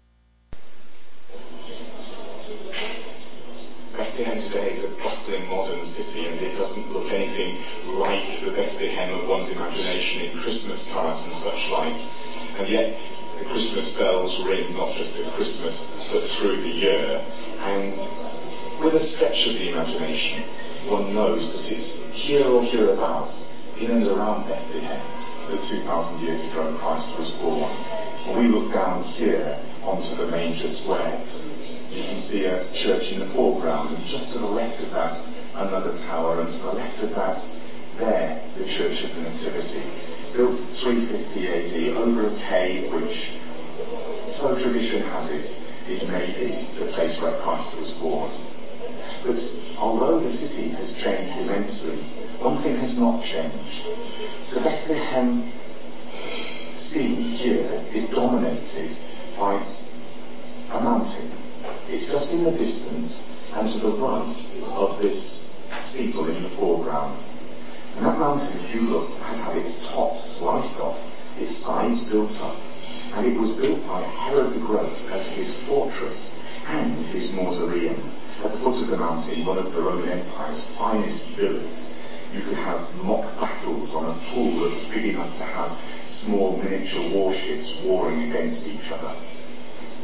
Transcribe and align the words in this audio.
Today 3.91 4.71
is 4.71 4.85
a 4.85 4.95
bustling 5.27 5.49
modern 5.49 5.83
city 5.91 6.25
and 6.25 6.39
it 6.39 6.55
doesn't 6.55 6.87
look 6.91 7.11
anything 7.11 7.59
like 7.99 8.23
the 8.45 8.51
Bethlehem 8.51 9.19
of 9.19 9.27
one's 9.27 9.51
imagination 9.51 10.21
in 10.21 10.41
Christmas 10.41 10.87
cards 10.91 11.19
and 11.23 11.33
such 11.43 11.61
like. 11.71 11.99
And 12.59 12.67
yet 12.69 12.95
the 13.39 13.45
Christmas 13.45 13.91
bells 13.97 14.39
ring 14.47 14.73
not 14.73 14.95
just 14.95 15.13
at 15.19 15.27
Christmas 15.35 15.75
but 16.11 16.23
through 16.39 16.61
the 16.61 16.71
year. 16.71 17.19
And 17.59 17.99
with 18.83 18.95
a 18.95 19.03
stretch 19.03 19.47
of 19.47 19.59
the 19.59 19.69
imagination, 19.69 20.47
one 20.87 21.13
knows 21.13 21.43
that 21.51 21.75
it's 21.75 21.91
here 22.15 22.45
or 22.47 22.63
hereabouts, 22.63 23.45
in 23.77 23.91
and 23.91 24.07
around 24.07 24.47
Bethlehem, 24.47 25.03
that 25.51 25.59
2,000 25.69 26.23
years 26.23 26.41
ago 26.51 26.71
Christ 26.79 27.11
was 27.19 27.31
born. 27.43 27.67
When 28.31 28.39
we 28.39 28.47
look 28.47 28.73
down 28.73 29.03
here 29.03 29.59
onto 29.83 30.15
the 30.15 30.31
manger 30.31 30.71
square, 30.73 31.19
you 31.97 32.03
can 32.03 32.21
see 32.29 32.45
a 32.45 32.61
church 32.77 33.09
in 33.11 33.19
the 33.19 33.33
foreground, 33.33 33.97
and 33.97 34.05
just 34.05 34.31
to 34.33 34.37
the 34.39 34.45
left 34.45 34.77
of 34.83 34.91
that, 34.91 35.17
another 35.55 35.97
tower, 36.05 36.41
and 36.41 36.49
to 36.49 36.59
the 36.61 36.73
left 36.77 37.01
of 37.01 37.09
that, 37.17 37.41
there, 37.97 38.37
the 38.57 38.65
Church 38.77 39.01
of 39.01 39.15
the 39.17 39.21
Nativity, 39.25 39.81
built 40.37 40.61
350 40.85 41.41
AD 41.49 41.97
over 41.97 42.29
a 42.29 42.35
cave 42.45 42.93
which, 42.93 43.33
so 44.37 44.53
tradition 44.61 45.01
has 45.09 45.31
it, 45.31 45.49
is 45.89 46.03
maybe 46.05 46.69
the 46.77 46.85
place 46.93 47.17
where 47.19 47.41
Christ 47.41 47.75
was 47.81 47.89
born. 47.97 48.29
But 49.25 49.41
although 49.81 50.21
the 50.21 50.29
city 50.37 50.69
has 50.77 50.93
changed 51.01 51.33
immensely, 51.41 51.97
one 52.37 52.61
thing 52.61 52.77
has 52.77 52.93
not 52.93 53.23
changed. 53.25 54.53
The 54.53 54.61
Bethlehem 54.61 55.51
scene 56.77 57.33
here 57.41 57.83
is 57.89 58.05
dominated 58.13 58.93
by 59.39 59.65
a 60.69 60.79
mountain. 60.83 61.46
It's 61.89 62.05
just 62.11 62.29
in 62.31 62.43
the 62.43 62.51
distance 62.51 63.23
and 63.55 63.71
to 63.71 63.79
the 63.79 63.95
right 63.95 64.35
of 64.75 65.01
this 65.01 65.39
steeple 65.87 66.27
in 66.27 66.43
the 66.43 66.49
foreground. 66.59 67.15
And 67.95 68.05
that 68.05 68.19
mountain, 68.19 68.59
if 68.59 68.75
you 68.75 68.81
look, 68.81 69.09
has 69.23 69.39
had 69.39 69.55
its 69.55 69.79
top 69.87 70.19
sliced 70.35 70.75
off, 70.83 70.99
its 71.39 71.55
sides 71.63 72.03
built 72.11 72.35
up, 72.43 72.59
and 73.15 73.25
it 73.25 73.39
was 73.39 73.55
built 73.55 73.87
by 73.87 74.03
Herod 74.03 74.53
the 74.53 74.59
Great 74.67 74.99
as 75.15 75.25
his 75.31 75.55
fortress 75.65 76.29
and 76.67 77.05
his 77.07 77.31
mausoleum. 77.31 78.11
At 78.43 78.51
the 78.51 78.59
foot 78.59 78.83
of 78.83 78.89
the 78.89 78.97
mountain, 78.97 79.45
one 79.45 79.57
of 79.57 79.71
the 79.71 79.81
Roman 79.81 80.09
Empire's 80.09 80.61
finest 80.77 81.23
villas, 81.39 81.89
you 82.33 82.43
could 82.43 82.59
have 82.59 82.83
mock 82.95 83.23
battles 83.39 83.95
on 83.95 84.11
a 84.11 84.19
pool 84.29 84.59
that 84.59 84.75
was 84.75 84.85
big 84.93 85.15
enough 85.15 85.31
to 85.39 85.45
have 85.45 85.71
small 86.21 86.57
miniature 86.61 87.09
warships 87.15 87.73
warring 87.85 88.29
against 88.29 88.67
each 88.67 88.91
other. 88.91 89.15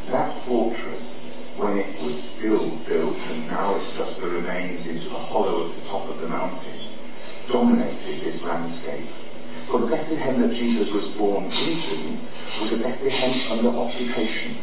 That 0.10 0.32
fortress 0.48 1.13
when 1.58 1.78
it 1.78 2.02
was 2.02 2.18
still 2.38 2.74
built 2.90 3.18
and 3.30 3.48
now 3.48 3.78
it's 3.78 3.94
just 3.94 4.20
the 4.20 4.28
remains 4.28 4.88
into 4.88 5.06
the 5.10 5.24
hollow 5.30 5.70
at 5.70 5.76
the 5.78 5.86
top 5.86 6.10
of 6.10 6.18
the 6.22 6.28
mountain, 6.28 6.90
dominated 7.52 8.26
this 8.26 8.42
landscape. 8.44 9.06
For 9.70 9.80
the 9.80 9.88
Bethlehem 9.88 10.42
that 10.42 10.58
Jesus 10.58 10.90
was 10.90 11.08
born 11.16 11.46
into 11.46 12.18
was 12.60 12.74
a 12.74 12.82
Bethlehem 12.82 13.34
under 13.54 13.70
occupation. 13.70 14.58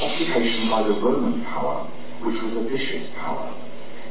Occupation 0.00 0.70
by 0.72 0.82
the 0.88 0.96
Roman 0.98 1.44
power, 1.44 1.84
which 2.24 2.40
was 2.42 2.56
a 2.56 2.64
vicious 2.64 3.12
power. 3.16 3.52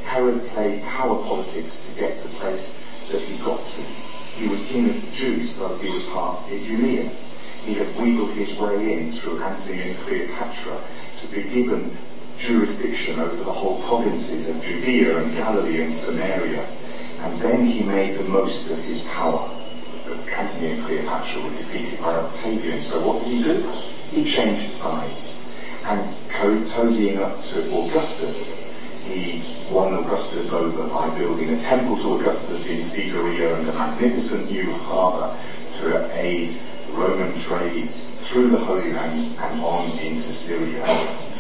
Herod 0.06 0.46
played 0.54 0.84
power 0.84 1.18
politics 1.26 1.78
to 1.88 1.90
get 2.00 2.22
the 2.22 2.30
place 2.38 2.64
that 3.12 3.22
he 3.22 3.38
got 3.42 3.60
to. 3.60 3.82
He 4.38 4.48
was 4.48 4.62
king 4.70 4.90
of 4.90 4.96
the 4.96 5.12
Jews, 5.18 5.54
though 5.58 5.78
he 5.78 5.90
was 5.90 6.06
half 6.14 6.46
Idumean. 6.48 7.10
He 7.66 7.76
had 7.76 7.94
wheedled 8.00 8.38
his 8.38 8.58
way 8.58 8.94
in 8.94 9.20
through 9.22 9.42
Antony 9.44 9.92
and 9.92 10.06
Cleopatra 10.06 10.82
to 11.22 11.26
be 11.30 11.44
given 11.44 11.98
jurisdiction 12.42 13.20
over 13.20 13.36
the 13.36 13.54
whole 13.54 13.82
provinces 13.88 14.48
of 14.50 14.62
Judea 14.64 15.18
and 15.18 15.34
Galilee 15.36 15.84
and 15.84 15.94
Samaria. 16.02 16.66
And 17.22 17.42
then 17.42 17.66
he 17.68 17.84
made 17.84 18.18
the 18.18 18.24
most 18.24 18.70
of 18.72 18.80
his 18.80 19.02
power. 19.14 19.46
But 20.06 20.18
Antony 20.28 20.74
and 20.74 20.86
Cleopatra 20.86 21.44
were 21.44 21.56
defeated 21.56 22.00
by 22.02 22.18
Octavian. 22.18 22.82
So 22.82 23.06
what 23.06 23.24
did 23.24 23.30
he 23.30 23.44
do? 23.44 23.62
He 24.10 24.26
changed 24.26 24.74
sides. 24.82 25.38
And 25.86 26.14
toadying 26.74 27.18
up 27.18 27.38
to 27.54 27.58
Augustus, 27.70 28.38
he 29.06 29.42
won 29.72 29.94
Augustus 29.94 30.50
over 30.54 30.88
by 30.90 31.14
building 31.18 31.50
a 31.50 31.62
temple 31.62 31.98
to 31.98 32.22
Augustus 32.22 32.66
in 32.68 32.82
Caesarea 32.90 33.56
and 33.56 33.70
a 33.70 33.74
magnificent 33.74 34.50
new 34.50 34.72
harbour 34.74 35.34
to 35.82 36.10
aid 36.18 36.58
Roman 36.94 37.34
trade 37.48 37.90
through 38.30 38.52
the 38.52 38.60
Holy 38.60 38.94
Land 38.94 39.38
and 39.38 39.62
on 39.62 39.98
into 39.98 40.32
Syria. 40.32 41.31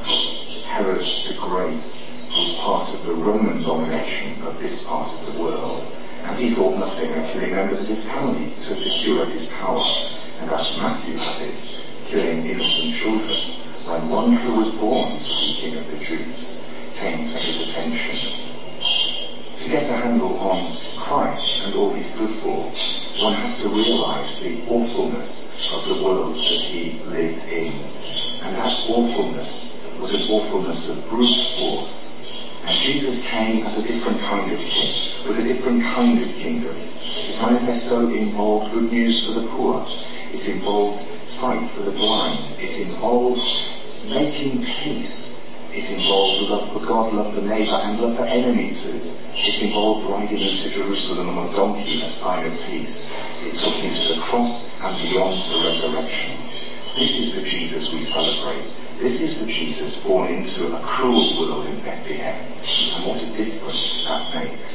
Herod 0.72 1.04
the 1.04 1.36
Great 1.36 1.84
was 2.32 2.56
part 2.64 2.96
of 2.96 3.04
the 3.04 3.12
Roman 3.12 3.60
domination 3.60 4.40
of 4.48 4.56
this 4.64 4.80
part 4.88 5.12
of 5.12 5.28
the 5.28 5.36
world, 5.36 5.84
and 6.24 6.40
he 6.40 6.56
thought 6.56 6.80
nothing 6.80 7.12
of 7.12 7.28
killing 7.36 7.52
members 7.52 7.84
of 7.84 7.92
his 7.92 8.08
family 8.08 8.56
to 8.56 8.72
secure 8.72 9.28
his 9.28 9.52
power. 9.60 9.84
And 10.40 10.48
as 10.48 10.64
Matthew 10.80 11.20
it, 11.20 11.60
killing 12.08 12.48
innocent 12.48 13.04
children, 13.04 13.40
when 13.84 14.16
one 14.16 14.32
who 14.40 14.64
was 14.64 14.72
born 14.80 15.20
to 15.20 15.32
be 15.44 15.60
king 15.60 15.76
of 15.76 15.92
the 15.92 16.00
Jews 16.08 16.40
came 16.96 17.20
to 17.20 17.36
his 17.36 17.58
attention. 17.68 18.16
To 19.60 19.66
get 19.68 19.92
a 19.92 19.96
handle 20.08 20.40
on 20.40 20.72
Christ 21.04 21.68
and 21.68 21.76
all 21.76 21.92
he 21.92 22.02
stood 22.16 22.32
for, 22.40 22.72
one 23.20 23.36
has 23.36 23.60
to 23.60 23.68
realize 23.68 24.40
the 24.40 24.64
awfulness 24.72 25.30
of 25.76 25.84
the 25.92 26.00
world 26.00 26.40
that 26.40 26.64
he 26.72 27.04
lived 27.12 27.44
in. 27.52 27.76
And 28.40 28.56
that 28.56 28.72
awfulness 28.88 29.71
was 30.02 30.14
an 30.18 30.26
awfulness 30.34 30.90
of 30.90 30.98
brute 31.10 31.46
force. 31.62 32.18
And 32.66 32.74
Jesus 32.82 33.22
came 33.30 33.66
as 33.66 33.78
a 33.78 33.86
different 33.86 34.20
kind 34.22 34.52
of 34.52 34.58
king, 34.58 35.30
with 35.30 35.38
a 35.38 35.46
different 35.46 35.82
kind 35.84 36.18
of 36.18 36.28
kingdom. 36.42 36.76
His 36.76 37.38
manifesto 37.38 38.10
involved 38.10 38.74
good 38.74 38.92
news 38.92 39.26
for 39.26 39.40
the 39.40 39.48
poor. 39.54 39.86
It 40.34 40.42
involved 40.50 41.06
sight 41.30 41.70
for 41.76 41.84
the 41.86 41.92
blind. 41.92 42.58
It 42.58 42.82
involved 42.82 43.46
making 44.10 44.66
peace. 44.82 45.38
It 45.70 45.86
involved 45.90 46.50
love 46.50 46.74
for 46.74 46.86
God, 46.86 47.14
love 47.14 47.34
for 47.34 47.42
neighbour, 47.42 47.78
and 47.86 48.02
love 48.02 48.18
for 48.18 48.26
enemy 48.26 48.74
too. 48.82 49.00
It 49.38 49.64
involved 49.64 50.10
riding 50.10 50.42
into 50.42 50.70
Jerusalem 50.74 51.30
on 51.30 51.50
a 51.50 51.56
donkey, 51.56 52.02
a 52.02 52.12
sign 52.20 52.46
of 52.50 52.54
peace. 52.66 53.08
It 53.46 53.54
took 53.62 53.78
him 53.80 53.94
to 53.94 54.16
the 54.16 54.22
cross 54.26 54.66
and 54.82 54.98
beyond 54.98 55.38
the 55.50 55.58
resurrection. 55.62 56.41
This 56.96 57.16
is 57.16 57.36
the 57.40 57.44
Jesus 57.48 57.88
we 57.96 58.04
celebrate. 58.12 58.68
This 59.00 59.24
is 59.24 59.40
the 59.40 59.48
Jesus 59.48 59.96
born 60.04 60.28
into 60.28 60.76
a 60.76 60.80
cruel 60.84 61.24
world 61.40 61.66
in 61.68 61.80
Bethlehem. 61.88 62.36
And 62.36 63.08
what 63.08 63.16
a 63.24 63.32
difference 63.32 64.04
that 64.04 64.36
makes. 64.36 64.72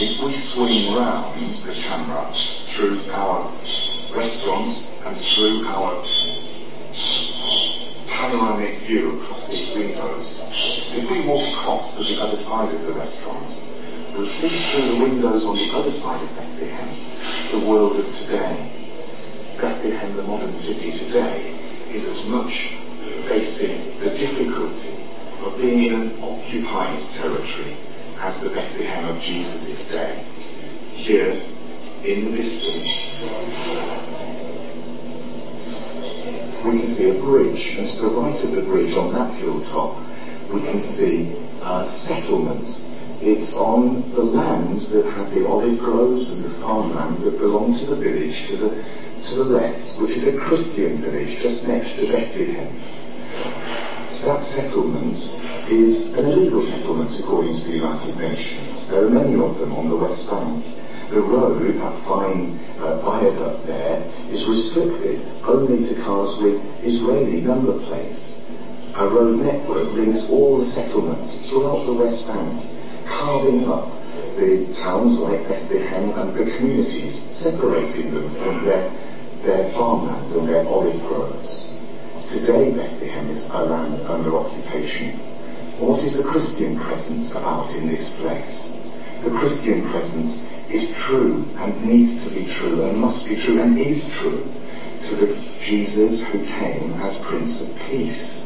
If 0.00 0.16
we 0.24 0.32
swing 0.56 0.96
round 0.96 1.36
the 1.60 1.76
camera 1.84 2.32
through 2.72 3.04
our 3.12 3.52
restaurants 4.16 4.80
and 5.04 5.14
through 5.36 5.68
our 5.68 6.00
panoramic 8.08 8.88
view 8.88 9.20
across 9.20 9.44
these 9.52 9.68
windows, 9.76 10.40
if 10.96 11.04
we 11.04 11.20
walk 11.28 11.44
across 11.52 11.84
to 12.00 12.02
the 12.02 12.16
other 12.16 12.40
side 12.48 12.72
of 12.72 12.80
the 12.88 12.96
restaurants, 12.96 13.60
we'll 14.16 14.32
see 14.40 14.52
through 14.72 14.96
the 14.96 15.00
windows 15.04 15.44
on 15.44 15.52
the 15.52 15.68
other 15.76 15.92
side 16.00 16.24
of 16.24 16.30
Bethlehem 16.32 17.08
the 17.52 17.68
world 17.68 18.00
of 18.00 18.06
today. 18.24 18.77
Bethlehem, 19.60 20.16
the 20.16 20.22
modern 20.22 20.54
city 20.58 20.94
today, 20.98 21.50
is 21.90 22.06
as 22.06 22.26
much 22.30 22.54
facing 23.26 23.98
the 23.98 24.14
difficulty 24.14 24.94
of 25.42 25.58
being 25.58 25.90
in 25.90 25.94
an 25.94 26.22
occupied 26.22 26.98
territory 27.18 27.74
as 28.22 28.38
the 28.42 28.50
Bethlehem 28.50 29.10
of 29.10 29.22
Jesus' 29.22 29.82
day. 29.90 30.22
Here, 30.94 31.34
in 32.06 32.30
the 32.30 32.32
distance, 32.38 32.90
we 36.66 36.82
see 36.94 37.10
a 37.10 37.18
bridge, 37.18 37.62
and 37.78 37.86
to 37.86 37.96
the 38.02 38.14
right 38.14 38.38
of 38.38 38.50
the 38.54 38.62
bridge 38.62 38.94
on 38.94 39.14
that 39.14 39.34
hilltop, 39.38 39.98
we 40.54 40.62
can 40.62 40.78
see 40.78 41.34
uh, 41.62 41.86
settlements. 42.06 42.86
It's 43.18 43.50
on 43.54 44.14
the 44.14 44.22
lands 44.22 44.90
that 44.94 45.02
had 45.18 45.34
the 45.34 45.46
olive 45.46 45.78
groves 45.78 46.30
and 46.30 46.46
the 46.46 46.54
farmland 46.62 47.26
that 47.26 47.38
belonged 47.38 47.74
to 47.82 47.86
the 47.90 47.98
village 47.98 48.38
to 48.50 48.56
the, 48.56 48.70
to 49.26 49.32
the 49.42 49.48
left, 49.48 50.00
which 50.00 50.14
is 50.14 50.26
a 50.28 50.38
Christian 50.38 51.02
village 51.02 51.42
just 51.42 51.66
next 51.66 51.96
to 51.98 52.06
Bethlehem 52.12 52.98
that 54.28 54.42
settlement 54.50 55.16
is 55.72 56.10
an 56.18 56.26
illegal 56.26 56.60
settlement 56.66 57.08
according 57.22 57.54
to 57.54 57.64
the 57.64 57.80
United 57.80 58.12
Nations. 58.18 58.84
There 58.90 59.06
are 59.06 59.10
many 59.10 59.38
of 59.38 59.56
them 59.56 59.72
on 59.72 59.88
the 59.88 59.96
West 59.96 60.26
Bank. 60.26 60.60
The 61.08 61.24
road, 61.24 61.64
that 61.64 61.96
fine 62.04 62.60
uh, 62.76 63.00
viaduct 63.00 63.64
there, 63.64 64.04
is 64.28 64.44
restricted 64.44 65.24
only 65.48 65.80
to 65.88 65.94
cars 66.04 66.36
with 66.44 66.60
Israeli 66.84 67.40
number 67.40 67.80
plates. 67.88 68.20
A 69.00 69.08
road 69.08 69.40
network 69.40 69.96
links 69.96 70.26
all 70.28 70.60
the 70.60 70.68
settlements 70.76 71.32
throughout 71.48 71.88
the 71.88 71.96
West 71.96 72.28
Bank, 72.28 72.52
carving 73.08 73.64
up 73.64 73.88
the 74.36 74.68
towns 74.84 75.16
like 75.24 75.48
Bethlehem 75.48 76.12
and 76.12 76.36
the 76.36 76.44
communities, 76.58 77.16
separating 77.32 78.12
them 78.12 78.28
from 78.44 78.66
their, 78.68 78.92
their 79.48 79.72
farmland 79.72 80.28
and 80.36 80.44
their 80.44 80.60
olive 80.68 81.00
groves. 81.08 81.80
Today 82.28 82.68
Bethlehem 82.68 83.32
is 83.32 83.40
a 83.48 83.64
land 83.64 83.96
under 84.04 84.36
occupation. 84.36 85.16
What 85.80 86.04
is 86.04 86.20
the 86.20 86.28
Christian 86.28 86.76
presence 86.76 87.32
about 87.32 87.72
in 87.72 87.88
this 87.88 88.12
place? 88.20 88.68
The 89.24 89.32
Christian 89.32 89.88
presence 89.88 90.36
is 90.68 90.92
true 91.08 91.48
and 91.56 91.72
needs 91.80 92.20
to 92.22 92.28
be 92.28 92.44
true 92.60 92.84
and 92.84 93.00
must 93.00 93.24
be 93.24 93.40
true 93.40 93.56
and 93.64 93.72
is 93.80 94.04
true 94.20 94.44
to 95.08 95.10
the 95.16 95.32
Jesus 95.64 96.20
who 96.28 96.44
came 96.44 96.92
as 97.00 97.16
Prince 97.24 97.64
of 97.64 97.72
Peace. 97.88 98.44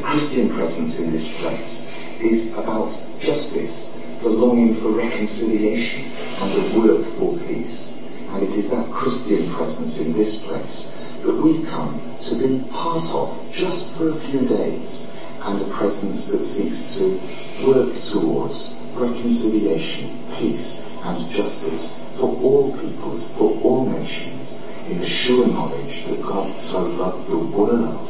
The 0.00 0.02
Christian 0.08 0.48
presence 0.56 0.96
in 0.96 1.12
this 1.12 1.28
place 1.44 1.84
is 2.24 2.48
about 2.56 2.88
justice, 3.20 3.92
the 4.24 4.32
longing 4.32 4.80
for 4.80 4.96
reconciliation 4.96 6.08
and 6.40 6.48
the 6.56 6.64
work 6.80 7.04
for 7.20 7.36
peace. 7.44 7.91
And 8.32 8.42
it 8.42 8.56
is 8.56 8.70
that 8.72 8.88
Christian 8.88 9.52
presence 9.52 10.00
in 10.00 10.16
this 10.16 10.40
place 10.48 10.88
that 11.20 11.36
we 11.36 11.62
come 11.68 12.00
to 12.00 12.32
be 12.40 12.64
part 12.72 13.04
of 13.12 13.36
just 13.52 13.92
for 13.94 14.08
a 14.08 14.18
few 14.32 14.48
days 14.48 15.06
and 15.44 15.60
a 15.60 15.68
presence 15.76 16.26
that 16.32 16.40
seeks 16.40 16.80
to 16.96 17.20
work 17.68 17.92
towards 18.10 18.56
reconciliation, 18.96 20.16
peace 20.38 20.80
and 21.04 21.28
justice 21.34 21.98
for 22.16 22.32
all 22.40 22.72
peoples, 22.78 23.28
for 23.36 23.52
all 23.60 23.84
nations, 23.84 24.56
in 24.88 24.98
the 24.98 25.10
sure 25.26 25.46
knowledge 25.46 26.06
that 26.08 26.22
God 26.22 26.50
so 26.72 26.88
loved 26.88 27.28
the 27.28 27.38
world 27.38 28.08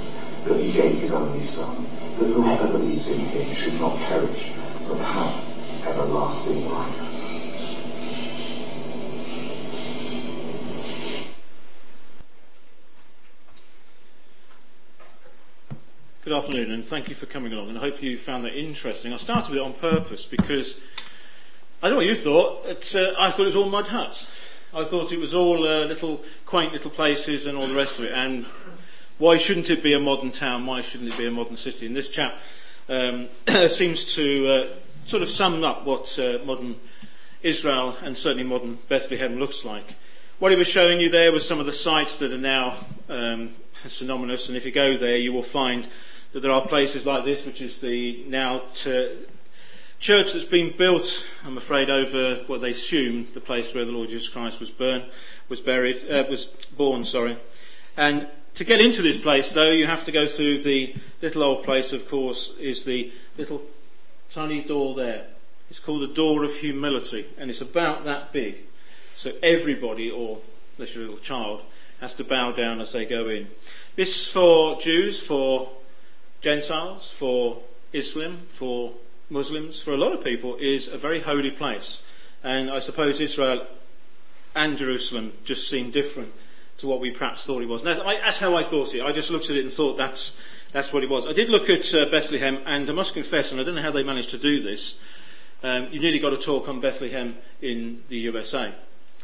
that 0.48 0.60
he 0.60 0.72
gave 0.72 1.00
his 1.00 1.12
only 1.12 1.44
Son, 1.46 1.84
that 2.18 2.30
whoever 2.30 2.78
believes 2.78 3.08
in 3.08 3.20
him 3.26 3.54
should 3.56 3.74
not 3.80 3.96
perish, 4.08 4.52
but 4.88 4.98
have 5.02 5.34
everlasting 5.86 6.64
life. 6.66 7.11
Good 16.32 16.38
afternoon, 16.44 16.70
and 16.70 16.86
thank 16.86 17.10
you 17.10 17.14
for 17.14 17.26
coming 17.26 17.52
along, 17.52 17.68
and 17.68 17.76
I 17.76 17.82
hope 17.82 18.02
you 18.02 18.16
found 18.16 18.46
that 18.46 18.58
interesting. 18.58 19.12
I 19.12 19.18
started 19.18 19.50
with 19.50 19.58
it 19.58 19.62
on 19.62 19.74
purpose 19.74 20.24
because 20.24 20.76
I 21.82 21.90
don't 21.90 21.90
know 21.90 21.96
what 21.98 22.06
you 22.06 22.14
thought. 22.14 22.64
Uh, 22.94 23.12
I 23.18 23.30
thought 23.30 23.42
it 23.42 23.44
was 23.44 23.54
all 23.54 23.68
mud 23.68 23.88
huts. 23.88 24.30
I 24.72 24.82
thought 24.84 25.12
it 25.12 25.20
was 25.20 25.34
all 25.34 25.68
uh, 25.68 25.84
little 25.84 26.22
quaint 26.46 26.72
little 26.72 26.90
places 26.90 27.44
and 27.44 27.58
all 27.58 27.66
the 27.66 27.74
rest 27.74 27.98
of 27.98 28.06
it. 28.06 28.12
And 28.12 28.46
why 29.18 29.36
shouldn't 29.36 29.68
it 29.68 29.82
be 29.82 29.92
a 29.92 30.00
modern 30.00 30.32
town? 30.32 30.64
Why 30.64 30.80
shouldn't 30.80 31.12
it 31.12 31.18
be 31.18 31.26
a 31.26 31.30
modern 31.30 31.58
city? 31.58 31.84
And 31.84 31.94
this 31.94 32.08
chap 32.08 32.38
um, 32.88 33.28
seems 33.68 34.14
to 34.14 34.48
uh, 34.48 34.76
sort 35.04 35.22
of 35.22 35.28
sum 35.28 35.62
up 35.64 35.84
what 35.84 36.18
uh, 36.18 36.38
modern 36.46 36.76
Israel 37.42 37.94
and 38.00 38.16
certainly 38.16 38.44
modern 38.44 38.78
Bethlehem 38.88 39.38
looks 39.38 39.66
like. 39.66 39.96
What 40.38 40.50
he 40.50 40.56
was 40.56 40.66
showing 40.66 40.98
you 40.98 41.10
there 41.10 41.30
was 41.30 41.46
some 41.46 41.60
of 41.60 41.66
the 41.66 41.72
sites 41.72 42.16
that 42.16 42.32
are 42.32 42.38
now 42.38 42.74
um, 43.10 43.50
synonymous, 43.86 44.48
and 44.48 44.56
if 44.56 44.64
you 44.64 44.72
go 44.72 44.96
there, 44.96 45.18
you 45.18 45.34
will 45.34 45.42
find 45.42 45.86
that 46.32 46.40
there 46.40 46.52
are 46.52 46.66
places 46.66 47.06
like 47.06 47.24
this, 47.24 47.46
which 47.46 47.60
is 47.60 47.78
the 47.78 48.24
now 48.26 48.62
church 48.72 50.32
that's 50.32 50.44
been 50.44 50.74
built, 50.76 51.26
I'm 51.44 51.58
afraid, 51.58 51.90
over 51.90 52.42
what 52.46 52.60
they 52.60 52.70
assume 52.70 53.28
the 53.34 53.40
place 53.40 53.74
where 53.74 53.84
the 53.84 53.92
Lord 53.92 54.08
Jesus 54.08 54.28
Christ 54.28 54.60
was 54.60 54.70
burned, 54.70 55.04
was 55.48 55.60
buried, 55.60 56.10
uh, 56.10 56.24
was 56.28 56.46
born, 56.76 57.04
sorry. 57.04 57.38
And 57.96 58.26
to 58.54 58.64
get 58.64 58.80
into 58.80 59.02
this 59.02 59.18
place, 59.18 59.52
though, 59.52 59.70
you 59.70 59.86
have 59.86 60.04
to 60.06 60.12
go 60.12 60.26
through 60.26 60.62
the 60.62 60.94
little 61.20 61.42
old 61.42 61.64
place, 61.64 61.92
of 61.92 62.08
course, 62.08 62.52
is 62.58 62.84
the 62.84 63.12
little 63.36 63.62
tiny 64.30 64.62
door 64.62 64.94
there. 64.94 65.26
It's 65.70 65.78
called 65.78 66.02
the 66.02 66.14
door 66.14 66.44
of 66.44 66.54
humility, 66.54 67.26
and 67.38 67.48
it's 67.50 67.60
about 67.60 68.04
that 68.04 68.32
big. 68.32 68.56
So 69.14 69.32
everybody, 69.42 70.10
or 70.10 70.38
unless 70.76 70.94
you're 70.94 71.04
a 71.04 71.06
little 71.06 71.22
child, 71.22 71.62
has 72.00 72.14
to 72.14 72.24
bow 72.24 72.52
down 72.52 72.80
as 72.80 72.92
they 72.92 73.04
go 73.04 73.28
in. 73.28 73.48
This 73.94 74.16
is 74.16 74.32
for 74.32 74.80
Jews, 74.80 75.20
for 75.20 75.70
Gentiles, 76.42 77.12
for 77.12 77.58
Islam, 77.92 78.42
for 78.48 78.92
Muslims, 79.30 79.80
for 79.80 79.94
a 79.94 79.96
lot 79.96 80.12
of 80.12 80.24
people, 80.24 80.56
is 80.56 80.88
a 80.88 80.98
very 80.98 81.20
holy 81.20 81.52
place. 81.52 82.02
And 82.42 82.70
I 82.70 82.80
suppose 82.80 83.20
Israel 83.20 83.66
and 84.54 84.76
Jerusalem 84.76 85.32
just 85.44 85.68
seem 85.68 85.92
different 85.92 86.32
to 86.78 86.88
what 86.88 87.00
we 87.00 87.12
perhaps 87.12 87.46
thought 87.46 87.62
it 87.62 87.68
was. 87.68 87.84
That's, 87.84 88.00
I, 88.00 88.16
that's 88.16 88.40
how 88.40 88.56
I 88.56 88.64
thought 88.64 88.92
it. 88.92 89.02
I 89.02 89.12
just 89.12 89.30
looked 89.30 89.50
at 89.50 89.56
it 89.56 89.62
and 89.64 89.72
thought 89.72 89.96
that's, 89.96 90.36
that's 90.72 90.92
what 90.92 91.04
it 91.04 91.08
was. 91.08 91.28
I 91.28 91.32
did 91.32 91.48
look 91.48 91.70
at 91.70 91.94
uh, 91.94 92.06
Bethlehem, 92.10 92.58
and 92.66 92.90
I 92.90 92.92
must 92.92 93.14
confess, 93.14 93.52
and 93.52 93.60
I 93.60 93.64
don't 93.64 93.76
know 93.76 93.82
how 93.82 93.92
they 93.92 94.02
managed 94.02 94.30
to 94.30 94.38
do 94.38 94.60
this, 94.60 94.98
um, 95.62 95.88
you 95.92 96.00
nearly 96.00 96.18
got 96.18 96.32
a 96.32 96.36
talk 96.36 96.68
on 96.68 96.80
Bethlehem 96.80 97.36
in 97.60 98.02
the 98.08 98.16
USA. 98.16 98.72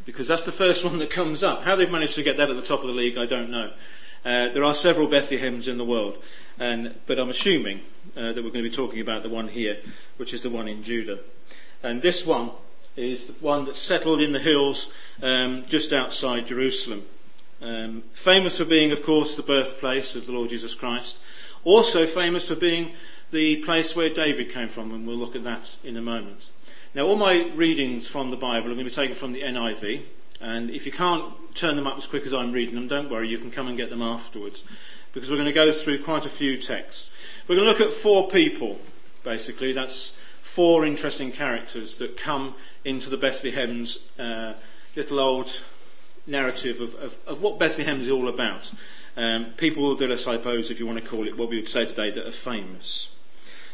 Because 0.05 0.29
that's 0.29 0.45
the 0.45 0.53
first 0.53 0.85
one 0.85 0.99
that 0.99 1.11
comes 1.11 1.43
up. 1.43 1.65
How 1.65 1.75
they've 1.75 1.91
managed 1.91 2.15
to 2.15 2.23
get 2.23 2.37
that 2.37 2.49
at 2.49 2.55
the 2.55 2.63
top 2.63 2.83
of 2.83 2.87
the 2.87 2.95
league, 2.95 3.19
I 3.19 3.27
don't 3.27 3.51
know. 3.51 3.73
Uh, 4.29 4.51
there 4.51 4.63
are 4.63 4.75
several 4.75 5.09
Bethlehems 5.09 5.69
in 5.69 5.79
the 5.79 5.85
world, 5.87 6.23
and, 6.59 6.95
but 7.07 7.19
I'm 7.19 7.31
assuming 7.31 7.81
uh, 8.15 8.35
that 8.35 8.45
we're 8.45 8.51
going 8.51 8.63
to 8.63 8.69
be 8.69 8.71
talking 8.71 9.01
about 9.01 9.23
the 9.23 9.31
one 9.31 9.49
here, 9.49 9.79
which 10.19 10.35
is 10.35 10.43
the 10.43 10.51
one 10.51 10.69
in 10.69 10.83
Judah. 10.83 11.21
And 11.83 12.03
this 12.03 12.27
one 12.27 12.51
is 12.95 13.29
the 13.29 13.33
one 13.33 13.65
that 13.65 13.77
settled 13.79 14.21
in 14.21 14.33
the 14.33 14.39
hills 14.39 14.93
um, 15.23 15.65
just 15.67 15.95
outside 15.95 16.47
Jerusalem. 16.47 17.07
Um, 17.63 18.03
famous 18.13 18.59
for 18.59 18.67
being, 18.67 18.93
of 18.93 19.03
course, 19.03 19.35
the 19.35 19.43
birthplace 19.43 20.15
of 20.15 20.27
the 20.27 20.33
Lord 20.33 20.51
Jesus 20.51 20.75
Christ. 20.75 21.17
Also 21.65 22.05
famous 22.05 22.49
for 22.49 22.55
being 22.55 22.93
the 23.31 23.57
place 23.63 23.97
where 23.97 24.11
David 24.11 24.51
came 24.51 24.69
from, 24.69 24.93
and 24.93 25.07
we'll 25.07 25.17
look 25.17 25.37
at 25.37 25.45
that 25.45 25.79
in 25.83 25.97
a 25.97 26.03
moment. 26.03 26.51
Now, 26.95 27.07
all 27.07 27.17
my 27.17 27.51
readings 27.55 28.09
from 28.09 28.31
the 28.31 28.37
Bible 28.37 28.67
are 28.67 28.75
going 28.75 28.79
to 28.79 28.85
be 28.85 28.91
taken 28.91 29.15
from 29.15 29.33
the 29.33 29.41
NIV, 29.41 30.03
and 30.41 30.71
if 30.71 30.87
you 30.87 30.93
can't 30.93 31.35
turn 31.55 31.77
them 31.77 31.87
up 31.87 31.97
as 31.97 32.07
quick 32.07 32.25
as 32.25 32.33
I'm 32.33 32.53
reading 32.53 32.75
them, 32.75 32.89
don't 32.89 33.11
worry, 33.11 33.29
you 33.29 33.39
can 33.39 33.51
come 33.51 33.69
and 33.69 33.77
get 33.77 33.91
them 33.91 34.03
afterwards, 34.03 34.65
because 35.13 35.31
we're 35.31 35.37
going 35.37 35.47
to 35.47 35.53
go 35.53 35.73
through 35.73 36.03
quite 36.03 36.27
a 36.27 36.31
few 36.31 36.57
texts. 36.59 37.11
We're 37.47 37.57
going 37.57 37.67
to 37.67 37.73
look 37.73 37.81
at 37.81 37.93
four 37.93 38.29
people, 38.29 38.79
basically. 39.25 39.73
That's 39.73 40.15
four 40.43 40.85
interesting 40.85 41.33
characters 41.33 41.97
that 41.97 42.17
come 42.17 42.55
into 42.85 43.11
the 43.11 43.17
Bethlehem's 43.17 43.99
uh, 44.19 44.55
little 44.97 45.21
old 45.21 45.63
narrative 46.27 46.81
of, 46.81 46.95
of, 46.97 47.17
of, 47.27 47.43
what 47.43 47.59
Bethlehem 47.59 48.01
is 48.01 48.09
all 48.09 48.29
about. 48.29 48.71
Um, 49.17 49.47
people 49.57 49.97
that 49.97 50.13
I 50.13 50.17
suppose, 50.17 50.71
if 50.71 50.79
you 50.79 50.87
want 50.87 51.03
to 51.03 51.09
call 51.09 51.27
it 51.27 51.37
what 51.37 51.49
we 51.49 51.57
would 51.57 51.69
say 51.69 51.87
today, 51.87 52.11
that 52.11 52.27
are 52.27 52.33
famous. 52.33 53.09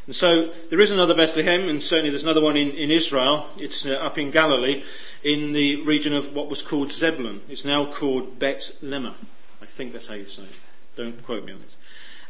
And 0.06 0.14
so 0.14 0.52
there 0.70 0.80
is 0.80 0.90
another 0.90 1.14
Bethlehem, 1.14 1.68
and 1.68 1.82
certainly 1.82 2.10
there's 2.10 2.22
another 2.22 2.42
one 2.42 2.56
in, 2.56 2.70
in 2.70 2.90
Israel. 2.90 3.48
It's 3.58 3.86
uh, 3.86 3.94
up 3.94 4.18
in 4.18 4.30
Galilee, 4.30 4.84
in 5.24 5.52
the 5.52 5.82
region 5.82 6.12
of 6.12 6.34
what 6.34 6.48
was 6.48 6.62
called 6.62 6.92
Zebulun. 6.92 7.40
It's 7.48 7.64
now 7.64 7.90
called 7.90 8.38
Bet 8.38 8.76
Lemah. 8.82 9.14
I 9.60 9.66
think 9.66 9.92
that's 9.92 10.06
how 10.06 10.14
you 10.14 10.26
say 10.26 10.42
it. 10.42 10.56
Don't 10.96 11.24
quote 11.24 11.44
me 11.44 11.52
on 11.52 11.60
it. 11.60 11.74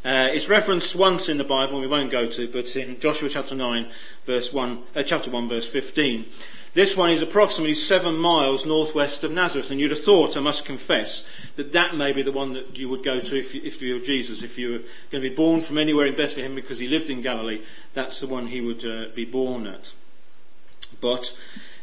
Uh, 0.04 0.28
it's 0.32 0.48
referenced 0.48 0.94
once 0.94 1.28
in 1.28 1.38
the 1.38 1.44
Bible, 1.44 1.80
we 1.80 1.86
won't 1.86 2.10
go 2.10 2.26
to, 2.26 2.46
but 2.48 2.76
in 2.76 3.00
Joshua 3.00 3.28
chapter 3.30 3.54
9, 3.54 3.90
verse 4.26 4.52
1, 4.52 4.82
uh, 4.94 5.02
chapter 5.02 5.30
1, 5.30 5.48
verse 5.48 5.66
15. 5.66 6.26
This 6.74 6.96
one 6.96 7.10
is 7.10 7.22
approximately 7.22 7.74
seven 7.74 8.16
miles 8.16 8.66
northwest 8.66 9.24
of 9.24 9.30
Nazareth, 9.30 9.70
and 9.70 9.80
you'd 9.80 9.92
have 9.92 10.00
thought, 10.00 10.36
I 10.36 10.40
must 10.40 10.64
confess, 10.64 11.24
that 11.56 11.72
that 11.72 11.96
may 11.96 12.12
be 12.12 12.22
the 12.22 12.32
one 12.32 12.52
that 12.52 12.78
you 12.78 12.88
would 12.90 13.02
go 13.02 13.18
to 13.18 13.38
if 13.38 13.54
you, 13.54 13.62
if 13.64 13.80
you 13.80 13.94
were 13.94 14.00
Jesus. 14.00 14.42
If 14.42 14.58
you 14.58 14.72
were 14.72 14.78
going 15.10 15.22
to 15.22 15.30
be 15.30 15.34
born 15.34 15.62
from 15.62 15.78
anywhere 15.78 16.06
in 16.06 16.16
Bethlehem 16.16 16.54
because 16.54 16.80
he 16.80 16.88
lived 16.88 17.08
in 17.08 17.22
Galilee, 17.22 17.62
that's 17.94 18.20
the 18.20 18.26
one 18.26 18.48
he 18.48 18.60
would 18.60 18.84
uh, 18.84 19.06
be 19.14 19.24
born 19.24 19.66
at. 19.66 19.92
But 21.00 21.34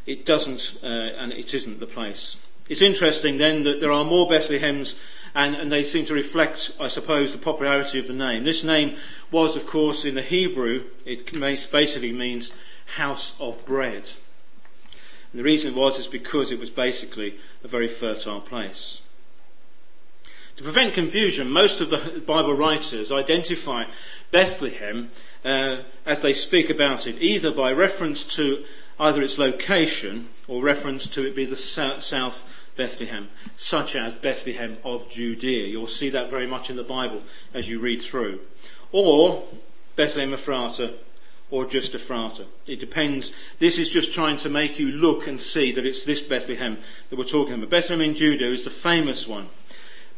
it 0.06 0.26
doesn't, 0.26 0.78
uh, 0.84 0.88
and 0.88 1.32
it 1.32 1.54
isn't 1.54 1.80
the 1.80 1.88
place. 1.88 2.38
It's 2.70 2.82
interesting 2.82 3.38
then 3.38 3.64
that 3.64 3.82
there 3.82 3.92
are 3.92 4.06
more 4.06 4.28
Bethlehems 4.28 4.96
and, 5.34 5.56
and 5.56 5.72
they 5.72 5.84
seem 5.84 6.06
to 6.06 6.14
reflect, 6.14 6.72
I 6.80 6.88
suppose, 6.88 7.32
the 7.32 7.38
popularity 7.38 8.00
of 8.00 8.08
the 8.08 8.14
name. 8.14 8.44
This 8.44 8.64
name 8.64 8.98
was, 9.30 9.56
of 9.56 9.66
course, 9.66 10.06
in 10.06 10.16
the 10.16 10.22
Hebrew, 10.22 10.86
it 11.06 11.32
basically 11.72 12.12
means 12.12 12.52
house 12.96 13.34
of 13.40 13.66
bread. 13.66 14.12
And 15.32 15.40
the 15.40 15.44
reason 15.44 15.74
it 15.74 15.78
was 15.78 16.00
is 16.00 16.08
because 16.08 16.52
it 16.52 16.60
was 16.60 16.70
basically 16.70 17.38
a 17.64 17.68
very 17.68 17.88
fertile 17.88 18.42
place. 18.42 19.02
To 20.58 20.64
prevent 20.64 20.94
confusion, 20.94 21.50
most 21.50 21.80
of 21.80 21.90
the 21.90 22.22
Bible 22.26 22.54
writers 22.54 23.12
identify 23.12 23.86
Bethlehem 24.32 25.12
uh, 25.46 25.78
as 26.06 26.22
they 26.22 26.34
speak 26.34 26.70
about 26.70 27.08
it, 27.08 27.16
either 27.22 27.52
by 27.52 27.72
reference 27.72 28.24
to 28.36 28.64
either 29.02 29.24
its 29.24 29.40
location 29.40 30.30
or 30.48 30.62
reference 30.62 31.08
to 31.08 31.26
it 31.26 31.36
be 31.36 31.44
the 31.44 31.56
south 31.56 32.44
Bethlehem, 32.78 33.30
such 33.58 33.96
as 33.96 34.16
Bethlehem 34.16 34.78
of 34.86 35.10
Judea. 35.10 35.68
You'll 35.68 35.88
see 35.88 36.10
that 36.10 36.30
very 36.30 36.48
much 36.48 36.70
in 36.70 36.78
the 36.78 36.84
Bible 36.84 37.24
as 37.54 37.68
you 37.68 37.80
read 37.80 38.02
through. 38.02 38.40
Or 38.92 39.44
Bethlehem 39.96 40.34
Ephrata, 40.34 40.94
or 41.50 41.66
just 41.66 41.96
Ephrata. 41.96 42.46
It 42.68 42.80
depends. 42.80 43.32
This 43.60 43.78
is 43.78 43.90
just 43.90 44.14
trying 44.14 44.38
to 44.38 44.50
make 44.50 44.80
you 44.80 44.92
look 44.92 45.28
and 45.28 45.42
see 45.42 45.72
that 45.74 45.86
it's 45.86 46.04
this 46.04 46.22
Bethlehem 46.22 46.78
that 47.10 47.18
we're 47.18 47.26
talking 47.26 47.56
about. 47.56 47.70
Bethlehem 47.70 48.02
in 48.02 48.16
Judah 48.16 48.52
is 48.52 48.64
the 48.64 48.70
famous 48.70 49.28
one. 49.28 49.50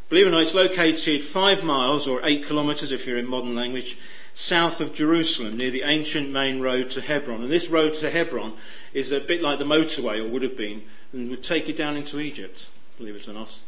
Believe 0.09 0.27
it 0.27 0.29
or 0.29 0.31
not, 0.33 0.43
it's 0.43 0.53
located 0.53 1.23
five 1.23 1.63
miles 1.63 2.07
or 2.07 2.23
eight 2.23 2.45
kilometres 2.45 2.91
if 2.91 3.07
you're 3.07 3.17
in 3.17 3.27
modern 3.27 3.55
language 3.55 3.97
south 4.33 4.81
of 4.81 4.93
Jerusalem 4.93 5.57
near 5.57 5.71
the 5.71 5.83
ancient 5.83 6.29
main 6.29 6.59
road 6.59 6.89
to 6.91 7.01
Hebron. 7.01 7.43
And 7.43 7.51
this 7.51 7.69
road 7.69 7.93
to 7.95 8.09
Hebron 8.09 8.53
is 8.93 9.11
a 9.11 9.19
bit 9.19 9.41
like 9.41 9.59
the 9.59 9.65
motorway, 9.65 10.19
or 10.19 10.27
would 10.27 10.43
have 10.43 10.57
been, 10.57 10.83
and 11.11 11.29
would 11.29 11.43
take 11.43 11.67
you 11.67 11.73
down 11.73 11.95
into 11.95 12.19
Egypt, 12.19 12.69
believe 12.97 13.15
it 13.15 13.27
or 13.27 13.33
not. 13.33 13.59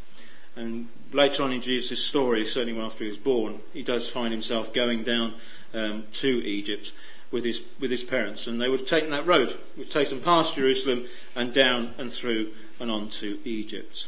And 0.55 0.87
later 1.11 1.43
on 1.43 1.51
in 1.51 1.61
Jesus' 1.61 2.03
story, 2.03 2.45
certainly 2.45 2.79
after 2.79 3.03
he 3.03 3.09
was 3.09 3.17
born, 3.17 3.59
he 3.73 3.83
does 3.83 4.09
find 4.09 4.31
himself 4.31 4.73
going 4.73 5.03
down 5.03 5.35
um, 5.73 6.05
to 6.13 6.27
Egypt 6.47 6.93
with 7.31 7.43
his, 7.43 7.61
with 7.79 7.91
his 7.91 8.03
parents. 8.03 8.47
And 8.47 8.59
they 8.59 8.69
would 8.69 8.79
have 8.81 8.89
taken 8.89 9.11
that 9.11 9.27
road, 9.27 9.57
would 9.77 9.91
take 9.91 10.09
them 10.09 10.21
past 10.21 10.55
Jerusalem 10.55 11.05
and 11.35 11.53
down 11.53 11.93
and 11.97 12.11
through 12.11 12.53
and 12.79 12.89
on 12.89 13.09
to 13.09 13.39
Egypt. 13.43 14.07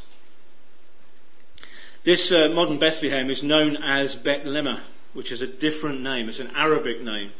This 2.04 2.32
uh, 2.32 2.48
modern 2.48 2.80
Bethlehem 2.80 3.30
is 3.30 3.44
known 3.44 3.76
as 3.76 4.16
Bethlehem, 4.16 4.80
which 5.18 5.32
is 5.32 5.42
a 5.42 5.48
different 5.48 6.00
name. 6.00 6.30
It's 6.30 6.40
an 6.40 6.52
Arabic 6.56 7.02
name. 7.02 7.32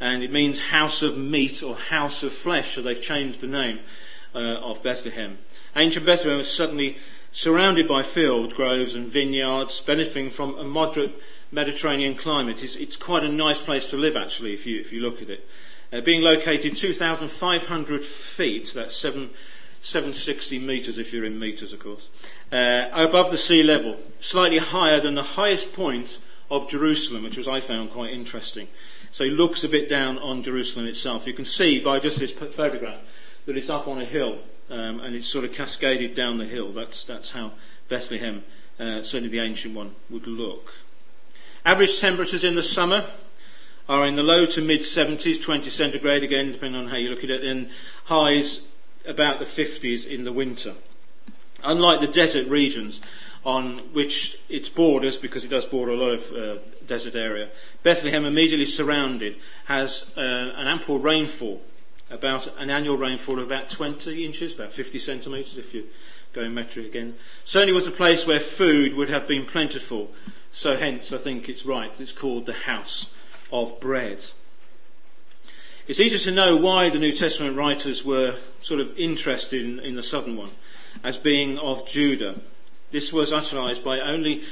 And 0.00 0.24
it 0.24 0.32
means 0.32 0.58
house 0.58 1.00
of 1.00 1.16
meat 1.16 1.62
or 1.62 1.76
house 1.76 2.24
of 2.24 2.32
flesh, 2.32 2.74
so 2.74 2.82
they've 2.82 3.00
changed 3.00 3.40
the 3.40 3.46
name 3.46 3.78
uh, 4.34 4.38
of 4.38 4.82
Bethlehem. 4.82 5.38
Ancient 5.76 6.04
Bethlehem 6.04 6.38
was 6.38 6.52
suddenly 6.52 6.98
surrounded 7.30 7.86
by 7.86 8.02
field, 8.02 8.54
groves, 8.54 8.96
and 8.96 9.06
vineyards, 9.06 9.78
benefiting 9.78 10.28
from 10.28 10.58
a 10.58 10.64
moderate 10.64 11.22
Mediterranean 11.52 12.16
climate. 12.16 12.64
It's, 12.64 12.74
it's 12.74 12.96
quite 12.96 13.22
a 13.22 13.28
nice 13.28 13.62
place 13.62 13.88
to 13.90 13.96
live, 13.96 14.16
actually, 14.16 14.52
if 14.52 14.66
you, 14.66 14.80
if 14.80 14.92
you 14.92 15.00
look 15.00 15.22
at 15.22 15.30
it. 15.30 15.48
Uh, 15.92 16.00
being 16.00 16.22
located 16.22 16.76
2,500 16.76 18.02
feet, 18.02 18.72
that's 18.74 18.96
7, 18.96 19.30
760 19.80 20.58
metres 20.58 20.98
if 20.98 21.12
you're 21.12 21.24
in 21.24 21.38
metres, 21.38 21.72
of 21.72 21.78
course, 21.78 22.08
uh, 22.50 22.88
above 22.92 23.30
the 23.30 23.38
sea 23.38 23.62
level, 23.62 23.98
slightly 24.18 24.58
higher 24.58 25.00
than 25.00 25.14
the 25.14 25.22
highest 25.22 25.72
point 25.72 26.18
of 26.50 26.68
Jerusalem, 26.68 27.22
which 27.22 27.36
was 27.36 27.46
I 27.46 27.60
found 27.60 27.90
quite 27.90 28.12
interesting. 28.12 28.68
So 29.12 29.24
he 29.24 29.30
looks 29.30 29.64
a 29.64 29.68
bit 29.68 29.88
down 29.88 30.18
on 30.18 30.42
Jerusalem 30.42 30.86
itself. 30.86 31.26
You 31.26 31.32
can 31.32 31.44
see 31.44 31.78
by 31.78 31.98
just 31.98 32.18
this 32.18 32.32
photograph 32.32 33.00
that 33.46 33.56
it's 33.56 33.70
up 33.70 33.88
on 33.88 34.00
a 34.00 34.04
hill 34.04 34.38
um, 34.70 35.00
and 35.00 35.14
it's 35.14 35.26
sort 35.26 35.44
of 35.44 35.52
cascaded 35.52 36.14
down 36.14 36.38
the 36.38 36.44
hill. 36.44 36.72
That's, 36.72 37.04
that's 37.04 37.32
how 37.32 37.52
Bethlehem, 37.88 38.44
uh, 38.78 39.02
certainly 39.02 39.28
the 39.28 39.40
ancient 39.40 39.74
one, 39.74 39.94
would 40.08 40.26
look. 40.26 40.74
Average 41.64 42.00
temperatures 42.00 42.44
in 42.44 42.54
the 42.54 42.62
summer 42.62 43.06
are 43.88 44.06
in 44.06 44.14
the 44.14 44.22
low 44.22 44.46
to 44.46 44.62
mid 44.62 44.80
70s, 44.80 45.42
20 45.42 45.68
centigrade 45.68 46.22
again, 46.22 46.52
depending 46.52 46.80
on 46.80 46.88
how 46.88 46.96
you 46.96 47.10
look 47.10 47.24
at 47.24 47.30
it, 47.30 47.44
and 47.44 47.68
highs 48.04 48.62
about 49.06 49.38
the 49.40 49.44
50s 49.44 50.06
in 50.06 50.24
the 50.24 50.32
winter. 50.32 50.74
Unlike 51.62 52.00
the 52.00 52.06
desert 52.06 52.46
regions 52.48 53.00
on 53.44 53.78
which 53.92 54.38
its 54.48 54.68
borders, 54.68 55.16
because 55.16 55.44
it 55.44 55.48
does 55.48 55.64
border 55.64 55.92
a 55.92 55.96
lot 55.96 56.12
of 56.12 56.32
uh, 56.32 56.60
desert 56.86 57.14
area, 57.14 57.48
Bethlehem, 57.82 58.24
immediately 58.24 58.66
surrounded, 58.66 59.36
has 59.64 60.10
uh, 60.16 60.20
an 60.20 60.66
ample 60.66 60.98
rainfall 60.98 61.62
about 62.10 62.48
an 62.58 62.70
annual 62.70 62.96
rainfall 62.96 63.38
of 63.38 63.46
about 63.46 63.70
20 63.70 64.24
inches, 64.24 64.52
about 64.52 64.72
50 64.72 64.98
centimetres 64.98 65.56
if 65.56 65.72
you're 65.72 65.84
going 66.32 66.52
metric 66.52 66.86
again. 66.86 67.14
Certainly 67.44 67.72
was 67.72 67.86
a 67.86 67.92
place 67.92 68.26
where 68.26 68.40
food 68.40 68.94
would 68.94 69.08
have 69.08 69.26
been 69.26 69.46
plentiful, 69.46 70.10
so 70.52 70.76
hence 70.76 71.12
I 71.12 71.18
think 71.18 71.48
it's 71.48 71.64
right, 71.64 71.98
it's 72.00 72.12
called 72.12 72.46
the 72.46 72.52
house 72.52 73.10
of 73.52 73.80
bread. 73.80 74.24
It's 75.86 76.00
easy 76.00 76.18
to 76.18 76.30
know 76.30 76.56
why 76.56 76.88
the 76.88 76.98
New 76.98 77.12
Testament 77.12 77.56
writers 77.56 78.04
were 78.04 78.36
sort 78.62 78.80
of 78.80 78.96
interested 78.96 79.64
in, 79.64 79.80
in 79.80 79.96
the 79.96 80.02
southern 80.02 80.36
one, 80.36 80.50
as 81.02 81.16
being 81.16 81.58
of 81.58 81.86
Judah. 81.88 82.40
This 82.90 83.12
was 83.12 83.32
utterized 83.32 83.84
by 83.84 84.00
only 84.00 84.42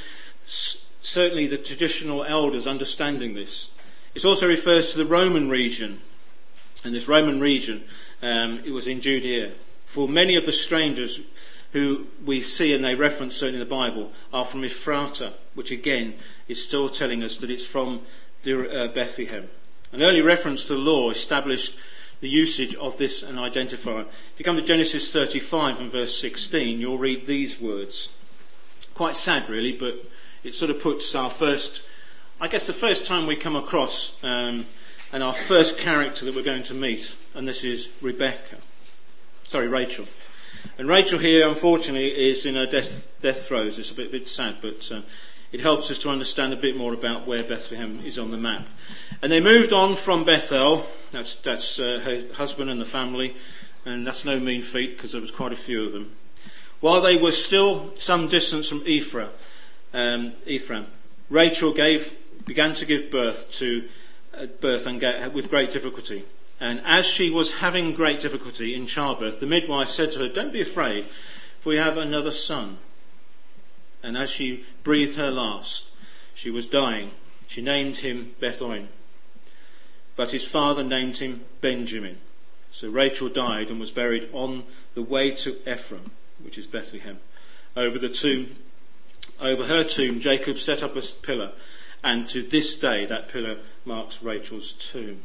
certainly 0.44 1.46
the 1.46 1.58
traditional 1.58 2.24
elders 2.24 2.66
understanding 2.66 3.34
this. 3.34 3.68
It 4.14 4.24
also 4.24 4.48
refers 4.48 4.92
to 4.92 4.98
the 4.98 5.06
Roman 5.06 5.48
region 5.48 6.00
and 6.84 6.94
this 6.94 7.08
Roman 7.08 7.40
region, 7.40 7.84
um, 8.22 8.62
it 8.64 8.70
was 8.70 8.86
in 8.86 9.00
Judea. 9.00 9.52
For 9.84 10.08
many 10.08 10.36
of 10.36 10.46
the 10.46 10.52
strangers 10.52 11.20
who 11.72 12.06
we 12.24 12.42
see 12.42 12.72
and 12.72 12.84
they 12.84 12.94
reference 12.94 13.36
certainly 13.36 13.60
in 13.60 13.68
the 13.68 13.74
Bible 13.74 14.12
are 14.32 14.44
from 14.44 14.64
Ephrata, 14.64 15.34
which 15.54 15.70
again 15.70 16.14
is 16.46 16.62
still 16.62 16.88
telling 16.88 17.22
us 17.22 17.36
that 17.38 17.50
it's 17.50 17.66
from 17.66 18.02
the, 18.42 18.84
uh, 18.84 18.88
Bethlehem. 18.88 19.48
An 19.92 20.02
early 20.02 20.22
reference 20.22 20.64
to 20.64 20.74
the 20.74 20.78
law 20.78 21.10
established 21.10 21.74
the 22.20 22.28
usage 22.28 22.74
of 22.76 22.98
this 22.98 23.22
and 23.22 23.38
identifier. 23.38 24.02
If 24.02 24.38
you 24.38 24.44
come 24.44 24.56
to 24.56 24.62
Genesis 24.62 25.12
35 25.12 25.80
and 25.80 25.92
verse 25.92 26.18
16, 26.18 26.80
you'll 26.80 26.98
read 26.98 27.26
these 27.26 27.60
words. 27.60 28.10
Quite 28.98 29.14
sad, 29.14 29.48
really, 29.48 29.70
but 29.70 29.94
it 30.42 30.56
sort 30.56 30.72
of 30.72 30.80
puts 30.80 31.14
our 31.14 31.30
first, 31.30 31.84
I 32.40 32.48
guess, 32.48 32.66
the 32.66 32.72
first 32.72 33.06
time 33.06 33.28
we 33.28 33.36
come 33.36 33.54
across 33.54 34.16
um, 34.24 34.66
and 35.12 35.22
our 35.22 35.32
first 35.32 35.78
character 35.78 36.24
that 36.24 36.34
we're 36.34 36.42
going 36.42 36.64
to 36.64 36.74
meet, 36.74 37.14
and 37.32 37.46
this 37.46 37.62
is 37.62 37.90
Rebecca. 38.00 38.56
Sorry, 39.44 39.68
Rachel. 39.68 40.06
And 40.78 40.88
Rachel 40.88 41.20
here, 41.20 41.46
unfortunately, 41.46 42.08
is 42.28 42.44
in 42.44 42.56
her 42.56 42.66
death, 42.66 43.06
death 43.22 43.46
throes. 43.46 43.78
It's 43.78 43.92
a 43.92 43.94
bit, 43.94 44.10
bit 44.10 44.26
sad, 44.26 44.56
but 44.60 44.90
uh, 44.90 45.02
it 45.52 45.60
helps 45.60 45.92
us 45.92 45.98
to 46.00 46.10
understand 46.10 46.52
a 46.52 46.56
bit 46.56 46.76
more 46.76 46.92
about 46.92 47.24
where 47.24 47.44
Bethlehem 47.44 48.02
is 48.04 48.18
on 48.18 48.32
the 48.32 48.36
map. 48.36 48.66
And 49.22 49.30
they 49.30 49.38
moved 49.38 49.72
on 49.72 49.94
from 49.94 50.24
Bethel, 50.24 50.86
that's, 51.12 51.36
that's 51.36 51.78
uh, 51.78 52.00
her 52.02 52.34
husband 52.34 52.68
and 52.68 52.80
the 52.80 52.84
family, 52.84 53.36
and 53.84 54.04
that's 54.04 54.24
no 54.24 54.40
mean 54.40 54.62
feat 54.62 54.96
because 54.96 55.12
there 55.12 55.20
was 55.20 55.30
quite 55.30 55.52
a 55.52 55.56
few 55.56 55.84
of 55.84 55.92
them. 55.92 56.16
While 56.80 57.00
they 57.00 57.16
were 57.16 57.32
still 57.32 57.92
some 57.96 58.28
distance 58.28 58.68
from 58.68 58.82
Ephraim, 58.86 59.30
um, 59.92 60.32
Ephraim 60.46 60.86
Rachel 61.30 61.74
gave, 61.74 62.16
began 62.46 62.72
to 62.74 62.86
give 62.86 63.10
birth 63.10 63.50
to 63.52 63.88
at 64.32 64.60
birth 64.60 64.86
and 64.86 65.00
get, 65.00 65.32
with 65.32 65.50
great 65.50 65.70
difficulty. 65.70 66.24
And 66.60 66.80
as 66.84 67.06
she 67.06 67.30
was 67.30 67.52
having 67.54 67.92
great 67.92 68.20
difficulty 68.20 68.74
in 68.74 68.86
childbirth, 68.86 69.40
the 69.40 69.46
midwife 69.46 69.90
said 69.90 70.12
to 70.12 70.20
her, 70.20 70.28
Don't 70.28 70.52
be 70.52 70.60
afraid, 70.60 71.06
for 71.60 71.70
we 71.70 71.76
have 71.76 71.96
another 71.96 72.30
son. 72.30 72.78
And 74.02 74.16
as 74.16 74.30
she 74.30 74.64
breathed 74.84 75.16
her 75.16 75.30
last, 75.30 75.86
she 76.34 76.50
was 76.50 76.66
dying. 76.66 77.10
She 77.46 77.62
named 77.62 77.98
him 77.98 78.34
Bethoin. 78.40 78.88
But 80.16 80.32
his 80.32 80.46
father 80.46 80.82
named 80.82 81.18
him 81.18 81.44
Benjamin. 81.60 82.18
So 82.70 82.88
Rachel 82.88 83.28
died 83.28 83.70
and 83.70 83.80
was 83.80 83.90
buried 83.90 84.28
on 84.32 84.64
the 84.94 85.02
way 85.02 85.30
to 85.32 85.56
Ephraim, 85.70 86.10
which 86.42 86.58
is 86.58 86.66
Bethlehem. 86.66 87.18
Over 87.76 87.98
the 87.98 88.08
tomb, 88.08 88.56
over 89.40 89.66
her 89.66 89.84
tomb, 89.84 90.20
Jacob 90.20 90.58
set 90.58 90.82
up 90.82 90.96
a 90.96 91.02
pillar, 91.22 91.52
and 92.02 92.26
to 92.28 92.42
this 92.42 92.76
day 92.76 93.06
that 93.06 93.28
pillar 93.28 93.58
marks 93.84 94.22
Rachel's 94.22 94.72
tomb. 94.72 95.20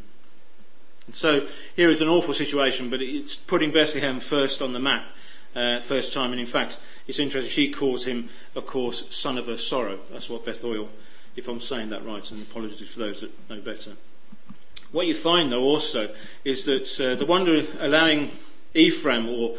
And 1.06 1.16
so 1.16 1.48
here 1.76 1.90
is 1.90 2.02
an 2.02 2.08
awful 2.08 2.34
situation, 2.34 2.90
but 2.90 3.02
it's 3.02 3.36
putting 3.36 3.72
Bethlehem 3.72 4.20
first 4.20 4.62
on 4.62 4.74
the 4.74 4.80
map, 4.80 5.06
uh, 5.56 5.80
first 5.80 6.14
time. 6.14 6.32
And 6.32 6.40
in 6.40 6.48
fact, 6.48 6.80
it's 7.08 7.20
interesting. 7.20 7.52
She 7.52 7.72
calls 7.72 8.06
him, 8.06 8.30
of 8.56 8.66
course, 8.66 9.14
son 9.14 9.38
of 9.38 9.48
her 9.48 9.58
sorrow. 9.58 10.00
That's 10.12 10.30
what 10.30 10.46
Bethuel, 10.46 10.90
if 11.36 11.48
I'm 11.48 11.62
saying 11.62 11.90
that 11.90 12.06
right, 12.06 12.30
and 12.32 12.42
apologies 12.42 12.90
for 12.90 13.00
those 13.00 13.22
that 13.22 13.50
know 13.50 13.60
better. 13.60 13.94
What 14.92 15.08
you 15.08 15.16
find, 15.16 15.52
though, 15.52 15.64
also, 15.64 16.14
is 16.46 16.64
that 16.66 17.02
uh, 17.02 17.16
the 17.16 17.26
wonder 17.26 17.64
allowing 17.80 18.32
Ephraim 18.74 19.28
or 19.28 19.58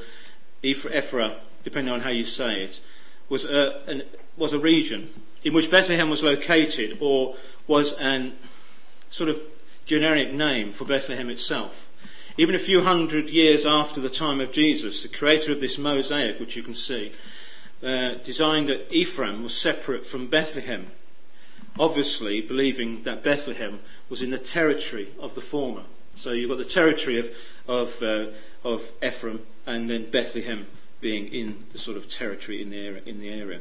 Ephra, 0.64 1.36
depending 1.62 1.92
on 1.92 2.00
how 2.00 2.10
you 2.10 2.24
say 2.24 2.62
it, 2.62 2.80
was 3.28 3.44
a, 3.44 3.82
an, 3.86 4.02
was 4.36 4.52
a 4.52 4.58
region 4.58 5.10
in 5.44 5.52
which 5.52 5.70
Bethlehem 5.70 6.08
was 6.08 6.22
located, 6.22 6.98
or 7.00 7.36
was 7.66 7.92
an 7.94 8.34
sort 9.10 9.28
of 9.30 9.40
generic 9.84 10.32
name 10.32 10.72
for 10.72 10.84
Bethlehem 10.84 11.28
itself. 11.28 11.90
Even 12.36 12.54
a 12.54 12.58
few 12.58 12.82
hundred 12.82 13.30
years 13.30 13.64
after 13.64 14.00
the 14.00 14.10
time 14.10 14.40
of 14.40 14.50
Jesus, 14.50 15.02
the 15.02 15.08
creator 15.08 15.52
of 15.52 15.60
this 15.60 15.78
mosaic, 15.78 16.40
which 16.40 16.56
you 16.56 16.62
can 16.62 16.74
see, 16.74 17.12
uh, 17.82 18.14
designed 18.24 18.68
that 18.68 18.90
Ephraim 18.90 19.42
was 19.42 19.56
separate 19.56 20.06
from 20.06 20.26
Bethlehem, 20.26 20.86
obviously 21.78 22.40
believing 22.40 23.04
that 23.04 23.22
Bethlehem 23.22 23.80
was 24.08 24.22
in 24.22 24.30
the 24.30 24.38
territory 24.38 25.10
of 25.20 25.34
the 25.34 25.40
former. 25.40 25.82
So 26.14 26.32
you've 26.32 26.50
got 26.50 26.58
the 26.58 26.64
territory 26.64 27.18
of, 27.18 27.30
of, 27.68 28.02
uh, 28.02 28.26
of 28.64 28.90
Ephraim 29.02 29.42
and 29.66 29.88
then 29.90 30.10
Bethlehem 30.10 30.66
being 31.00 31.28
in 31.32 31.64
the 31.72 31.78
sort 31.78 31.96
of 31.96 32.08
territory 32.08 32.62
in 32.62 32.70
the 32.70 32.78
area. 32.78 33.02
In 33.04 33.20
the 33.20 33.28
area. 33.28 33.60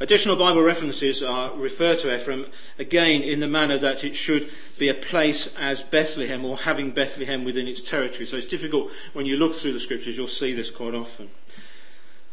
Additional 0.00 0.36
Bible 0.36 0.62
references 0.62 1.22
are, 1.22 1.54
refer 1.54 1.94
to 1.96 2.14
Ephraim 2.14 2.46
again 2.78 3.22
in 3.22 3.40
the 3.40 3.48
manner 3.48 3.78
that 3.78 4.04
it 4.04 4.14
should 4.14 4.50
be 4.78 4.88
a 4.88 4.94
place 4.94 5.54
as 5.56 5.82
Bethlehem 5.82 6.44
or 6.44 6.56
having 6.56 6.90
Bethlehem 6.90 7.44
within 7.44 7.68
its 7.68 7.80
territory. 7.80 8.26
So 8.26 8.36
it's 8.36 8.46
difficult 8.46 8.90
when 9.12 9.26
you 9.26 9.36
look 9.36 9.54
through 9.54 9.72
the 9.72 9.80
scriptures, 9.80 10.16
you'll 10.16 10.26
see 10.26 10.52
this 10.52 10.70
quite 10.70 10.94
often. 10.94 11.30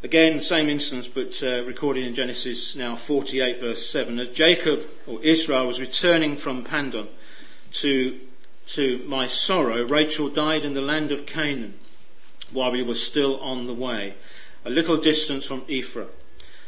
Again, 0.01 0.39
same 0.39 0.69
instance, 0.69 1.08
but 1.08 1.41
uh, 1.43 1.63
recorded 1.65 2.05
in 2.05 2.15
Genesis 2.15 2.75
now 2.75 2.96
48, 2.96 3.60
verse 3.60 3.86
7. 3.86 4.17
As 4.19 4.29
Jacob 4.29 4.84
or 5.05 5.22
Israel 5.22 5.67
was 5.67 5.81
returning 5.81 6.38
from 6.38 6.63
Padan 6.63 7.10
to 7.74 8.19
to 8.67 9.03
my 9.08 9.25
sorrow, 9.25 9.84
Rachel 9.84 10.29
died 10.29 10.63
in 10.63 10.75
the 10.75 10.81
land 10.81 11.12
of 11.12 11.25
Canaan 11.25 11.74
while 12.51 12.72
we 12.72 12.84
were 12.84 12.96
still 12.96 13.39
on 13.39 13.68
the 13.68 13.74
way, 13.74 14.15
a 14.65 14.70
little 14.70 14.98
distance 14.98 15.46
from 15.46 15.63
Ephraim. 15.68 16.10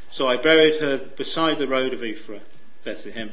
So 0.09 0.27
I 0.27 0.37
buried 0.37 0.81
her 0.81 0.97
beside 0.97 1.59
the 1.59 1.67
road 1.67 1.93
of 1.93 2.03
Ephraim, 2.03 2.41
Bethlehem, 2.83 3.31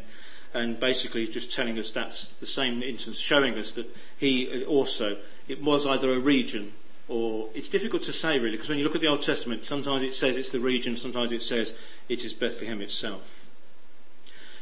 and 0.55 0.78
basically 0.81 1.26
just 1.26 1.52
telling 1.52 1.78
us 1.78 1.90
that's 1.90 2.28
the 2.40 2.47
same 2.47 2.83
instance, 2.83 3.19
showing 3.19 3.59
us 3.59 3.73
that 3.73 3.95
he 4.17 4.64
also, 4.64 5.19
it 5.47 5.62
was 5.62 5.87
either 5.87 6.12
a 6.12 6.19
region 6.19 6.73
or 7.09 7.49
it's 7.55 7.69
difficult 7.69 8.02
to 8.02 8.12
say 8.12 8.38
really, 8.38 8.57
because 8.57 8.69
when 8.69 8.78
you 8.78 8.85
look 8.85 8.95
at 8.95 9.00
the 9.00 9.07
Old 9.07 9.23
Testament, 9.23 9.64
sometimes 9.64 10.02
it 10.02 10.14
says 10.14 10.37
it's 10.37 10.50
the 10.50 10.61
region, 10.61 10.97
sometimes 10.97 11.33
it 11.33 11.43
says 11.43 11.75
it 12.09 12.25
is 12.25 12.35
Bethlehem 12.35 12.81
itself. 12.81 13.48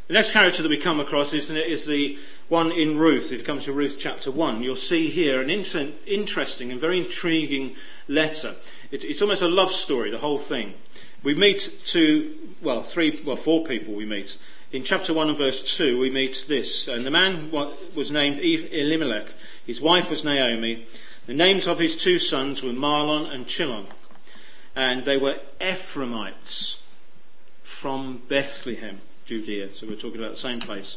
The 0.07 0.13
next 0.13 0.31
character 0.31 0.63
that 0.63 0.69
we 0.69 0.77
come 0.77 1.01
across 1.01 1.33
is, 1.33 1.51
is 1.51 1.85
the 1.85 2.17
one 2.49 2.71
in 2.71 2.97
Ruth. 2.97 3.33
If 3.33 3.41
you 3.41 3.45
come 3.45 3.61
to 3.61 3.73
Ruth 3.73 3.97
chapter 3.99 4.31
1, 4.31 4.63
you'll 4.63 4.77
see 4.77 5.11
here 5.11 5.41
an 5.41 5.51
inter- 5.51 5.91
interesting 6.07 6.71
and 6.71 6.81
very 6.81 6.99
intriguing 6.99 7.75
letter. 8.07 8.55
It's, 8.93 9.03
it's 9.03 9.21
almost 9.21 9.43
a 9.43 9.49
love 9.49 9.73
story, 9.73 10.13
the 10.13 10.19
whole 10.19 10.39
thing. 10.39 10.75
We 11.25 11.35
meet 11.35 11.81
two, 11.85 12.37
well, 12.63 12.83
three, 12.83 13.21
well, 13.25 13.35
four 13.35 13.65
people 13.65 13.95
we 13.95 14.07
meet. 14.07 14.39
In 14.71 14.85
chapter 14.85 15.13
1 15.13 15.29
and 15.29 15.39
verse 15.39 15.77
2, 15.77 15.99
we 15.99 16.09
meet 16.09 16.45
this. 16.47 16.87
And 16.87 17.05
the 17.05 17.11
man 17.11 17.51
was 17.51 18.13
named 18.13 18.39
Elimelech. 18.39 19.27
His 19.67 19.81
wife 19.81 20.09
was 20.09 20.23
Naomi. 20.23 20.87
The 21.27 21.35
names 21.35 21.67
of 21.67 21.81
his 21.81 21.97
two 21.97 22.21
sons 22.21 22.63
were 22.63 22.73
Mahlon 22.73 23.33
and 23.33 23.49
Chilion. 23.49 23.89
And 24.77 25.05
they 25.05 25.17
were 25.17 25.41
Ephraimites 25.61 26.79
from 27.65 28.23
Bethlehem. 28.29 29.01
Judea. 29.27 29.75
So 29.75 29.87
we're 29.87 29.97
talking 29.97 30.21
about 30.21 30.33
the 30.33 30.41
same 30.41 30.61
place 30.61 30.97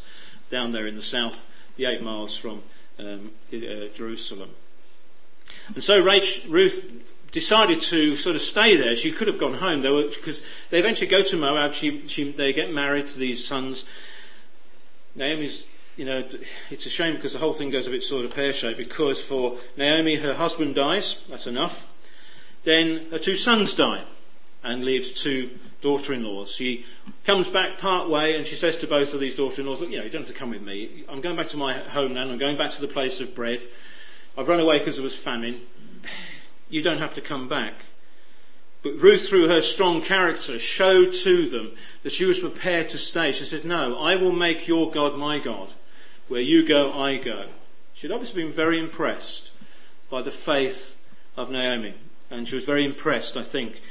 down 0.50 0.72
there 0.72 0.88
in 0.88 0.96
the 0.96 1.02
south, 1.02 1.46
the 1.76 1.86
eight 1.86 2.02
miles 2.02 2.38
from 2.38 2.64
um, 2.98 3.32
uh, 3.54 3.88
Jerusalem. 3.94 4.52
And 5.74 5.84
so 5.84 6.00
Ruth 6.00 6.92
decided 7.32 7.82
to 7.82 8.16
sort 8.16 8.36
of 8.36 8.42
stay 8.42 8.76
there. 8.76 8.96
She 8.96 9.12
could 9.12 9.28
have 9.28 9.40
gone 9.40 9.56
home 9.56 9.82
because 9.82 10.42
they 10.70 10.80
eventually 10.80 11.08
go 11.08 11.24
to 11.24 11.38
Moab. 11.38 11.74
She, 11.74 12.08
she, 12.08 12.32
they 12.32 12.54
get 12.54 12.74
married 12.74 13.08
to 13.08 13.20
these 13.20 13.46
sons. 13.46 13.86
Naomi's, 15.16 15.66
you 15.98 16.06
know, 16.06 16.24
it's 16.70 16.86
a 16.86 16.90
shame 16.90 17.16
because 17.16 17.34
the 17.34 17.40
whole 17.40 17.54
thing 17.54 17.70
goes 17.70 17.88
a 17.88 17.92
bit 17.92 18.04
sort 18.04 18.26
of 18.26 18.34
pear 18.34 18.54
shaped 18.54 18.78
because 18.78 19.22
for 19.22 19.58
Naomi, 19.78 20.16
her 20.16 20.34
husband 20.34 20.76
dies. 20.76 21.18
That's 21.30 21.48
enough. 21.48 21.86
Then 22.64 23.08
her 23.12 23.20
two 23.20 23.36
sons 23.36 23.74
die 23.76 24.04
and 24.64 24.84
leaves 24.84 25.12
two 25.12 25.52
daughter-in-laws. 25.82 26.52
She 26.52 26.86
comes 27.26 27.48
back 27.48 27.78
part 27.78 28.10
way 28.10 28.36
and 28.36 28.46
she 28.46 28.56
says 28.56 28.76
to 28.78 28.88
both 28.88 29.14
of 29.14 29.20
these 29.20 29.36
daughter-in-laws, 29.36 29.82
look, 29.82 29.90
you 29.90 29.98
know, 29.98 30.04
you 30.04 30.10
don't 30.10 30.22
have 30.22 30.28
to 30.28 30.34
come 30.34 30.50
with 30.50 30.62
me. 30.62 31.04
I'm 31.08 31.22
going 31.22 31.36
back 31.36 31.48
to 31.50 31.58
my 31.58 31.74
homeland. 31.74 32.32
I'm 32.32 32.38
going 32.38 32.58
back 32.58 32.72
to 32.72 32.82
the 32.82 32.88
place 32.88 33.20
of 33.20 33.34
bread. 33.34 33.64
I've 34.38 34.48
run 34.48 34.60
away 34.60 34.80
because 34.80 34.96
there 34.96 35.04
was 35.04 35.18
famine. 35.18 35.62
You 36.70 36.82
don't 36.82 37.00
have 37.00 37.14
to 37.16 37.22
come 37.22 37.48
back. 37.48 37.74
But 38.82 39.02
Ruth, 39.02 39.28
through 39.28 39.50
her 39.50 39.62
strong 39.62 40.02
character, 40.02 40.58
showed 40.58 41.12
to 41.14 41.50
them 41.50 41.72
that 42.04 42.12
she 42.12 42.26
was 42.26 42.40
prepared 42.40 42.90
to 42.90 42.98
stay. 42.98 43.32
She 43.32 43.44
said, 43.44 43.66
no, 43.66 43.98
I 44.00 44.16
will 44.16 44.32
make 44.32 44.68
your 44.68 44.90
God 44.90 45.18
my 45.18 45.40
God. 45.40 45.70
Where 46.30 46.42
you 46.42 46.66
go, 46.66 46.94
I 46.94 47.18
go. 47.18 47.48
She'd 47.94 48.12
obviously 48.12 48.44
been 48.44 48.54
very 48.54 48.80
impressed 48.80 49.52
by 50.10 50.22
the 50.22 50.32
faith 50.32 50.96
of 51.36 51.50
Naomi. 51.50 51.96
And 52.30 52.48
she 52.48 52.56
was 52.56 52.64
very 52.64 52.86
impressed, 52.86 53.36
I 53.36 53.44
think, 53.44 53.82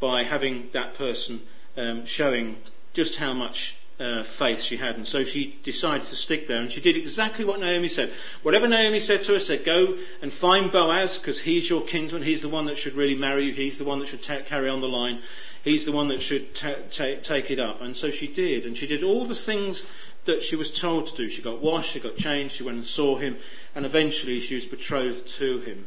by 0.00 0.22
having 0.22 0.70
that 0.72 0.94
person 0.94 1.40
um, 1.76 2.04
showing 2.06 2.56
just 2.92 3.16
how 3.16 3.32
much 3.32 3.76
uh, 4.00 4.22
faith 4.22 4.62
she 4.62 4.76
had. 4.76 4.96
And 4.96 5.06
so 5.06 5.24
she 5.24 5.58
decided 5.62 6.06
to 6.06 6.16
stick 6.16 6.46
there. 6.46 6.60
And 6.60 6.70
she 6.70 6.80
did 6.80 6.96
exactly 6.96 7.44
what 7.44 7.60
Naomi 7.60 7.88
said. 7.88 8.12
Whatever 8.42 8.68
Naomi 8.68 9.00
said 9.00 9.22
to 9.24 9.32
her, 9.32 9.40
said, 9.40 9.64
go 9.64 9.96
and 10.22 10.32
find 10.32 10.70
Boaz, 10.70 11.18
because 11.18 11.40
he's 11.40 11.68
your 11.68 11.82
kinsman. 11.82 12.22
He's 12.22 12.42
the 12.42 12.48
one 12.48 12.66
that 12.66 12.76
should 12.76 12.94
really 12.94 13.16
marry 13.16 13.46
you. 13.46 13.52
He's 13.52 13.78
the 13.78 13.84
one 13.84 13.98
that 13.98 14.06
should 14.06 14.22
ta- 14.22 14.42
carry 14.44 14.68
on 14.68 14.80
the 14.80 14.88
line. 14.88 15.20
He's 15.64 15.84
the 15.84 15.92
one 15.92 16.08
that 16.08 16.22
should 16.22 16.54
ta- 16.54 16.76
ta- 16.90 17.20
take 17.22 17.50
it 17.50 17.58
up. 17.58 17.80
And 17.80 17.96
so 17.96 18.10
she 18.10 18.28
did. 18.28 18.64
And 18.64 18.76
she 18.76 18.86
did 18.86 19.02
all 19.02 19.24
the 19.24 19.34
things 19.34 19.84
that 20.24 20.42
she 20.42 20.56
was 20.56 20.70
told 20.70 21.08
to 21.08 21.16
do. 21.16 21.28
She 21.28 21.42
got 21.42 21.60
washed, 21.60 21.92
she 21.92 22.00
got 22.00 22.16
changed, 22.16 22.54
she 22.54 22.62
went 22.62 22.76
and 22.76 22.86
saw 22.86 23.16
him, 23.16 23.36
and 23.74 23.86
eventually 23.86 24.38
she 24.40 24.54
was 24.54 24.66
betrothed 24.66 25.26
to 25.38 25.58
him. 25.60 25.86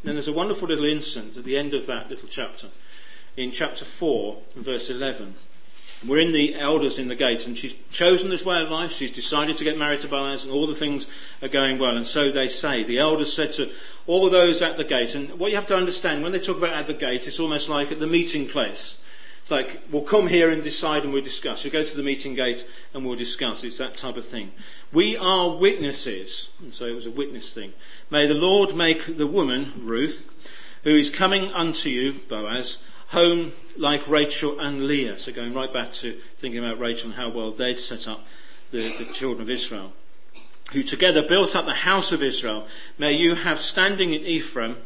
And 0.00 0.04
then 0.04 0.14
there's 0.14 0.28
a 0.28 0.32
wonderful 0.32 0.68
little 0.68 0.84
incident 0.84 1.36
at 1.36 1.44
the 1.44 1.56
end 1.56 1.74
of 1.74 1.86
that 1.86 2.08
little 2.08 2.28
chapter 2.28 2.68
in 3.38 3.52
chapter 3.52 3.84
4, 3.84 4.36
verse 4.56 4.90
11. 4.90 5.36
We're 6.04 6.18
in 6.18 6.32
the 6.32 6.56
elders 6.56 6.98
in 6.98 7.06
the 7.06 7.14
gate, 7.14 7.46
and 7.46 7.56
she's 7.56 7.76
chosen 7.90 8.30
this 8.30 8.44
way 8.44 8.60
of 8.60 8.68
life. 8.68 8.90
She's 8.90 9.12
decided 9.12 9.56
to 9.58 9.64
get 9.64 9.78
married 9.78 10.00
to 10.00 10.08
Boaz, 10.08 10.42
and 10.42 10.52
all 10.52 10.66
the 10.66 10.74
things 10.74 11.06
are 11.40 11.48
going 11.48 11.78
well. 11.78 11.96
And 11.96 12.06
so 12.06 12.32
they 12.32 12.48
say. 12.48 12.82
The 12.82 12.98
elders 12.98 13.32
said 13.32 13.52
to 13.52 13.70
all 14.08 14.28
those 14.28 14.60
at 14.60 14.76
the 14.76 14.82
gate, 14.82 15.14
and 15.14 15.38
what 15.38 15.50
you 15.50 15.56
have 15.56 15.66
to 15.68 15.76
understand 15.76 16.24
when 16.24 16.32
they 16.32 16.40
talk 16.40 16.56
about 16.56 16.74
at 16.74 16.88
the 16.88 16.94
gate, 16.94 17.28
it's 17.28 17.38
almost 17.38 17.68
like 17.68 17.92
at 17.92 18.00
the 18.00 18.08
meeting 18.08 18.48
place. 18.48 18.98
It's 19.42 19.52
like, 19.52 19.82
we'll 19.90 20.02
come 20.02 20.26
here 20.26 20.50
and 20.50 20.60
decide 20.60 21.04
and 21.04 21.12
we'll 21.12 21.22
discuss. 21.22 21.64
You 21.64 21.70
go 21.70 21.84
to 21.84 21.96
the 21.96 22.02
meeting 22.02 22.34
gate 22.34 22.66
and 22.92 23.06
we'll 23.06 23.16
discuss. 23.16 23.62
It's 23.62 23.78
that 23.78 23.96
type 23.96 24.16
of 24.16 24.26
thing. 24.26 24.50
We 24.92 25.16
are 25.16 25.56
witnesses. 25.56 26.50
And 26.58 26.74
so 26.74 26.86
it 26.86 26.94
was 26.94 27.06
a 27.06 27.10
witness 27.10 27.54
thing. 27.54 27.72
May 28.10 28.26
the 28.26 28.34
Lord 28.34 28.74
make 28.74 29.16
the 29.16 29.28
woman, 29.28 29.72
Ruth, 29.78 30.28
who 30.84 30.96
is 30.96 31.08
coming 31.08 31.50
unto 31.52 31.88
you, 31.88 32.20
Boaz, 32.28 32.78
home 33.08 33.52
like 33.76 34.08
Rachel 34.08 34.58
and 34.58 34.86
Leah. 34.86 35.18
So 35.18 35.32
going 35.32 35.54
right 35.54 35.72
back 35.72 35.92
to 35.94 36.18
thinking 36.38 36.64
about 36.64 36.78
Rachel 36.78 37.10
and 37.10 37.18
how 37.18 37.30
well 37.30 37.50
they'd 37.50 37.78
set 37.78 38.08
up 38.08 38.24
the, 38.70 38.80
the 38.98 39.06
children 39.12 39.42
of 39.42 39.50
Israel. 39.50 39.92
Who 40.72 40.82
together 40.82 41.22
built 41.22 41.56
up 41.56 41.64
the 41.64 41.72
house 41.72 42.12
of 42.12 42.22
Israel. 42.22 42.66
May 42.98 43.12
you 43.12 43.34
have 43.34 43.58
standing 43.58 44.12
in 44.12 44.20
Ephraim, 44.22 44.76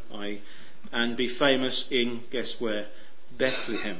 and 0.92 1.16
be 1.16 1.26
famous 1.26 1.86
in, 1.90 2.22
guess 2.30 2.60
where? 2.60 2.86
Bethlehem. 3.36 3.98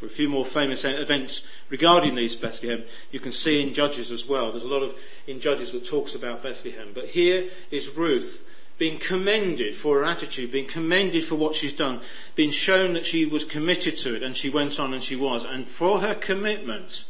For 0.00 0.06
a 0.06 0.10
few 0.10 0.28
more 0.28 0.44
famous 0.44 0.84
events 0.84 1.42
regarding 1.68 2.14
these 2.14 2.34
Bethlehem, 2.34 2.84
you 3.10 3.20
can 3.20 3.32
see 3.32 3.62
in 3.62 3.74
Judges 3.74 4.10
as 4.10 4.26
well. 4.26 4.50
There's 4.50 4.64
a 4.64 4.68
lot 4.68 4.82
of 4.82 4.94
in 5.26 5.40
Judges 5.40 5.72
that 5.72 5.86
talks 5.86 6.14
about 6.14 6.42
Bethlehem. 6.42 6.88
But 6.94 7.08
here 7.08 7.48
is 7.70 7.90
Ruth 7.90 8.46
being 8.78 8.98
commended 8.98 9.74
for 9.74 9.98
her 9.98 10.04
attitude, 10.04 10.50
being 10.50 10.66
commended 10.66 11.24
for 11.24 11.34
what 11.34 11.54
she's 11.54 11.72
done, 11.72 12.00
being 12.34 12.50
shown 12.50 12.92
that 12.92 13.06
she 13.06 13.24
was 13.24 13.44
committed 13.44 13.96
to 13.96 14.14
it, 14.14 14.22
and 14.22 14.36
she 14.36 14.50
went 14.50 14.78
on 14.78 14.92
and 14.92 15.02
she 15.02 15.16
was. 15.16 15.44
And 15.44 15.68
for 15.68 16.00
her 16.00 16.14
commitment, 16.14 17.04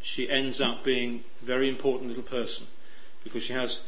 she 0.00 0.28
ends 0.28 0.60
up 0.60 0.84
being 0.84 1.24
a 1.42 1.46
very 1.46 1.68
important 1.68 2.08
little 2.08 2.24
person 2.24 2.66
because 3.22 3.42
she 3.42 3.52
has 3.52 3.80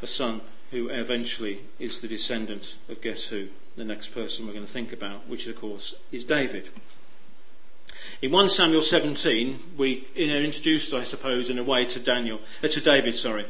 a 0.00 0.06
son 0.06 0.40
who 0.70 0.88
eventually 0.88 1.60
is 1.78 1.98
the 1.98 2.08
descendant 2.08 2.76
of 2.88 3.00
guess 3.02 3.24
who? 3.24 3.48
The 3.76 3.84
next 3.84 4.08
person 4.08 4.46
we're 4.46 4.54
going 4.54 4.66
to 4.66 4.72
think 4.72 4.92
about, 4.92 5.28
which 5.28 5.46
of 5.46 5.58
course 5.58 5.94
is 6.10 6.24
David. 6.24 6.68
In 8.22 8.30
1 8.30 8.48
Samuel 8.48 8.82
17, 8.82 9.74
we 9.76 10.06
are 10.16 10.20
introduced, 10.20 10.94
I 10.94 11.04
suppose, 11.04 11.50
in 11.50 11.58
a 11.58 11.64
way 11.64 11.84
to 11.86 12.00
Daniel, 12.00 12.40
uh, 12.62 12.68
to 12.68 12.80
David, 12.80 13.14
sorry. 13.16 13.46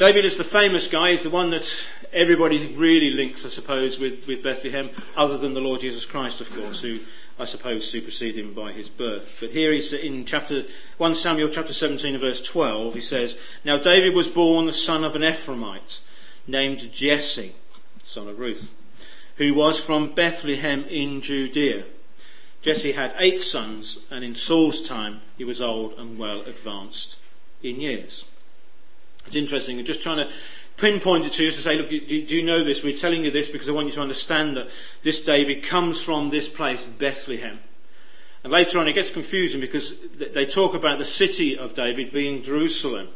David 0.00 0.24
is 0.24 0.38
the 0.38 0.44
famous 0.44 0.86
guy. 0.86 1.10
He's 1.10 1.24
the 1.24 1.28
one 1.28 1.50
that 1.50 1.86
everybody 2.10 2.74
really 2.74 3.10
links, 3.10 3.44
I 3.44 3.50
suppose, 3.50 3.98
with, 3.98 4.26
with 4.26 4.42
Bethlehem, 4.42 4.88
other 5.14 5.36
than 5.36 5.52
the 5.52 5.60
Lord 5.60 5.82
Jesus 5.82 6.06
Christ, 6.06 6.40
of 6.40 6.50
course, 6.54 6.80
who 6.80 7.00
I 7.38 7.44
suppose 7.44 7.86
superseded 7.86 8.42
him 8.42 8.54
by 8.54 8.72
his 8.72 8.88
birth. 8.88 9.36
But 9.40 9.50
here 9.50 9.70
he's 9.72 9.92
in 9.92 10.24
chapter 10.24 10.64
1 10.96 11.14
Samuel 11.16 11.50
chapter 11.50 11.74
17 11.74 12.14
and 12.14 12.20
verse 12.22 12.40
12. 12.40 12.94
He 12.94 13.02
says, 13.02 13.36
Now 13.62 13.76
David 13.76 14.14
was 14.14 14.26
born 14.26 14.64
the 14.64 14.72
son 14.72 15.04
of 15.04 15.14
an 15.16 15.22
Ephraimite 15.22 16.00
named 16.46 16.90
Jesse, 16.90 17.54
son 18.02 18.26
of 18.26 18.38
Ruth, 18.38 18.72
who 19.36 19.52
was 19.52 19.78
from 19.78 20.14
Bethlehem 20.14 20.86
in 20.88 21.20
Judea. 21.20 21.84
Jesse 22.62 22.92
had 22.92 23.14
eight 23.18 23.42
sons, 23.42 23.98
and 24.10 24.24
in 24.24 24.34
Saul's 24.34 24.80
time 24.80 25.20
he 25.36 25.44
was 25.44 25.60
old 25.60 25.92
and 25.98 26.16
well 26.16 26.40
advanced 26.40 27.18
in 27.62 27.82
years. 27.82 28.24
It's 29.30 29.36
interesting. 29.36 29.78
I'm 29.78 29.84
just 29.84 30.02
trying 30.02 30.16
to 30.16 30.28
pinpoint 30.76 31.24
it 31.24 31.34
to 31.34 31.44
you 31.44 31.52
to 31.52 31.62
say, 31.62 31.76
look, 31.76 31.88
do, 31.88 32.00
do 32.00 32.36
you 32.36 32.42
know 32.42 32.64
this? 32.64 32.82
We're 32.82 32.96
telling 32.96 33.22
you 33.22 33.30
this 33.30 33.48
because 33.48 33.68
I 33.68 33.72
want 33.72 33.86
you 33.86 33.92
to 33.92 34.00
understand 34.00 34.56
that 34.56 34.68
this 35.04 35.20
David 35.20 35.62
comes 35.62 36.02
from 36.02 36.30
this 36.30 36.48
place, 36.48 36.82
Bethlehem. 36.82 37.60
And 38.42 38.52
later 38.52 38.80
on 38.80 38.88
it 38.88 38.94
gets 38.94 39.08
confusing 39.08 39.60
because 39.60 39.94
they 40.18 40.44
talk 40.46 40.74
about 40.74 40.98
the 40.98 41.04
city 41.04 41.56
of 41.56 41.74
David 41.74 42.10
being 42.10 42.42
Jerusalem. 42.42 43.06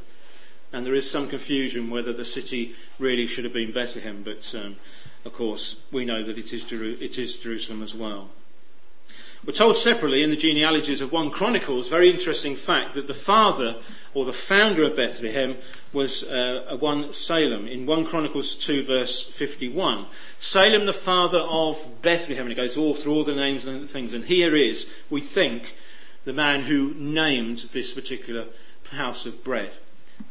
And 0.72 0.86
there 0.86 0.94
is 0.94 1.10
some 1.10 1.28
confusion 1.28 1.90
whether 1.90 2.12
the 2.12 2.24
city 2.24 2.76
really 3.00 3.26
should 3.26 3.42
have 3.42 3.52
been 3.52 3.72
Bethlehem, 3.72 4.22
but 4.22 4.54
um, 4.54 4.76
of 5.24 5.32
course 5.32 5.78
we 5.90 6.04
know 6.04 6.22
that 6.22 6.38
it 6.38 6.52
is, 6.52 6.62
Jeru- 6.62 6.96
it 7.00 7.18
is 7.18 7.36
Jerusalem 7.36 7.82
as 7.82 7.92
well. 7.92 8.28
We're 9.44 9.52
told 9.52 9.76
separately 9.76 10.22
in 10.22 10.30
the 10.30 10.36
genealogies 10.36 11.02
of 11.02 11.12
1 11.12 11.30
Chronicles, 11.30 11.88
very 11.88 12.08
interesting 12.08 12.56
fact, 12.56 12.94
that 12.94 13.08
the 13.08 13.14
father 13.14 13.76
or 14.14 14.24
the 14.24 14.32
founder 14.32 14.84
of 14.84 14.96
Bethlehem 14.96 15.56
was 15.92 16.24
uh, 16.24 16.76
one 16.78 17.12
Salem. 17.12 17.66
In 17.66 17.86
1 17.86 18.06
Chronicles 18.06 18.54
2 18.54 18.84
verse 18.84 19.22
51. 19.22 20.06
Salem 20.38 20.86
the 20.86 20.92
father 20.92 21.40
of 21.40 21.84
Bethlehem, 22.02 22.46
and 22.46 22.52
it 22.52 22.56
goes 22.56 22.76
all 22.76 22.94
through 22.94 23.12
all 23.12 23.24
the 23.24 23.34
names 23.34 23.64
and 23.64 23.90
things. 23.90 24.12
And 24.12 24.24
here 24.24 24.54
is, 24.54 24.88
we 25.10 25.20
think, 25.20 25.74
the 26.24 26.32
man 26.32 26.62
who 26.62 26.94
named 26.94 27.68
this 27.72 27.92
particular 27.92 28.46
house 28.90 29.26
of 29.26 29.44
bread. 29.44 29.72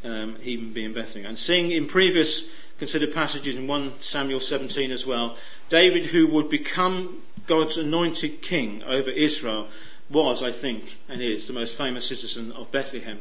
um, 0.02 0.36
even 0.42 0.72
be 0.72 0.84
in 0.84 0.92
Bethlehem. 0.92 1.30
And 1.30 1.38
seeing 1.38 1.70
in 1.70 1.86
previous 1.86 2.44
considered 2.78 3.14
passages 3.14 3.56
in 3.56 3.66
1 3.66 4.00
Samuel 4.00 4.40
17 4.40 4.90
as 4.90 5.06
well, 5.06 5.36
David, 5.68 6.06
who 6.06 6.26
would 6.28 6.48
become 6.48 7.22
God's 7.46 7.76
anointed 7.76 8.42
king 8.42 8.82
over 8.82 9.10
Israel, 9.10 9.68
was, 10.10 10.42
I 10.42 10.52
think, 10.52 10.98
and 11.08 11.22
is 11.22 11.46
the 11.46 11.52
most 11.52 11.76
famous 11.76 12.06
citizen 12.06 12.52
of 12.52 12.70
Bethlehem. 12.70 13.18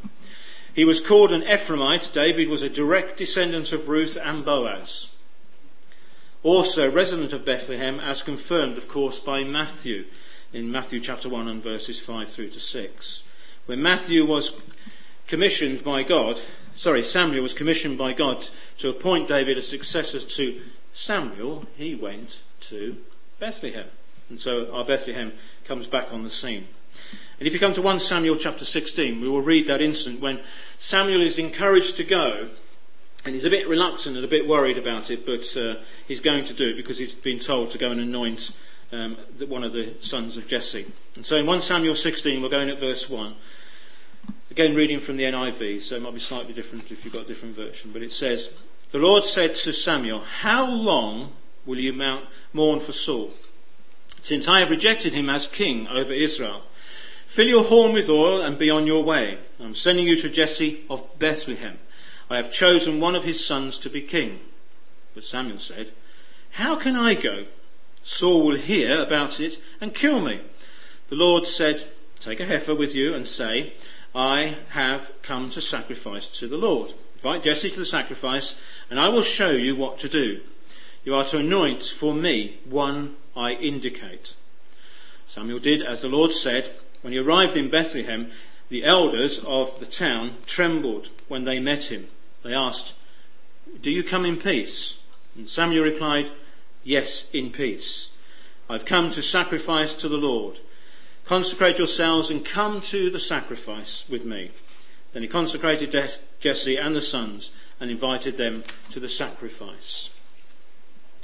He 0.73 0.85
was 0.85 1.01
called 1.01 1.31
an 1.31 1.43
Ephraimite. 1.43 2.11
David 2.11 2.49
was 2.49 2.63
a 2.63 2.69
direct 2.69 3.17
descendant 3.17 3.71
of 3.71 3.89
Ruth 3.89 4.17
and 4.21 4.43
Boaz. 4.43 5.07
Also, 6.41 6.89
resident 6.89 7.31
of 7.31 7.45
Bethlehem, 7.45 7.99
as 7.99 8.23
confirmed, 8.23 8.77
of 8.77 8.87
course, 8.87 9.19
by 9.19 9.43
Matthew 9.43 10.05
in 10.51 10.71
Matthew 10.71 10.99
chapter 10.99 11.29
1 11.29 11.47
and 11.47 11.63
verses 11.63 11.99
5 11.99 12.29
through 12.29 12.49
to 12.49 12.59
6. 12.59 13.23
When 13.65 13.81
Matthew 13.81 14.25
was 14.25 14.51
commissioned 15.27 15.83
by 15.83 16.03
God, 16.03 16.39
sorry, 16.75 17.03
Samuel 17.03 17.43
was 17.43 17.53
commissioned 17.53 17.97
by 17.97 18.13
God 18.13 18.49
to 18.79 18.89
appoint 18.89 19.27
David 19.27 19.57
as 19.57 19.67
successor 19.67 20.19
to 20.19 20.61
Samuel, 20.91 21.65
he 21.77 21.95
went 21.95 22.39
to 22.61 22.97
Bethlehem. 23.39 23.87
And 24.29 24.39
so 24.39 24.71
our 24.71 24.85
Bethlehem 24.85 25.33
comes 25.65 25.87
back 25.87 26.11
on 26.11 26.23
the 26.23 26.29
scene. 26.29 26.67
And 27.43 27.47
if 27.49 27.53
you 27.53 27.59
come 27.59 27.73
to 27.73 27.81
1 27.81 27.99
Samuel 27.99 28.37
chapter 28.37 28.63
16, 28.63 29.19
we 29.19 29.27
will 29.27 29.41
read 29.41 29.67
that 29.67 29.81
incident 29.81 30.21
when 30.21 30.39
Samuel 30.79 31.19
is 31.19 31.37
encouraged 31.37 31.97
to 31.97 32.05
go, 32.05 32.47
and 33.25 33.35
he's 33.35 33.43
a 33.43 33.49
bit 33.49 33.67
reluctant 33.67 34.15
and 34.15 34.23
a 34.23 34.29
bit 34.29 34.47
worried 34.47 34.77
about 34.77 35.11
it, 35.11 35.25
but 35.25 35.57
uh, 35.57 35.75
he's 36.07 36.21
going 36.21 36.45
to 36.45 36.53
do 36.53 36.69
it 36.69 36.77
because 36.77 36.99
he's 36.99 37.13
been 37.13 37.39
told 37.39 37.71
to 37.71 37.77
go 37.77 37.91
and 37.91 37.99
anoint 37.99 38.51
um, 38.93 39.17
one 39.45 39.65
of 39.65 39.73
the 39.73 39.93
sons 39.99 40.37
of 40.37 40.47
Jesse. 40.47 40.89
And 41.17 41.25
so 41.25 41.35
in 41.35 41.45
1 41.45 41.59
Samuel 41.59 41.95
16, 41.95 42.41
we're 42.41 42.47
going 42.47 42.69
at 42.69 42.79
verse 42.79 43.09
1. 43.09 43.35
Again, 44.49 44.73
reading 44.73 45.01
from 45.01 45.17
the 45.17 45.23
NIV, 45.23 45.81
so 45.81 45.97
it 45.97 46.01
might 46.01 46.13
be 46.13 46.21
slightly 46.21 46.53
different 46.53 46.91
if 46.91 47.03
you've 47.03 47.13
got 47.13 47.23
a 47.23 47.27
different 47.27 47.57
version, 47.57 47.91
but 47.91 48.01
it 48.01 48.13
says, 48.13 48.53
The 48.91 48.99
Lord 48.99 49.25
said 49.25 49.55
to 49.55 49.73
Samuel, 49.73 50.23
How 50.39 50.65
long 50.65 51.33
will 51.65 51.77
you 51.77 51.91
mount, 51.91 52.25
mourn 52.53 52.79
for 52.79 52.93
Saul? 52.93 53.31
Since 54.21 54.47
I 54.47 54.61
have 54.61 54.69
rejected 54.69 55.11
him 55.11 55.29
as 55.29 55.45
king 55.45 55.89
over 55.89 56.13
Israel. 56.13 56.61
Fill 57.33 57.47
your 57.47 57.63
horn 57.63 57.93
with 57.93 58.11
oil 58.11 58.43
and 58.43 58.59
be 58.59 58.69
on 58.69 58.85
your 58.85 59.03
way. 59.03 59.39
I'm 59.59 59.73
sending 59.73 60.05
you 60.05 60.15
to 60.17 60.29
Jesse 60.29 60.83
of 60.87 61.17
Bethlehem. 61.17 61.79
I 62.29 62.37
have 62.37 62.51
chosen 62.51 62.99
one 62.99 63.15
of 63.15 63.23
his 63.23 63.43
sons 63.43 63.79
to 63.79 63.89
be 63.89 64.01
king. 64.01 64.39
But 65.15 65.23
Samuel 65.23 65.57
said, 65.57 65.93
How 66.51 66.75
can 66.75 66.95
I 66.95 67.15
go? 67.15 67.45
Saul 68.03 68.45
will 68.45 68.57
hear 68.57 69.01
about 69.01 69.39
it 69.39 69.57
and 69.81 69.95
kill 69.95 70.21
me. 70.21 70.41
The 71.09 71.15
Lord 71.15 71.47
said, 71.47 71.87
Take 72.19 72.39
a 72.39 72.45
heifer 72.45 72.75
with 72.75 72.93
you 72.93 73.15
and 73.15 73.27
say, 73.27 73.73
I 74.13 74.57
have 74.69 75.11
come 75.23 75.49
to 75.49 75.59
sacrifice 75.59 76.27
to 76.37 76.47
the 76.47 76.57
Lord. 76.57 76.93
Invite 77.15 77.41
Jesse 77.41 77.71
to 77.71 77.79
the 77.79 77.85
sacrifice, 77.87 78.53
and 78.91 78.99
I 78.99 79.09
will 79.09 79.23
show 79.23 79.49
you 79.49 79.75
what 79.75 79.97
to 80.01 80.07
do. 80.07 80.41
You 81.03 81.15
are 81.15 81.25
to 81.25 81.39
anoint 81.39 81.81
for 81.81 82.13
me 82.13 82.59
one 82.63 83.15
I 83.35 83.53
indicate. 83.53 84.35
Samuel 85.25 85.57
did 85.57 85.81
as 85.81 86.01
the 86.01 86.09
Lord 86.09 86.31
said. 86.31 86.69
When 87.03 87.11
he 87.11 87.19
arrived 87.19 87.57
in 87.57 87.69
Bethlehem, 87.69 88.31
the 88.69 88.85
elders 88.85 89.39
of 89.39 89.77
the 89.79 89.85
town 89.85 90.37
trembled 90.45 91.09
when 91.27 91.43
they 91.43 91.59
met 91.59 91.91
him. 91.91 92.07
They 92.43 92.53
asked, 92.53 92.93
Do 93.81 93.91
you 93.91 94.03
come 94.03 94.25
in 94.25 94.37
peace? 94.37 94.97
And 95.35 95.49
Samuel 95.49 95.83
replied, 95.83 96.31
Yes, 96.83 97.27
in 97.33 97.51
peace. 97.51 98.09
I've 98.69 98.85
come 98.85 99.11
to 99.11 99.21
sacrifice 99.21 99.93
to 99.95 100.07
the 100.07 100.17
Lord. 100.17 100.59
Consecrate 101.25 101.77
yourselves 101.77 102.29
and 102.29 102.45
come 102.45 102.79
to 102.81 103.09
the 103.09 103.19
sacrifice 103.19 104.05
with 104.09 104.23
me. 104.23 104.51
Then 105.11 105.23
he 105.23 105.27
consecrated 105.27 105.95
Jesse 106.39 106.77
and 106.77 106.95
the 106.95 107.01
sons 107.01 107.51
and 107.81 107.91
invited 107.91 108.37
them 108.37 108.63
to 108.91 109.01
the 109.01 109.09
sacrifice. 109.09 110.09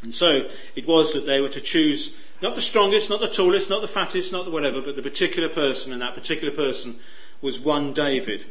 And 0.01 0.13
so 0.13 0.49
it 0.75 0.85
was 0.85 1.13
that 1.13 1.25
they 1.25 1.39
were 1.39 1.49
to 1.49 1.61
choose 1.61 2.13
not 2.41 2.55
the 2.55 2.61
strongest, 2.61 3.09
not 3.09 3.19
the 3.19 3.27
tallest, 3.27 3.69
not 3.69 3.81
the 3.81 3.87
fattest, 3.87 4.31
not 4.31 4.45
the 4.45 4.51
whatever, 4.51 4.81
but 4.81 4.95
the 4.95 5.01
particular 5.01 5.49
person, 5.49 5.91
and 5.91 6.01
that 6.01 6.13
particular 6.13 6.53
person 6.53 6.97
was 7.41 7.59
one 7.59 7.93
David. 7.93 8.45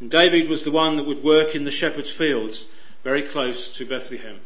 And 0.00 0.10
David 0.10 0.48
was 0.48 0.64
the 0.64 0.70
one 0.70 0.96
that 0.96 1.06
would 1.06 1.22
work 1.22 1.54
in 1.54 1.64
the 1.64 1.70
shepherd's 1.70 2.10
fields 2.10 2.66
very 3.02 3.22
close 3.22 3.70
to 3.70 3.86
Bethlehem 3.86 4.40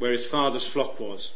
where 0.00 0.12
his 0.12 0.26
father's 0.26 0.66
flock 0.66 0.98
was. 0.98 1.32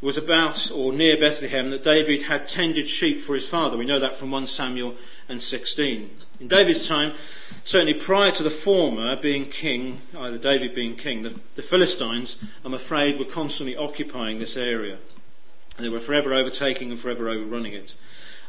It 0.00 0.04
was 0.04 0.16
about 0.16 0.70
or 0.70 0.92
near 0.92 1.18
Bethlehem 1.18 1.70
that 1.70 1.84
David 1.84 2.22
had 2.22 2.48
tended 2.48 2.88
sheep 2.88 3.20
for 3.20 3.34
his 3.34 3.48
father. 3.48 3.76
We 3.76 3.84
know 3.84 4.00
that 4.00 4.16
from 4.16 4.30
1 4.30 4.46
Samuel 4.46 4.94
and 5.28 5.42
16. 5.42 6.10
In 6.40 6.48
David's 6.48 6.88
time, 6.88 7.12
certainly 7.64 7.94
prior 7.94 8.30
to 8.32 8.42
the 8.42 8.50
former 8.50 9.16
being 9.16 9.46
king, 9.46 10.00
either 10.16 10.38
David 10.38 10.74
being 10.74 10.96
king, 10.96 11.22
the, 11.22 11.38
the 11.54 11.62
Philistines, 11.62 12.38
I'm 12.64 12.74
afraid, 12.74 13.18
were 13.18 13.24
constantly 13.24 13.76
occupying 13.76 14.38
this 14.38 14.56
area. 14.56 14.98
And 15.76 15.84
they 15.84 15.90
were 15.90 16.00
forever 16.00 16.34
overtaking 16.34 16.90
and 16.90 16.98
forever 16.98 17.28
overrunning 17.28 17.74
it. 17.74 17.94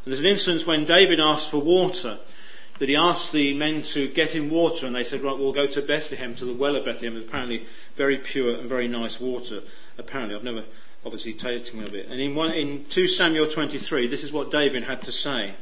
And 0.03 0.13
there's 0.13 0.21
an 0.21 0.25
instance 0.25 0.65
when 0.65 0.85
David 0.85 1.19
asked 1.19 1.51
for 1.51 1.59
water 1.59 2.19
that 2.79 2.89
he 2.89 2.95
asked 2.95 3.31
the 3.31 3.53
men 3.53 3.81
to 3.81 4.07
get 4.07 4.35
him 4.35 4.49
water, 4.49 4.85
and 4.85 4.95
they 4.95 5.03
said, 5.03 5.21
Right, 5.21 5.37
we'll 5.37 5.51
go 5.51 5.67
to 5.67 5.81
Bethlehem, 5.81 6.35
to 6.35 6.45
the 6.45 6.53
well 6.53 6.75
of 6.75 6.85
Bethlehem. 6.85 7.17
Apparently 7.17 7.65
very 7.95 8.17
pure 8.17 8.55
and 8.55 8.69
very 8.69 8.87
nice 8.87 9.19
water. 9.19 9.61
Apparently, 9.97 10.35
I've 10.35 10.43
never 10.43 10.63
obviously 11.05 11.33
tasted 11.33 11.81
of 11.83 11.95
it. 11.95 12.07
And 12.07 12.19
in, 12.19 12.35
one, 12.35 12.51
in 12.51 12.85
2 12.85 13.07
Samuel 13.07 13.47
23, 13.47 14.07
this 14.07 14.23
is 14.23 14.31
what 14.31 14.51
David 14.51 14.83
had 14.83 15.01
to 15.03 15.11
say. 15.11 15.55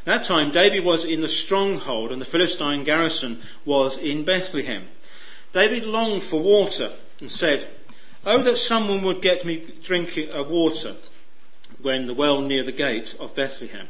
At 0.00 0.04
that 0.04 0.24
time, 0.24 0.50
David 0.50 0.84
was 0.84 1.04
in 1.04 1.20
the 1.20 1.28
stronghold, 1.28 2.12
and 2.12 2.20
the 2.20 2.26
Philistine 2.26 2.84
garrison 2.84 3.42
was 3.64 3.96
in 3.96 4.24
Bethlehem. 4.24 4.88
David 5.52 5.84
longed 5.84 6.22
for 6.22 6.40
water 6.40 6.92
and 7.20 7.30
said, 7.30 7.68
Oh, 8.24 8.42
that 8.42 8.58
someone 8.58 9.02
would 9.02 9.22
get 9.22 9.46
me 9.46 9.74
drink 9.82 10.16
of 10.16 10.50
water 10.50 10.96
when 11.80 12.06
the 12.06 12.14
well 12.14 12.42
near 12.42 12.62
the 12.62 12.72
gate 12.72 13.14
of 13.18 13.34
Bethlehem. 13.34 13.88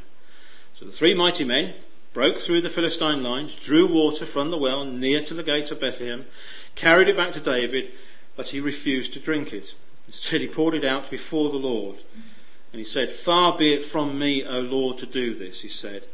So 0.75 0.85
the 0.85 0.93
three 0.93 1.15
mighty 1.15 1.43
men, 1.43 1.75
broke 2.13 2.39
through 2.39 2.61
the 2.61 2.71
Philistine 2.71 3.23
lines, 3.23 3.57
drew 3.57 3.87
water 3.87 4.25
from 4.25 4.51
the 4.51 4.59
well 4.59 4.85
near 4.85 5.21
to 5.23 5.35
the 5.35 5.43
gate 5.43 5.71
of 5.73 5.81
Bethlehem, 5.81 6.27
carried 6.77 7.09
it 7.09 7.17
back 7.17 7.33
to 7.33 7.41
David, 7.41 7.91
but 8.37 8.51
he 8.51 8.61
refused 8.61 9.13
to 9.15 9.21
drink 9.21 9.53
it. 9.53 9.75
Instead, 10.07 10.41
he 10.41 10.47
poured 10.47 10.75
it 10.75 10.85
out 10.85 11.11
before 11.11 11.51
the 11.51 11.57
Lord. 11.57 11.97
And 12.73 12.79
he 12.79 12.85
said, 12.85 13.11
Far 13.11 13.59
be 13.59 13.73
it 13.73 13.85
from 13.85 14.19
me, 14.19 14.45
O 14.45 14.61
Lord, 14.61 14.99
to 14.99 15.07
do 15.07 15.35
this, 15.35 15.63
he 15.63 15.69
said. 15.69 16.05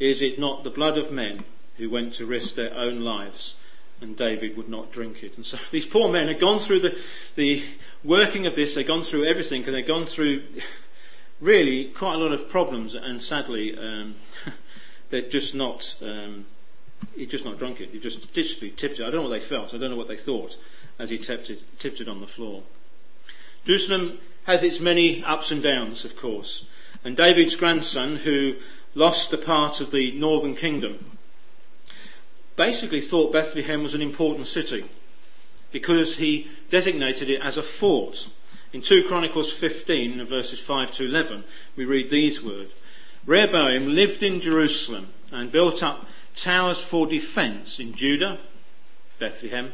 Is 0.00 0.20
it 0.20 0.38
not 0.38 0.64
the 0.64 0.70
blood 0.70 0.98
of 0.98 1.12
men 1.12 1.44
who 1.76 1.88
went 1.88 2.14
to 2.14 2.26
risk 2.26 2.56
their 2.56 2.74
own 2.74 3.00
lives? 3.00 3.54
And 4.02 4.16
David 4.16 4.56
would 4.56 4.68
not 4.68 4.92
drink 4.92 5.22
it. 5.22 5.36
And 5.36 5.46
so 5.46 5.58
these 5.70 5.86
poor 5.86 6.10
men 6.10 6.28
had 6.28 6.40
gone 6.40 6.58
through 6.58 6.80
the, 6.80 6.98
the 7.36 7.62
working 8.04 8.46
of 8.46 8.54
this, 8.54 8.74
they'd 8.74 8.86
gone 8.86 9.02
through 9.02 9.24
everything, 9.24 9.64
and 9.64 9.74
they'd 9.74 9.86
gone 9.86 10.06
through 10.06 10.42
really 11.40 11.86
quite 11.86 12.14
a 12.14 12.18
lot 12.18 12.32
of 12.32 12.48
problems, 12.48 12.94
and 12.94 13.20
sadly, 13.20 13.76
um, 13.76 14.14
they're 15.10 15.22
just 15.22 15.54
not, 15.54 15.96
um, 16.02 16.46
he'd 17.16 17.30
just 17.30 17.44
not 17.44 17.58
drunk 17.58 17.80
it. 17.80 17.90
He 17.90 17.98
just 17.98 18.32
digitally 18.32 18.74
tipped 18.74 19.00
it. 19.00 19.02
I 19.02 19.10
don't 19.10 19.22
know 19.24 19.28
what 19.28 19.40
they 19.40 19.40
felt. 19.40 19.74
I 19.74 19.78
don't 19.78 19.90
know 19.90 19.96
what 19.96 20.08
they 20.08 20.16
thought 20.16 20.56
as 20.98 21.10
he 21.10 21.18
tipped 21.18 21.50
it, 21.50 21.62
tipped 21.78 22.00
it 22.00 22.08
on 22.08 22.20
the 22.20 22.26
floor. 22.26 22.62
Jerusalem 23.64 24.18
has 24.44 24.62
its 24.62 24.80
many 24.80 25.22
ups 25.24 25.50
and 25.50 25.62
downs, 25.62 26.04
of 26.04 26.16
course. 26.16 26.64
And 27.04 27.16
David's 27.16 27.56
grandson, 27.56 28.16
who 28.16 28.56
lost 28.94 29.30
the 29.30 29.38
part 29.38 29.80
of 29.80 29.90
the 29.90 30.12
northern 30.12 30.54
kingdom, 30.54 31.18
basically 32.56 33.00
thought 33.00 33.32
Bethlehem 33.32 33.82
was 33.82 33.94
an 33.94 34.02
important 34.02 34.46
city 34.46 34.84
because 35.70 36.16
he 36.16 36.48
designated 36.70 37.30
it 37.30 37.40
as 37.42 37.56
a 37.56 37.62
fort. 37.62 38.28
In 38.72 38.82
2 38.82 39.04
Chronicles 39.04 39.52
15, 39.52 40.24
verses 40.24 40.60
5 40.60 40.92
to 40.92 41.04
11, 41.04 41.44
we 41.76 41.84
read 41.84 42.10
these 42.10 42.42
words 42.42 42.72
Rehoboam 43.24 43.94
lived 43.94 44.22
in 44.22 44.40
Jerusalem 44.40 45.08
and 45.30 45.52
built 45.52 45.82
up 45.82 46.06
towers 46.34 46.82
for 46.82 47.06
defence 47.06 47.78
in 47.78 47.94
Judah, 47.94 48.38
Bethlehem, 49.18 49.72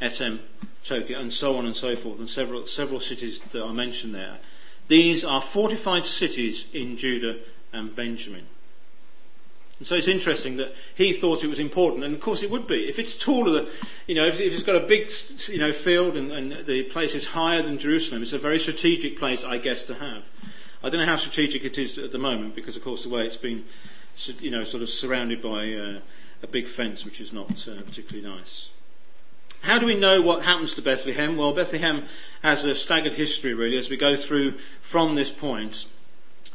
Etam, 0.00 0.40
Tekoa, 0.84 1.18
and 1.18 1.32
so 1.32 1.56
on 1.56 1.66
and 1.66 1.74
so 1.74 1.96
forth, 1.96 2.20
and 2.20 2.30
several, 2.30 2.66
several 2.66 3.00
cities 3.00 3.40
that 3.52 3.62
are 3.62 3.74
mentioned 3.74 4.14
there. 4.14 4.38
These 4.88 5.24
are 5.24 5.42
fortified 5.42 6.06
cities 6.06 6.66
in 6.72 6.96
Judah 6.96 7.38
and 7.72 7.94
Benjamin. 7.94 8.46
And 9.78 9.86
so 9.86 9.94
it's 9.94 10.08
interesting 10.08 10.56
that 10.56 10.74
he 10.94 11.12
thought 11.12 11.44
it 11.44 11.48
was 11.48 11.58
important, 11.58 12.02
and 12.04 12.14
of 12.14 12.20
course 12.20 12.42
it 12.42 12.50
would 12.50 12.66
be. 12.66 12.88
If 12.88 12.98
it's 12.98 13.14
taller, 13.14 13.66
you 14.06 14.14
know, 14.14 14.26
if, 14.26 14.40
it's 14.40 14.62
got 14.62 14.76
a 14.76 14.86
big, 14.86 15.10
you 15.48 15.58
know, 15.58 15.72
field 15.72 16.16
and, 16.16 16.32
and 16.32 16.66
the 16.66 16.84
place 16.84 17.14
is 17.14 17.26
higher 17.26 17.60
than 17.60 17.76
Jerusalem, 17.78 18.22
it's 18.22 18.32
a 18.32 18.38
very 18.38 18.58
strategic 18.58 19.18
place, 19.18 19.44
I 19.44 19.58
guess, 19.58 19.84
to 19.84 19.94
have. 19.94 20.24
I 20.82 20.88
don't 20.88 21.00
know 21.00 21.06
how 21.06 21.16
strategic 21.16 21.64
it 21.64 21.76
is 21.76 21.98
at 21.98 22.12
the 22.12 22.18
moment 22.18 22.54
because, 22.54 22.76
of 22.76 22.84
course, 22.84 23.02
the 23.02 23.10
way 23.10 23.26
it's 23.26 23.36
been, 23.36 23.64
you 24.40 24.50
know, 24.50 24.64
sort 24.64 24.82
of 24.82 24.88
surrounded 24.88 25.42
by 25.42 25.74
uh, 25.74 26.00
a 26.42 26.46
big 26.46 26.68
fence, 26.68 27.04
which 27.04 27.20
is 27.20 27.32
not 27.32 27.68
uh, 27.68 27.82
particularly 27.82 28.26
nice. 28.26 28.70
How 29.60 29.78
do 29.78 29.86
we 29.86 29.94
know 29.94 30.22
what 30.22 30.44
happens 30.44 30.74
to 30.74 30.82
Bethlehem? 30.82 31.36
Well, 31.36 31.52
Bethlehem 31.52 32.04
has 32.42 32.64
a 32.64 32.74
staggered 32.74 33.14
history, 33.14 33.52
really, 33.52 33.76
as 33.76 33.90
we 33.90 33.96
go 33.96 34.16
through 34.16 34.54
from 34.80 35.16
this 35.16 35.30
point. 35.30 35.86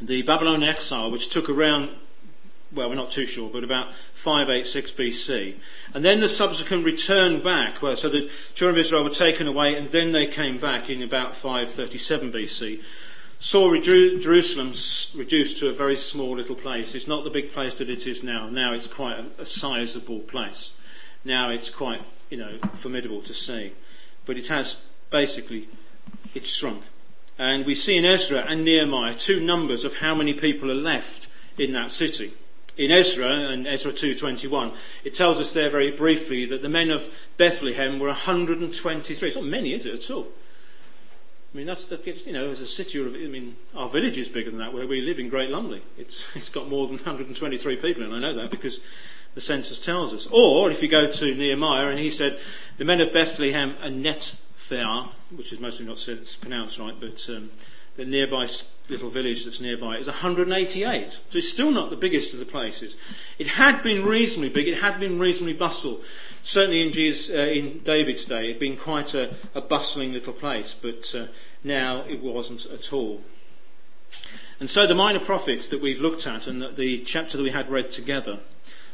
The 0.01 0.23
Babylonian 0.23 0.69
exile, 0.69 1.11
which 1.11 1.29
took 1.29 1.49
around 1.49 1.89
well, 2.73 2.89
we're 2.89 2.95
not 2.95 3.11
too 3.11 3.25
sure, 3.25 3.49
but 3.49 3.63
about 3.63 3.93
586 4.13 4.91
BC. 4.91 5.55
And 5.93 6.05
then 6.05 6.19
the 6.19 6.29
subsequent 6.29 6.85
return 6.85 7.43
back, 7.43 7.81
well, 7.81 7.95
so 7.95 8.09
the 8.09 8.29
children 8.53 8.79
of 8.79 8.85
Israel 8.85 9.03
were 9.03 9.09
taken 9.09 9.47
away 9.47 9.75
and 9.75 9.89
then 9.89 10.11
they 10.11 10.27
came 10.27 10.57
back 10.57 10.89
in 10.89 11.01
about 11.01 11.35
537 11.35 12.31
BC. 12.31 12.81
Saw 13.39 13.75
Jerusalem 13.75 14.73
reduced 15.15 15.57
to 15.57 15.67
a 15.67 15.73
very 15.73 15.97
small 15.97 16.35
little 16.35 16.55
place. 16.55 16.93
It's 16.93 17.07
not 17.07 17.23
the 17.23 17.29
big 17.29 17.51
place 17.51 17.77
that 17.79 17.89
it 17.89 18.05
is 18.05 18.21
now. 18.23 18.47
Now 18.49 18.73
it's 18.73 18.87
quite 18.87 19.17
a, 19.17 19.41
a 19.41 19.45
sizable 19.45 20.19
place. 20.19 20.71
Now 21.25 21.49
it's 21.49 21.69
quite, 21.69 22.03
you 22.29 22.37
know, 22.37 22.59
formidable 22.75 23.21
to 23.23 23.33
see. 23.33 23.73
But 24.25 24.37
it 24.37 24.47
has 24.47 24.77
basically, 25.09 25.67
it's 26.35 26.49
shrunk. 26.49 26.83
And 27.37 27.65
we 27.65 27.73
see 27.73 27.97
in 27.97 28.05
Ezra 28.05 28.45
and 28.47 28.63
Nehemiah 28.63 29.15
two 29.15 29.39
numbers 29.39 29.83
of 29.83 29.95
how 29.95 30.13
many 30.13 30.33
people 30.33 30.69
are 30.69 30.75
left 30.75 31.27
in 31.57 31.73
that 31.73 31.91
city. 31.91 32.33
In 32.77 32.91
Ezra, 32.91 33.27
and 33.27 33.67
Ezra 33.67 33.91
2.21, 33.91 34.73
it 35.03 35.13
tells 35.13 35.37
us 35.37 35.51
there 35.51 35.69
very 35.69 35.91
briefly 35.91 36.45
that 36.45 36.61
the 36.61 36.69
men 36.69 36.89
of 36.89 37.09
Bethlehem 37.37 37.99
were 37.99 38.07
123. 38.07 39.27
It's 39.27 39.35
not 39.35 39.45
many, 39.45 39.73
is 39.73 39.85
it, 39.85 39.93
at 39.93 40.11
all? 40.11 40.27
I 41.53 41.57
mean, 41.57 41.67
that's, 41.67 41.91
you 42.25 42.31
know, 42.31 42.49
as 42.49 42.61
a 42.61 42.65
city, 42.65 43.03
I 43.03 43.27
mean, 43.27 43.57
our 43.75 43.89
village 43.89 44.17
is 44.17 44.29
bigger 44.29 44.49
than 44.49 44.59
that, 44.59 44.73
where 44.73 44.87
we 44.87 45.01
live 45.01 45.19
in 45.19 45.27
Great 45.27 45.49
Lumley. 45.49 45.81
It's, 45.97 46.25
it's 46.35 46.49
got 46.49 46.69
more 46.69 46.87
than 46.87 46.95
123 46.95 47.75
people, 47.75 48.03
and 48.03 48.13
I 48.13 48.19
know 48.19 48.35
that 48.35 48.51
because 48.51 48.79
the 49.35 49.41
census 49.41 49.79
tells 49.79 50.13
us. 50.13 50.27
Or, 50.31 50.71
if 50.71 50.81
you 50.81 50.87
go 50.87 51.11
to 51.11 51.35
Nehemiah, 51.35 51.87
and 51.87 51.99
he 51.99 52.09
said, 52.09 52.39
the 52.77 52.85
men 52.85 53.01
of 53.01 53.11
Bethlehem 53.11 53.75
and 53.81 54.03
Netphah, 54.03 55.09
which 55.35 55.51
is 55.51 55.59
mostly 55.59 55.85
not 55.85 56.07
pronounced 56.39 56.79
right, 56.79 56.95
but 56.97 57.29
um, 57.29 57.51
the 57.95 58.05
nearby 58.05 58.47
little 58.89 59.09
village 59.09 59.45
that's 59.45 59.61
nearby 59.61 59.97
is 59.97 60.07
188. 60.07 61.11
So 61.11 61.19
it's 61.37 61.49
still 61.49 61.71
not 61.71 61.89
the 61.89 61.95
biggest 61.95 62.33
of 62.33 62.39
the 62.39 62.45
places. 62.45 62.95
It 63.37 63.47
had 63.47 63.81
been 63.83 64.03
reasonably 64.03 64.49
big, 64.49 64.67
it 64.67 64.81
had 64.81 64.99
been 64.99 65.19
reasonably 65.19 65.53
bustle. 65.53 66.01
Certainly 66.43 66.81
in, 66.81 66.91
Jesus, 66.91 67.33
uh, 67.33 67.39
in 67.39 67.79
David's 67.79 68.25
day, 68.25 68.45
it 68.45 68.53
had 68.53 68.59
been 68.59 68.77
quite 68.77 69.13
a, 69.13 69.33
a 69.53 69.61
bustling 69.61 70.13
little 70.13 70.33
place, 70.33 70.75
but 70.79 71.13
uh, 71.15 71.27
now 71.63 72.03
it 72.07 72.21
wasn't 72.21 72.65
at 72.65 72.91
all. 72.91 73.21
And 74.59 74.69
so 74.69 74.85
the 74.85 74.95
minor 74.95 75.19
prophets 75.19 75.67
that 75.67 75.81
we've 75.81 76.01
looked 76.01 76.27
at 76.27 76.47
and 76.47 76.75
the 76.75 76.99
chapter 76.99 77.37
that 77.37 77.43
we 77.43 77.51
had 77.51 77.69
read 77.69 77.91
together 77.91 78.39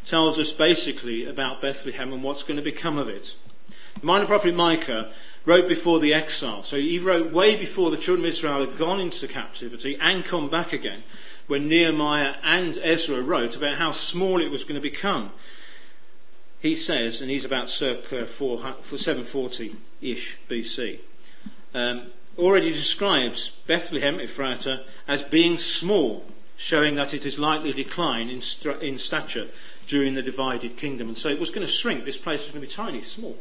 tells 0.06 0.40
us 0.40 0.52
basically 0.52 1.26
about 1.26 1.62
Bethlehem 1.62 2.14
and 2.14 2.24
what's 2.24 2.44
going 2.44 2.58
to 2.58 2.64
become 2.64 2.98
of 2.98 3.10
it. 3.10 3.36
The 4.00 4.06
minor 4.06 4.26
prophet 4.26 4.56
Micah 4.56 5.12
wrote 5.48 5.68
before 5.68 6.00
the 6.02 6.14
exile. 6.14 6.62
So 6.62 6.78
he 6.78 7.00
wrote 7.00 7.32
way 7.32 7.56
before 7.56 7.90
the 7.90 7.96
children 7.96 8.26
of 8.26 8.30
Israel 8.30 8.60
had 8.60 8.78
gone 8.78 9.00
into 9.00 9.30
captivity 9.30 9.98
and 10.00 10.26
come 10.26 10.50
back 10.50 10.74
again, 10.74 11.04
when 11.48 11.70
Nehemiah 11.70 12.36
and 12.44 12.78
Ezra 12.84 13.22
wrote 13.22 13.56
about 13.56 13.78
how 13.78 13.94
small 13.94 14.42
it 14.42 14.52
was 14.52 14.66
going 14.66 14.76
to 14.76 14.82
become. 14.82 15.32
He 16.60 16.76
says, 16.76 17.22
and 17.22 17.32
he's 17.32 17.46
about 17.46 17.70
circa 17.70 18.24
740-ish 18.24 20.38
BC, 20.50 21.00
um, 21.74 22.08
already 22.38 22.72
describes 22.72 23.52
Bethlehem, 23.68 24.20
Ephrata, 24.20 24.84
as 25.08 25.24
being 25.24 25.58
small, 25.58 26.26
showing 26.58 26.96
that 26.96 27.14
it 27.14 27.26
is 27.26 27.40
likely 27.40 27.72
to 27.72 27.84
decline 27.84 28.30
in, 28.30 28.42
in 28.82 29.00
stature 29.00 29.48
during 29.88 30.16
the 30.16 30.22
divided 30.22 30.76
kingdom. 30.76 31.08
And 31.08 31.18
so 31.18 31.30
it 31.30 31.40
was 31.40 31.52
going 31.52 31.66
to 31.66 31.72
shrink. 31.72 32.04
This 32.04 32.18
place 32.18 32.44
was 32.44 32.52
going 32.52 32.64
to 32.64 32.68
be 32.68 32.74
tiny, 32.74 33.02
small. 33.02 33.38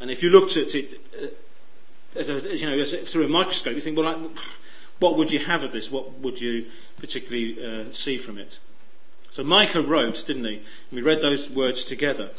And 0.00 0.10
if 0.10 0.22
you 0.22 0.30
looked 0.30 0.56
at 0.56 0.74
it 0.74 1.00
uh, 1.20 1.26
as, 2.18 2.28
a, 2.28 2.34
as, 2.50 2.62
you 2.62 2.68
know, 2.68 2.78
as 2.78 2.92
through 2.92 3.24
a 3.24 3.28
microscope, 3.28 3.74
you 3.74 3.80
think, 3.80 3.96
well, 3.96 4.12
like, 4.12 4.30
what 4.98 5.16
would 5.16 5.30
you 5.30 5.38
have 5.40 5.62
of 5.62 5.72
this? 5.72 5.90
What 5.90 6.18
would 6.20 6.40
you 6.40 6.66
particularly 6.98 7.58
uh, 7.62 7.92
see 7.92 8.18
from 8.18 8.38
it? 8.38 8.58
So 9.30 9.44
Micah 9.44 9.82
wrote, 9.82 10.24
didn't 10.26 10.44
he? 10.44 10.62
we 10.90 11.02
read 11.02 11.20
those 11.20 11.50
words 11.50 11.84
together 11.84 12.30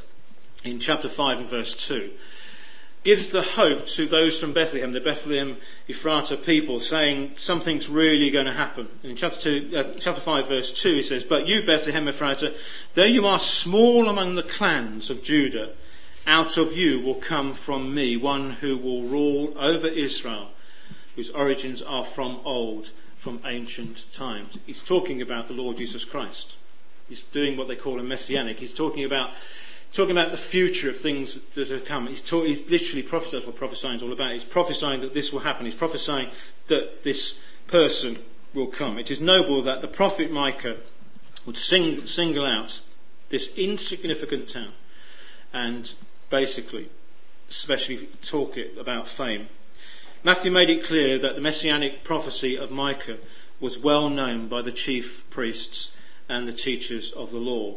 in 0.64 0.80
chapter 0.80 1.10
5 1.10 1.40
and 1.40 1.50
verse 1.50 1.76
2. 1.88 2.10
Gives 3.04 3.30
the 3.30 3.44
hope 3.44 3.86
to 3.86 4.08
those 4.08 4.40
from 4.40 4.52
Bethlehem, 4.52 4.92
the 4.92 5.00
Bethlehem 5.00 5.58
Ephrata 5.88 6.36
people, 6.36 6.80
saying 6.80 7.34
something's 7.36 7.88
really 7.88 8.32
going 8.32 8.48
to 8.48 8.54
happen. 8.54 8.88
in 9.04 9.16
chapter, 9.16 9.40
two, 9.40 9.78
uh, 9.78 10.00
chapter 10.00 10.20
5, 10.20 10.48
verse 10.48 10.82
2, 10.82 10.96
he 10.96 11.04
says, 11.04 11.24
But 11.24 11.48
you, 11.48 11.64
Bethlehem 11.64 12.08
Ephrata, 12.08 12.56
though 12.96 13.04
you 13.04 13.26
are 13.28 13.40
small 13.40 14.10
among 14.10 14.36
the 14.36 14.44
clans 14.44 15.10
of 15.10 15.24
Judah, 15.24 15.74
out 16.28 16.58
of 16.58 16.74
you 16.74 17.00
will 17.00 17.16
come 17.16 17.54
from 17.54 17.96
me 17.96 18.18
one 18.18 18.52
who 18.52 18.78
will 18.78 19.04
rule 19.04 19.54
over 19.58 19.88
Israel, 19.88 20.50
whose 21.16 21.32
origins 21.32 21.82
are 21.82 22.06
from 22.06 22.42
old, 22.44 22.92
from 23.18 23.40
ancient 23.46 24.06
times. 24.12 24.60
He's 24.66 24.84
talking 24.84 25.22
about 25.22 25.48
the 25.48 25.54
Lord 25.54 25.78
Jesus 25.78 26.04
Christ. 26.04 26.56
He's 27.08 27.22
doing 27.22 27.58
what 27.58 27.70
they 27.70 27.78
call 27.78 28.00
a 28.00 28.04
messianic. 28.04 28.60
He's 28.60 28.74
talking 28.74 29.06
about 29.06 29.32
talking 29.94 30.12
about 30.12 30.32
the 30.32 30.38
future 30.38 30.90
of 30.90 30.98
things 30.98 31.40
that 31.56 31.72
are 31.72 31.80
come. 31.80 32.08
He's, 32.08 32.22
talk, 32.22 32.46
he's 32.46 32.70
literally 32.70 33.04
prophesying. 33.04 33.46
What 33.46 33.56
prophesying 33.56 33.96
is 33.96 34.04
all 34.04 34.12
about. 34.12 34.34
He's 34.34 34.44
prophesying 34.44 35.00
that 35.00 35.14
this 35.14 35.32
will 35.32 35.40
happen. 35.40 35.66
He's 35.66 35.76
prophesying 35.76 36.30
that 36.68 37.06
this 37.06 37.40
person 37.68 38.20
will 38.54 38.68
come. 38.68 39.00
It 39.00 39.10
is 39.10 39.22
noble 39.22 39.62
that 39.64 39.82
the 39.82 39.88
prophet 39.88 40.30
Micah 40.30 40.78
would 41.46 41.56
sing, 41.56 42.06
single 42.06 42.46
out 42.46 42.82
this 43.30 43.56
insignificant 43.56 44.50
town 44.50 44.74
and 45.54 45.94
basically, 46.30 46.90
especially 47.50 48.08
talk 48.22 48.58
about 48.80 49.08
fame. 49.08 49.48
Matthew 50.24 50.52
made 50.52 50.70
it 50.70 50.84
clear 50.84 51.18
that 51.20 51.36
the 51.36 51.42
messianic 51.42 52.04
prophecy 52.04 52.58
of 52.58 52.72
Micah 52.72 53.18
was 53.60 53.80
well 53.80 54.10
known 54.10 54.48
by 54.48 54.62
the 54.62 54.72
chief 54.72 55.28
priests 55.30 55.92
and 56.30 56.48
the 56.48 56.54
teachers 56.54 57.12
of 57.12 57.32
the 57.32 57.38
law. 57.38 57.76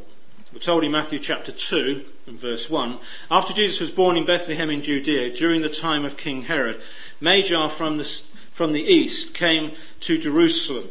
We're 0.52 0.58
told 0.58 0.82
in 0.82 0.90
Matthew 0.90 1.20
chapter 1.20 1.52
2 1.52 2.04
and 2.26 2.36
verse 2.36 2.68
1 2.68 2.98
After 3.30 3.54
Jesus 3.54 3.80
was 3.80 3.92
born 3.92 4.16
in 4.16 4.26
Bethlehem 4.26 4.68
in 4.68 4.82
Judea 4.82 5.32
during 5.32 5.62
the 5.62 5.68
time 5.68 6.04
of 6.04 6.16
King 6.16 6.42
Herod, 6.42 6.80
Magi 7.20 7.68
from 7.68 7.98
the, 7.98 8.20
from 8.50 8.72
the 8.72 8.82
east 8.82 9.32
came 9.32 9.72
to 10.00 10.18
Jerusalem. 10.18 10.88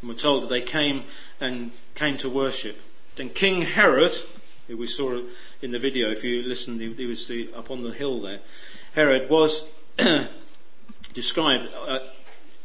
And 0.00 0.08
we're 0.08 0.14
told 0.16 0.44
that 0.44 0.50
they 0.50 0.62
came 0.62 1.02
and 1.40 1.72
came 1.96 2.16
to 2.18 2.30
worship. 2.30 2.80
Then 3.16 3.30
King 3.30 3.62
Herod, 3.62 4.14
who 4.68 4.76
we 4.76 4.86
saw 4.86 5.20
in 5.64 5.70
the 5.70 5.78
video, 5.78 6.10
if 6.10 6.22
you 6.22 6.42
listened, 6.42 6.78
he, 6.78 7.06
was 7.06 7.26
the, 7.26 7.48
up 7.56 7.70
on 7.70 7.82
the 7.82 7.90
hill 7.90 8.20
there. 8.20 8.40
Herod 8.94 9.30
was 9.30 9.64
described, 11.14 11.68
uh, 11.88 12.00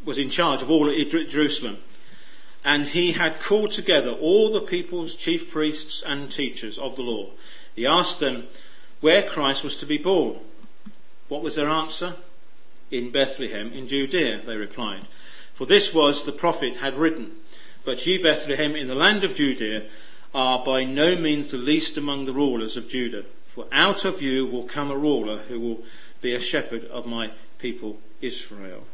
was 0.04 0.18
in 0.18 0.30
charge 0.30 0.62
of 0.62 0.70
all 0.70 0.94
Jerusalem. 1.06 1.78
And 2.66 2.86
he 2.86 3.14
had 3.14 3.40
called 3.40 3.72
together 3.72 4.12
all 4.12 4.52
the 4.52 4.60
people's 4.60 5.16
chief 5.16 5.50
priests 5.50 6.04
and 6.06 6.30
teachers 6.30 6.78
of 6.78 6.98
the 6.98 7.02
law. 7.02 7.30
He 7.74 7.88
asked 7.88 8.20
them 8.20 8.48
where 9.00 9.24
Christ 9.24 9.64
was 9.64 9.78
to 9.78 9.86
be 9.86 9.98
born. 9.98 10.38
What 11.30 11.42
was 11.42 11.56
their 11.56 11.70
answer? 11.70 12.16
In 12.92 13.12
Bethlehem, 13.12 13.72
in 13.72 13.88
Judea, 13.88 14.42
they 14.46 14.58
replied. 14.58 15.08
For 15.54 15.66
this 15.66 15.94
was 15.94 16.26
the 16.26 16.34
prophet 16.34 16.78
had 16.78 16.98
written. 16.98 17.32
But 17.86 18.06
ye, 18.06 18.18
Bethlehem, 18.18 18.76
in 18.76 18.90
the 18.90 18.96
land 18.96 19.24
of 19.24 19.36
Judea, 19.36 19.86
are 20.34 20.64
by 20.64 20.84
no 20.84 21.16
means 21.16 21.52
the 21.52 21.58
least 21.58 21.98
among 21.98 22.26
the 22.26 22.34
rulers 22.34 22.78
of 22.78 22.88
Judah, 22.88 23.24
for 23.48 23.66
out 23.72 24.06
of 24.06 24.22
you 24.22 24.46
will 24.46 24.64
come 24.64 24.92
a 24.92 24.98
ruler 24.98 25.40
who 25.48 25.60
will 25.60 25.84
be 26.22 26.34
a 26.34 26.40
shepherd 26.40 26.86
of 26.86 27.06
my 27.06 27.32
people 27.58 28.00
Israel. 28.22 28.86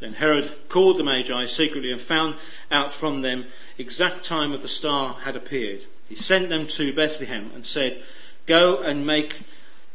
Then 0.00 0.14
Herod 0.14 0.68
called 0.68 0.98
the 0.98 1.04
Magi 1.04 1.46
secretly 1.46 1.90
and 1.90 2.00
found 2.00 2.36
out 2.70 2.92
from 2.92 3.20
them 3.20 3.46
exact 3.76 4.24
time 4.24 4.52
of 4.52 4.62
the 4.62 4.68
star 4.68 5.14
had 5.24 5.36
appeared. 5.36 5.86
He 6.08 6.14
sent 6.14 6.48
them 6.48 6.66
to 6.68 6.92
Bethlehem 6.92 7.50
and 7.54 7.66
said, 7.66 8.02
Go 8.46 8.78
and 8.78 9.06
make 9.06 9.40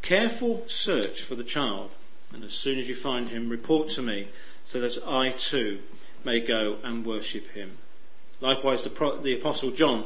careful 0.01 0.63
search 0.67 1.21
for 1.21 1.35
the 1.35 1.43
child, 1.43 1.91
and 2.33 2.43
as 2.43 2.53
soon 2.53 2.77
as 2.77 2.89
you 2.89 2.95
find 2.95 3.29
him, 3.29 3.49
report 3.49 3.89
to 3.89 4.01
me, 4.01 4.27
so 4.65 4.79
that 4.81 4.97
I 5.07 5.29
too 5.31 5.79
may 6.23 6.39
go 6.39 6.77
and 6.83 7.05
worship 7.05 7.51
him. 7.51 7.77
Likewise, 8.41 8.83
the, 8.83 9.19
the 9.23 9.35
Apostle 9.35 9.71
John 9.71 10.05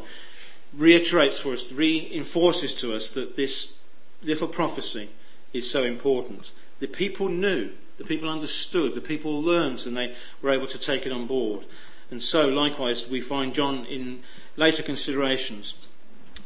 reiterates 0.74 1.40
for 1.40 1.54
us, 1.54 1.72
reinforces 1.72 2.74
to 2.76 2.94
us 2.94 3.10
that 3.12 3.36
this 3.36 3.74
little 4.22 4.48
prophecy 4.48 5.10
is 5.54 5.70
so 5.70 5.84
important. 5.84 6.52
The 6.80 6.88
people 6.88 7.30
knew, 7.30 7.72
the 7.98 8.04
people 8.04 8.30
understood, 8.30 8.94
the 8.94 9.02
people 9.02 9.42
learned, 9.42 9.86
and 9.86 9.96
they 9.96 10.16
were 10.42 10.52
able 10.52 10.68
to 10.68 10.78
take 10.78 11.06
it 11.06 11.12
on 11.12 11.28
board. 11.28 11.66
And 12.12 12.22
so, 12.22 12.48
likewise, 12.48 13.08
we 13.08 13.22
find 13.22 13.54
John 13.54 13.86
in 13.86 14.22
later 14.56 14.84
considerations 14.84 15.74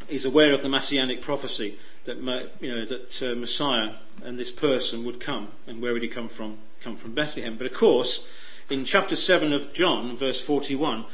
is 0.07 0.25
aware 0.25 0.53
of 0.53 0.61
the 0.61 0.69
messianic 0.69 1.21
prophecy 1.21 1.77
that 2.05 2.17
you 2.59 2.75
know 2.75 2.85
that 2.85 3.21
uh, 3.21 3.35
Messiah 3.35 3.93
and 4.23 4.37
this 4.37 4.51
person 4.51 5.03
would 5.05 5.19
come, 5.19 5.49
and 5.67 5.81
where 5.81 5.93
would 5.93 6.01
he 6.01 6.07
come 6.07 6.29
from? 6.29 6.57
Come 6.81 6.97
from 6.97 7.13
Bethlehem. 7.13 7.57
But 7.57 7.67
of 7.67 7.73
course, 7.73 8.25
in 8.69 8.85
chapter 8.85 9.15
seven 9.15 9.53
of 9.53 9.71
John, 9.71 10.17
verse 10.17 10.41
forty-one, 10.41 11.05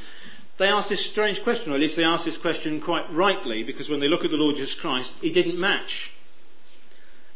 they 0.58 0.68
ask 0.68 0.90
this 0.90 1.06
strange 1.06 1.44
question, 1.44 1.72
or 1.72 1.76
at 1.76 1.82
least 1.82 1.96
they 1.96 2.04
ask 2.04 2.26
this 2.26 2.38
question 2.38 2.82
quite 2.82 3.12
rightly, 3.14 3.64
because 3.64 3.90
when 3.90 4.00
they 4.00 4.08
look 4.08 4.26
at 4.26 4.32
the 4.32 4.38
Lord 4.38 4.56
Jesus 4.56 4.74
Christ, 4.74 5.14
he 5.22 5.32
didn't 5.32 5.60
match. 5.60 6.14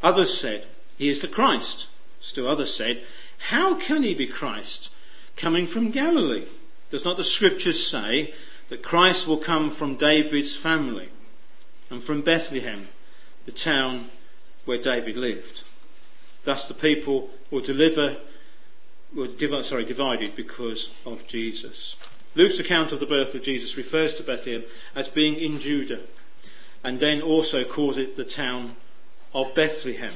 Others 0.02 0.38
said, 0.38 0.66
He 0.98 1.10
is 1.10 1.22
the 1.22 1.28
Christ. 1.28 1.88
Still 2.20 2.48
others 2.48 2.74
said, 2.74 3.04
How 3.50 3.76
can 3.76 4.04
he 4.04 4.14
be 4.14 4.28
Christ, 4.28 4.90
coming 5.38 5.68
from 5.68 5.92
Galilee? 5.92 6.48
Does 6.90 7.06
not 7.06 7.18
the 7.18 7.24
scriptures 7.24 7.86
say 7.86 8.34
that 8.70 8.84
Christ 8.84 9.28
will 9.28 9.38
come 9.38 9.70
from 9.70 9.96
David's 9.96 10.56
family 10.56 11.10
and 11.90 12.04
from 12.04 12.22
Bethlehem, 12.22 12.88
the 13.46 13.52
town 13.52 14.10
where 14.66 14.78
David 14.78 15.18
lived. 15.18 15.64
Thus 16.44 16.68
the 16.68 16.74
people 16.74 17.30
will 17.52 17.62
deliver, 17.62 18.18
were 19.14 19.64
sorry, 19.64 19.86
divided 19.86 20.36
because 20.36 20.90
of 21.06 21.28
Jesus. 21.28 21.96
Luke's 22.36 22.60
account 22.60 22.91
of 22.91 23.00
the 23.00 23.06
birth 23.06 23.36
of 23.36 23.44
Jesus 23.44 23.78
refers 23.78 24.13
to 24.15 24.24
Bethlehem 24.24 24.63
as 24.96 25.08
being 25.08 25.36
in 25.36 25.60
Judah 25.60 26.00
and 26.84 27.00
then 27.00 27.22
also 27.22 27.63
calls 27.63 27.98
it 27.98 28.15
the 28.15 28.26
town 28.26 28.76
of 29.34 29.54
Bethlehem. 29.54 30.13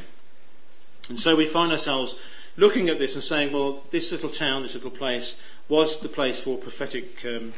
And 1.09 1.19
so 1.19 1.35
we 1.35 1.45
find 1.45 1.71
ourselves 1.71 2.17
looking 2.57 2.89
at 2.89 2.99
this 2.99 3.15
and 3.15 3.23
saying, 3.23 3.51
well, 3.51 3.83
this 3.91 4.11
little 4.11 4.29
town, 4.29 4.63
this 4.63 4.73
little 4.73 4.89
place, 4.89 5.37
was 5.67 5.99
the 5.99 6.09
place 6.09 6.39
for 6.39 6.57
prophetic, 6.57 7.23
um, 7.25 7.53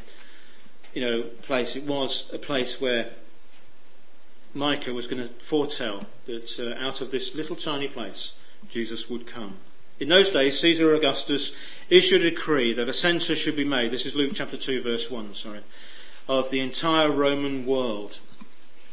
you 0.93 1.01
know, 1.01 1.21
place. 1.41 1.75
It 1.75 1.83
was 1.83 2.29
a 2.33 2.37
place 2.37 2.81
where 2.81 3.11
Micah 4.53 4.93
was 4.93 5.07
going 5.07 5.21
to 5.21 5.33
foretell 5.35 6.05
that 6.25 6.59
uh, 6.59 6.83
out 6.83 7.01
of 7.01 7.11
this 7.11 7.35
little 7.35 7.55
tiny 7.55 7.87
place, 7.87 8.33
Jesus 8.69 9.09
would 9.09 9.27
come. 9.27 9.57
In 9.99 10.09
those 10.09 10.29
days, 10.29 10.59
Caesar 10.59 10.93
Augustus 10.93 11.53
issued 11.89 12.21
a 12.21 12.29
decree 12.29 12.71
that 12.73 12.89
a 12.89 12.93
census 12.93 13.39
should 13.39 13.55
be 13.55 13.63
made. 13.63 13.89
This 13.89 14.05
is 14.05 14.15
Luke 14.15 14.33
chapter 14.35 14.57
2, 14.57 14.83
verse 14.83 15.09
1, 15.09 15.33
sorry, 15.33 15.61
of 16.27 16.51
the 16.51 16.59
entire 16.59 17.09
Roman 17.09 17.65
world. 17.65 18.19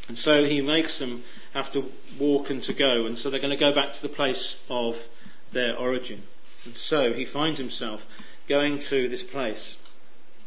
And 0.08 0.18
so 0.18 0.46
he 0.46 0.62
makes 0.62 0.98
them 0.98 1.24
have 1.52 1.70
to 1.72 1.92
walk 2.18 2.48
and 2.48 2.62
to 2.62 2.72
go, 2.72 3.04
and 3.04 3.18
so 3.18 3.28
they're 3.28 3.40
going 3.40 3.50
to 3.50 3.56
go 3.56 3.72
back 3.72 3.92
to 3.92 4.02
the 4.02 4.08
place 4.08 4.58
of 4.70 5.08
their 5.52 5.76
origin. 5.76 6.22
And 6.64 6.74
so 6.74 7.12
he 7.12 7.26
finds 7.26 7.58
himself 7.58 8.08
going 8.48 8.78
to 8.78 9.08
this 9.08 9.22
place 9.22 9.76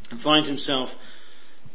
and 0.09 0.19
finds 0.19 0.47
himself, 0.47 0.97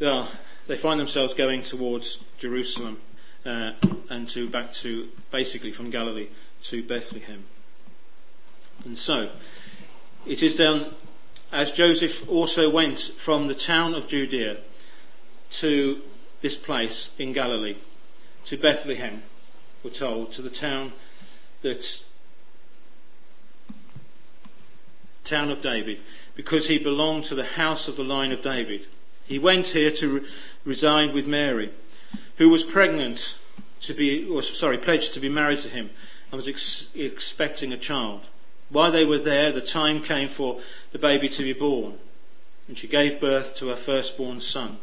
well, 0.00 0.28
they 0.66 0.76
find 0.76 0.98
themselves 0.98 1.34
going 1.34 1.62
towards 1.62 2.18
Jerusalem 2.38 3.00
uh, 3.46 3.72
and 4.10 4.28
to 4.30 4.48
back 4.48 4.72
to 4.74 5.08
basically 5.30 5.70
from 5.70 5.90
Galilee 5.90 6.28
to 6.64 6.82
Bethlehem. 6.82 7.44
And 8.84 8.96
so 8.96 9.30
it 10.26 10.42
is 10.42 10.56
done 10.56 10.94
as 11.52 11.70
Joseph 11.70 12.28
also 12.28 12.70
went 12.70 12.98
from 12.98 13.46
the 13.46 13.54
town 13.54 13.94
of 13.94 14.08
Judea 14.08 14.56
to 15.52 16.00
this 16.40 16.56
place 16.56 17.10
in 17.18 17.32
Galilee, 17.32 17.76
to 18.46 18.56
Bethlehem, 18.56 19.22
we're 19.82 19.90
told, 19.90 20.32
to 20.32 20.42
the 20.42 20.50
town 20.50 20.92
that 21.60 22.02
town 25.24 25.50
of 25.50 25.60
David, 25.60 26.00
because 26.34 26.68
he 26.68 26.78
belonged 26.78 27.24
to 27.24 27.34
the 27.34 27.44
house 27.44 27.86
of 27.86 27.96
the 27.96 28.04
line 28.04 28.32
of 28.32 28.42
David. 28.42 28.86
He 29.24 29.38
went 29.38 29.68
here 29.68 29.90
to 29.92 30.08
re- 30.08 30.26
reside 30.64 31.14
with 31.14 31.26
Mary, 31.26 31.70
who 32.36 32.48
was 32.48 32.64
pregnant 32.64 33.38
to 33.82 33.94
be, 33.94 34.26
or 34.28 34.42
sorry, 34.42 34.78
pledged 34.78 35.14
to 35.14 35.20
be 35.20 35.28
married 35.28 35.60
to 35.60 35.68
him 35.68 35.90
and 36.30 36.36
was 36.36 36.48
ex- 36.48 36.88
expecting 36.94 37.72
a 37.72 37.76
child. 37.76 38.28
While 38.72 38.90
they 38.90 39.04
were 39.04 39.18
there, 39.18 39.52
the 39.52 39.60
time 39.60 40.02
came 40.02 40.28
for 40.28 40.58
the 40.92 40.98
baby 40.98 41.28
to 41.28 41.42
be 41.42 41.52
born, 41.52 41.98
and 42.66 42.78
she 42.78 42.88
gave 42.88 43.20
birth 43.20 43.54
to 43.56 43.68
her 43.68 43.76
firstborn 43.76 44.40
son. 44.40 44.78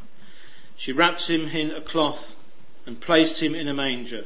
She 0.76 0.92
wrapped 0.92 1.28
him 1.28 1.48
in 1.48 1.72
a 1.72 1.82
cloth 1.82 2.36
and 2.86 3.02
placed 3.02 3.42
him 3.42 3.56
in 3.56 3.68
a 3.68 3.74
manger, 3.74 4.26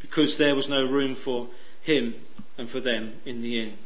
because 0.00 0.36
there 0.36 0.54
was 0.54 0.68
no 0.68 0.84
room 0.84 1.16
for 1.16 1.48
him 1.82 2.14
and 2.56 2.70
for 2.70 2.78
them 2.78 3.14
in 3.24 3.42
the 3.42 3.60
inn. 3.60 3.78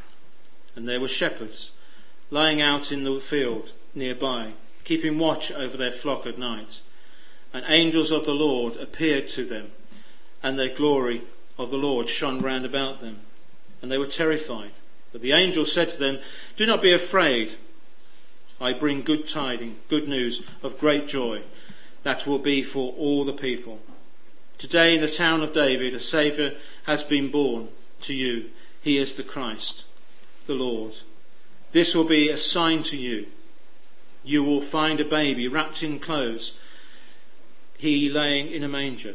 And 0.77 0.87
there 0.87 1.01
were 1.01 1.09
shepherds 1.09 1.73
lying 2.31 2.61
out 2.61 2.93
in 2.93 3.05
the 3.05 3.19
field 3.19 3.73
nearby, 3.95 4.53
keeping 4.85 5.19
watch 5.19 5.51
over 5.51 5.79
their 5.79 5.91
flock 5.91 6.27
at 6.27 6.39
night. 6.39 6.83
And 7.55 7.65
angels 7.67 8.11
of 8.11 8.27
the 8.27 8.35
Lord 8.35 8.77
appeared 8.77 9.27
to 9.29 9.47
them, 9.47 9.73
and 10.43 10.59
the 10.59 10.69
glory 10.69 11.23
of 11.57 11.71
the 11.71 11.79
Lord 11.79 12.11
shone 12.11 12.41
round 12.41 12.67
about 12.67 13.01
them. 13.01 13.21
And 13.81 13.91
they 13.91 13.97
were 13.97 14.07
terrified. 14.07 14.73
But 15.13 15.23
the 15.23 15.33
angel 15.33 15.65
said 15.65 15.89
to 15.91 15.99
them, 15.99 16.19
Do 16.57 16.67
not 16.67 16.83
be 16.83 16.93
afraid. 16.93 17.57
I 18.61 18.73
bring 18.73 19.03
good 19.03 19.29
tidings, 19.29 19.79
good 19.89 20.09
news 20.09 20.43
of 20.63 20.79
great 20.79 21.07
joy 21.07 21.43
that 22.03 22.27
will 22.27 22.39
be 22.39 22.63
for 22.63 22.93
all 22.95 23.25
the 23.25 23.33
people. 23.33 23.81
Today 24.57 24.95
in 24.95 25.01
the 25.01 25.09
town 25.09 25.43
of 25.43 25.53
David, 25.53 25.95
a 25.95 26.01
Saviour 26.01 26.53
has 26.85 27.03
been 27.03 27.31
born 27.31 27.69
to 28.03 28.15
you. 28.15 28.51
He 28.83 28.99
is 28.99 29.15
the 29.15 29.23
Christ 29.23 29.85
the 30.49 30.55
Lord. 30.55 30.95
This 31.73 31.95
will 31.95 32.05
be 32.05 32.31
a 32.31 32.37
sign 32.37 32.83
to 32.85 32.97
you. 32.97 33.27
You 34.25 34.43
will 34.43 34.61
find 34.61 34.99
a 34.99 35.05
baby 35.05 35.47
wrapped 35.47 35.83
in 35.83 36.01
clothes, 36.01 36.55
he 37.77 38.09
laying 38.09 38.51
in 38.51 38.65
a 38.65 38.69
manger. 38.69 39.15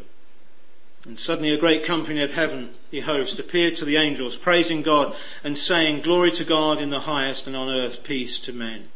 And 1.05 1.19
suddenly 1.19 1.53
a 1.53 1.57
great 1.57 1.83
company 1.83 2.21
of 2.21 2.33
heaven, 2.33 2.75
the 2.89 3.01
host, 3.01 3.37
appeared 3.37 3.75
to 3.75 3.85
the 3.85 3.97
angels, 3.97 4.37
praising 4.37 4.81
God 4.81 5.15
and 5.43 5.57
saying, 5.57 6.01
Glory 6.01 6.31
to 6.31 6.45
God 6.45 6.79
in 6.79 6.91
the 6.91 7.01
highest 7.01 7.45
and 7.45 7.55
on 7.55 7.69
earth 7.69 8.03
peace 8.03 8.39
to 8.39 8.53
men, 8.53 8.89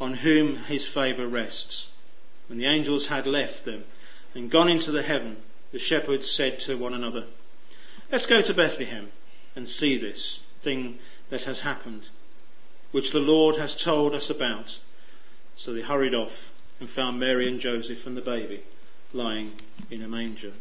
on 0.00 0.14
whom 0.14 0.64
his 0.64 0.86
favour 0.86 1.26
rests. 1.26 1.88
When 2.46 2.58
the 2.58 2.66
angels 2.66 3.08
had 3.08 3.26
left 3.26 3.66
them 3.66 3.84
and 4.34 4.50
gone 4.50 4.70
into 4.70 4.90
the 4.90 5.02
heaven, 5.02 5.36
the 5.70 5.78
shepherds 5.78 6.30
said 6.30 6.60
to 6.60 6.78
one 6.78 6.94
another, 6.94 7.24
Let's 8.10 8.26
go 8.26 8.40
to 8.40 8.54
Bethlehem 8.54 9.10
and 9.54 9.68
see 9.68 9.98
this 9.98 10.40
thing 10.60 10.98
that 11.28 11.44
has 11.44 11.60
happened, 11.60 12.08
which 12.90 13.12
the 13.12 13.20
Lord 13.20 13.56
has 13.56 13.76
told 13.76 14.14
us 14.14 14.30
about. 14.30 14.78
So 15.56 15.74
they 15.74 15.82
hurried 15.82 16.14
off 16.14 16.52
and 16.80 16.88
found 16.88 17.20
Mary 17.20 17.48
and 17.48 17.60
Joseph 17.60 18.06
and 18.06 18.16
the 18.16 18.22
baby 18.22 18.62
lying 19.12 19.52
in 19.90 20.02
a 20.02 20.08
manger. 20.08 20.52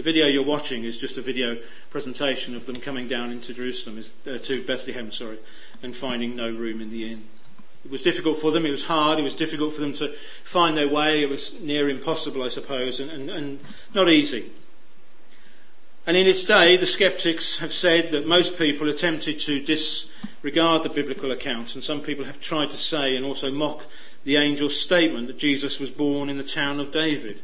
The 0.00 0.04
video 0.04 0.28
you're 0.28 0.42
watching 0.42 0.84
is 0.84 0.96
just 0.96 1.18
a 1.18 1.20
video 1.20 1.58
presentation 1.90 2.56
of 2.56 2.64
them 2.64 2.76
coming 2.76 3.06
down 3.06 3.30
into 3.30 3.52
Jerusalem, 3.52 4.02
uh, 4.26 4.38
to 4.38 4.64
Bethlehem, 4.64 5.12
sorry, 5.12 5.36
and 5.82 5.94
finding 5.94 6.34
no 6.34 6.48
room 6.48 6.80
in 6.80 6.88
the 6.88 7.12
inn. 7.12 7.24
It 7.84 7.90
was 7.90 8.00
difficult 8.00 8.38
for 8.38 8.50
them, 8.50 8.64
it 8.64 8.70
was 8.70 8.84
hard, 8.84 9.18
it 9.18 9.22
was 9.24 9.34
difficult 9.34 9.74
for 9.74 9.82
them 9.82 9.92
to 9.92 10.14
find 10.42 10.74
their 10.74 10.88
way, 10.88 11.20
it 11.20 11.28
was 11.28 11.52
near 11.60 11.90
impossible, 11.90 12.42
I 12.42 12.48
suppose, 12.48 12.98
and, 12.98 13.10
and, 13.10 13.28
and 13.28 13.60
not 13.92 14.08
easy. 14.08 14.50
And 16.06 16.16
in 16.16 16.26
its 16.26 16.44
day, 16.44 16.78
the 16.78 16.86
skeptics 16.86 17.58
have 17.58 17.74
said 17.74 18.10
that 18.12 18.26
most 18.26 18.56
people 18.56 18.88
attempted 18.88 19.38
to 19.40 19.60
disregard 19.60 20.82
the 20.82 20.88
biblical 20.88 21.30
accounts, 21.30 21.74
and 21.74 21.84
some 21.84 22.00
people 22.00 22.24
have 22.24 22.40
tried 22.40 22.70
to 22.70 22.78
say 22.78 23.16
and 23.16 23.26
also 23.26 23.52
mock 23.52 23.84
the 24.24 24.38
angel's 24.38 24.80
statement 24.80 25.26
that 25.26 25.38
Jesus 25.38 25.78
was 25.78 25.90
born 25.90 26.30
in 26.30 26.38
the 26.38 26.42
town 26.42 26.80
of 26.80 26.90
David. 26.90 27.42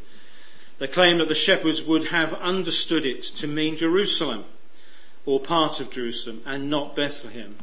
They 0.78 0.86
claim 0.86 1.18
that 1.18 1.28
the 1.28 1.34
shepherds 1.34 1.82
would 1.82 2.08
have 2.08 2.34
understood 2.34 3.06
it 3.06 3.22
to 3.22 3.46
mean 3.46 3.76
Jerusalem, 3.76 4.44
or 5.24 5.40
part 5.40 5.80
of 5.80 5.90
Jerusalem, 5.90 6.42
and 6.44 6.68
not 6.68 6.94
Bethlehem. 6.94 7.56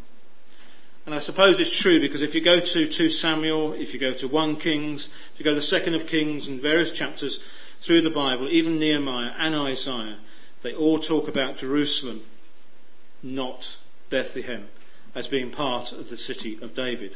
And 1.06 1.14
I 1.14 1.20
suppose 1.20 1.60
it's 1.60 1.78
true 1.78 2.00
because 2.00 2.22
if 2.22 2.34
you 2.34 2.42
go 2.42 2.60
to 2.60 2.88
2 2.88 3.10
Samuel, 3.10 3.74
if 3.74 3.94
you 3.94 4.00
go 4.00 4.14
to 4.14 4.28
1 4.28 4.56
Kings, 4.56 5.10
if 5.34 5.40
you 5.40 5.44
go 5.44 5.54
to 5.54 5.60
the 5.60 5.62
2nd 5.62 5.96
of 5.96 6.08
Kings 6.08 6.48
and 6.48 6.62
various 6.62 6.92
chapters 6.92 7.40
through 7.82 8.02
the 8.02 8.10
Bible, 8.10 8.48
even 8.50 8.80
Nehemiah 8.80 9.34
and 9.38 9.54
Isaiah, 9.54 10.18
they 10.62 10.74
all 10.74 11.00
talk 11.00 11.28
about 11.28 11.58
Jerusalem, 11.58 12.24
not 13.22 13.78
Bethlehem, 14.10 14.70
as 15.14 15.28
being 15.28 15.52
part 15.52 15.92
of 15.92 16.10
the 16.10 16.18
city 16.18 16.58
of 16.62 16.74
David. 16.74 17.16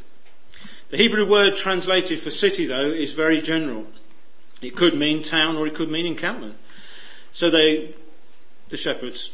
The 0.89 0.97
Hebrew 0.97 1.25
word 1.29 1.55
translated 1.55 2.19
for 2.19 2.29
city, 2.29 2.65
though, 2.65 2.89
is 2.89 3.13
very 3.13 3.41
general. 3.41 3.87
It 4.61 4.75
could 4.75 4.95
mean 4.95 5.23
town 5.23 5.55
or 5.57 5.67
it 5.67 5.75
could 5.75 5.91
mean 5.91 6.05
encampment. 6.05 6.55
So 7.31 7.49
they, 7.49 7.95
the 8.69 8.77
shepherds, 8.77 9.31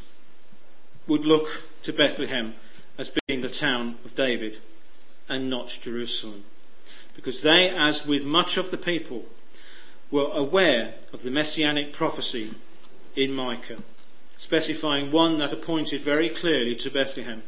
would 1.07 1.25
look 1.25 1.63
to 1.83 1.93
Bethlehem 1.93 2.55
as 2.97 3.11
being 3.27 3.41
the 3.41 3.49
town 3.49 3.97
of 4.03 4.15
David 4.15 4.59
and 5.29 5.49
not 5.49 5.77
Jerusalem. 5.81 6.43
Because 7.15 7.41
they, 7.41 7.69
as 7.69 8.05
with 8.05 8.23
much 8.23 8.57
of 8.57 8.71
the 8.71 8.77
people, 8.77 9.25
were 10.11 10.31
aware 10.31 10.95
of 11.11 11.23
the 11.23 11.31
messianic 11.31 11.93
prophecy 11.93 12.53
in 13.15 13.31
Micah 13.31 13.77
specifying 14.43 15.09
one 15.09 15.37
that 15.37 15.53
appointed 15.53 16.01
very 16.01 16.29
clearly 16.29 16.75
to 16.75 16.91
Bethlehem. 16.91 17.43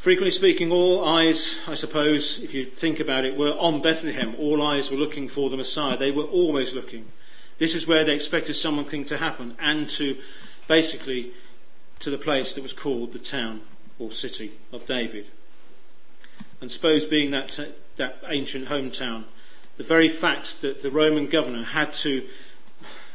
Frequently 0.00 0.30
speaking, 0.30 0.72
all 0.72 1.06
eyes, 1.06 1.60
I 1.66 1.74
suppose, 1.74 2.38
if 2.38 2.54
you 2.54 2.64
think 2.64 3.00
about 3.00 3.26
it, 3.26 3.36
were 3.36 3.52
on 3.58 3.82
Bethlehem. 3.82 4.34
All 4.38 4.62
eyes 4.62 4.90
were 4.90 4.96
looking 4.96 5.28
for 5.28 5.50
the 5.50 5.58
Messiah. 5.58 5.98
They 5.98 6.10
were 6.10 6.24
always 6.24 6.72
looking. 6.72 7.04
This 7.58 7.74
is 7.74 7.86
where 7.86 8.02
they 8.02 8.14
expected 8.14 8.54
something 8.54 9.04
to 9.04 9.18
happen 9.18 9.56
and 9.58 9.90
to 9.90 10.16
basically 10.66 11.32
to 11.98 12.08
the 12.08 12.16
place 12.16 12.54
that 12.54 12.62
was 12.62 12.72
called 12.72 13.12
the 13.12 13.18
town 13.18 13.60
or 13.98 14.10
city 14.10 14.52
of 14.72 14.86
David. 14.86 15.26
And 16.62 16.72
suppose 16.72 17.04
being 17.04 17.30
that, 17.32 17.60
uh, 17.60 17.66
that 17.98 18.22
ancient 18.26 18.68
hometown, 18.68 19.24
the 19.76 19.84
very 19.84 20.08
fact 20.08 20.62
that 20.62 20.80
the 20.80 20.90
Roman 20.90 21.26
governor 21.26 21.62
had 21.62 21.92
to, 21.92 22.26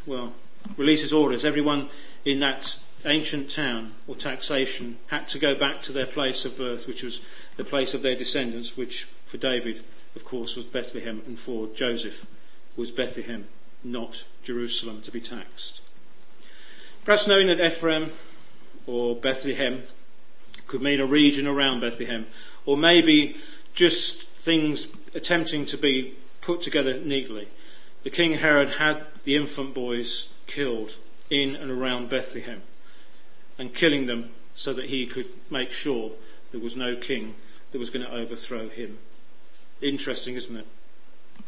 well, 0.05 0.33
release 0.77 1.01
his 1.01 1.13
orders, 1.13 1.45
everyone 1.45 1.89
in 2.25 2.41
that 2.41 2.77
ancient 3.05 3.49
town 3.49 3.93
or 4.07 4.15
taxation 4.15 4.97
had 5.07 5.27
to 5.27 5.39
go 5.39 5.55
back 5.55 5.81
to 5.83 5.91
their 5.91 6.05
place 6.05 6.45
of 6.45 6.57
birth, 6.57 6.87
which 6.87 7.03
was 7.03 7.21
the 7.57 7.63
place 7.63 7.93
of 7.93 8.01
their 8.01 8.15
descendants, 8.15 8.75
which 8.75 9.07
for 9.25 9.37
David, 9.37 9.83
of 10.15 10.25
course, 10.25 10.55
was 10.55 10.65
Bethlehem, 10.65 11.21
and 11.25 11.39
for 11.39 11.67
Joseph, 11.67 12.25
was 12.75 12.91
Bethlehem, 12.91 13.47
not 13.83 14.25
Jerusalem, 14.43 15.01
to 15.03 15.11
be 15.11 15.21
taxed. 15.21 15.81
Perhaps 17.03 17.27
knowing 17.27 17.47
that 17.47 17.65
Ephraim 17.65 18.11
or 18.87 19.15
Bethlehem 19.15 19.83
could 20.67 20.81
mean 20.81 20.99
a 20.99 21.05
region 21.05 21.47
around 21.47 21.81
Bethlehem, 21.81 22.25
or 22.65 22.75
maybe 22.75 23.37
just 23.73 24.23
things 24.23 24.87
attempting 25.13 25.65
to 25.65 25.77
be 25.77 26.15
put 26.41 26.61
together 26.61 26.99
neatly. 26.99 27.47
The 28.03 28.09
King 28.09 28.33
Herod 28.33 28.69
had 28.69 29.05
the 29.23 29.35
infant 29.35 29.73
boys 29.73 30.29
killed 30.47 30.95
in 31.29 31.55
and 31.55 31.71
around 31.71 32.09
Bethlehem 32.09 32.61
and 33.57 33.73
killing 33.73 34.07
them 34.07 34.31
so 34.53 34.73
that 34.73 34.85
he 34.85 35.05
could 35.05 35.27
make 35.49 35.71
sure 35.71 36.11
there 36.51 36.61
was 36.61 36.75
no 36.75 36.95
king 36.95 37.35
that 37.71 37.79
was 37.79 37.89
going 37.89 38.05
to 38.05 38.13
overthrow 38.13 38.69
him. 38.69 38.97
Interesting, 39.81 40.35
isn't 40.35 40.55
it? 40.55 40.67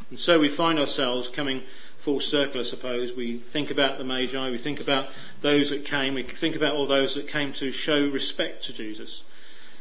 And 0.10 0.20
so 0.20 0.40
we 0.40 0.50
find 0.50 0.80
ourselves 0.80 1.28
coming 1.28 1.64
full 1.98 2.20
circle, 2.20 2.60
I 2.60 2.64
suppose. 2.64 3.14
We 3.14 3.38
think 3.38 3.72
about 3.72 3.98
the 3.98 4.04
Magi, 4.04 4.50
we 4.50 4.58
think 4.58 4.80
about 4.80 5.10
those 5.42 5.70
that 5.70 5.86
came, 5.86 6.14
we 6.14 6.24
think 6.24 6.56
about 6.56 6.76
all 6.76 6.86
those 6.86 7.16
that 7.16 7.28
came 7.28 7.54
to 7.54 7.72
show 7.72 8.08
respect 8.08 8.64
to 8.66 8.74
Jesus. 8.74 9.24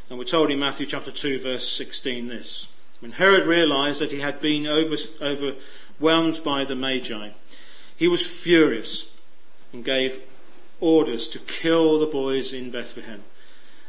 And 0.09 0.19
we're 0.19 0.25
told 0.25 0.51
in 0.51 0.59
Matthew 0.59 0.87
chapter 0.87 1.11
2, 1.11 1.41
verse 1.41 1.69
16 1.69 2.29
this. 2.29 2.67
When 3.01 3.13
Herod 3.13 3.47
realized 3.47 4.01
that 4.01 4.13
he 4.13 4.21
had 4.21 4.41
been 4.41 4.67
over, 4.67 4.97
overwhelmed 5.21 6.43
by 6.43 6.65
the 6.65 6.77
Magi, 6.77 7.31
he 7.97 8.09
was 8.09 8.27
furious 8.27 9.07
and 9.73 9.85
gave 9.85 10.21
orders 10.81 11.29
to 11.29 11.39
kill 11.39 11.99
the 11.99 12.07
boys 12.07 12.53
in 12.53 12.71
Bethlehem 12.71 13.25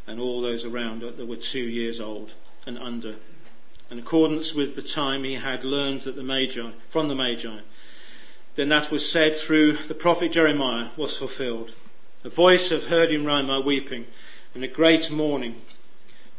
and 0.06 0.20
all 0.20 0.42
those 0.42 0.64
around 0.64 1.02
that 1.02 1.28
were 1.28 1.36
two 1.36 1.60
years 1.60 2.00
old 2.00 2.34
and 2.66 2.78
under. 2.78 3.16
In 3.90 4.00
accordance 4.00 4.54
with 4.54 4.76
the 4.76 4.82
time 4.82 5.24
he 5.24 5.36
had 5.36 5.64
learned 5.64 6.02
that 6.02 6.16
the 6.16 6.24
Magi, 6.24 6.72
from 6.88 7.08
the 7.08 7.16
Magi, 7.16 7.60
then 8.56 8.70
that 8.70 8.92
was 8.92 9.10
said 9.10 9.36
through 9.36 9.78
the 9.78 9.94
prophet 9.94 10.32
Jeremiah 10.32 10.90
was 10.98 11.16
fulfilled. 11.16 11.74
A 12.24 12.30
voice 12.30 12.72
of 12.72 12.88
heard 12.88 13.12
in 13.12 13.26
Ramah 13.26 13.62
weeping, 13.62 14.08
and 14.54 14.64
a 14.64 14.68
great 14.68 15.12
mourning. 15.12 15.62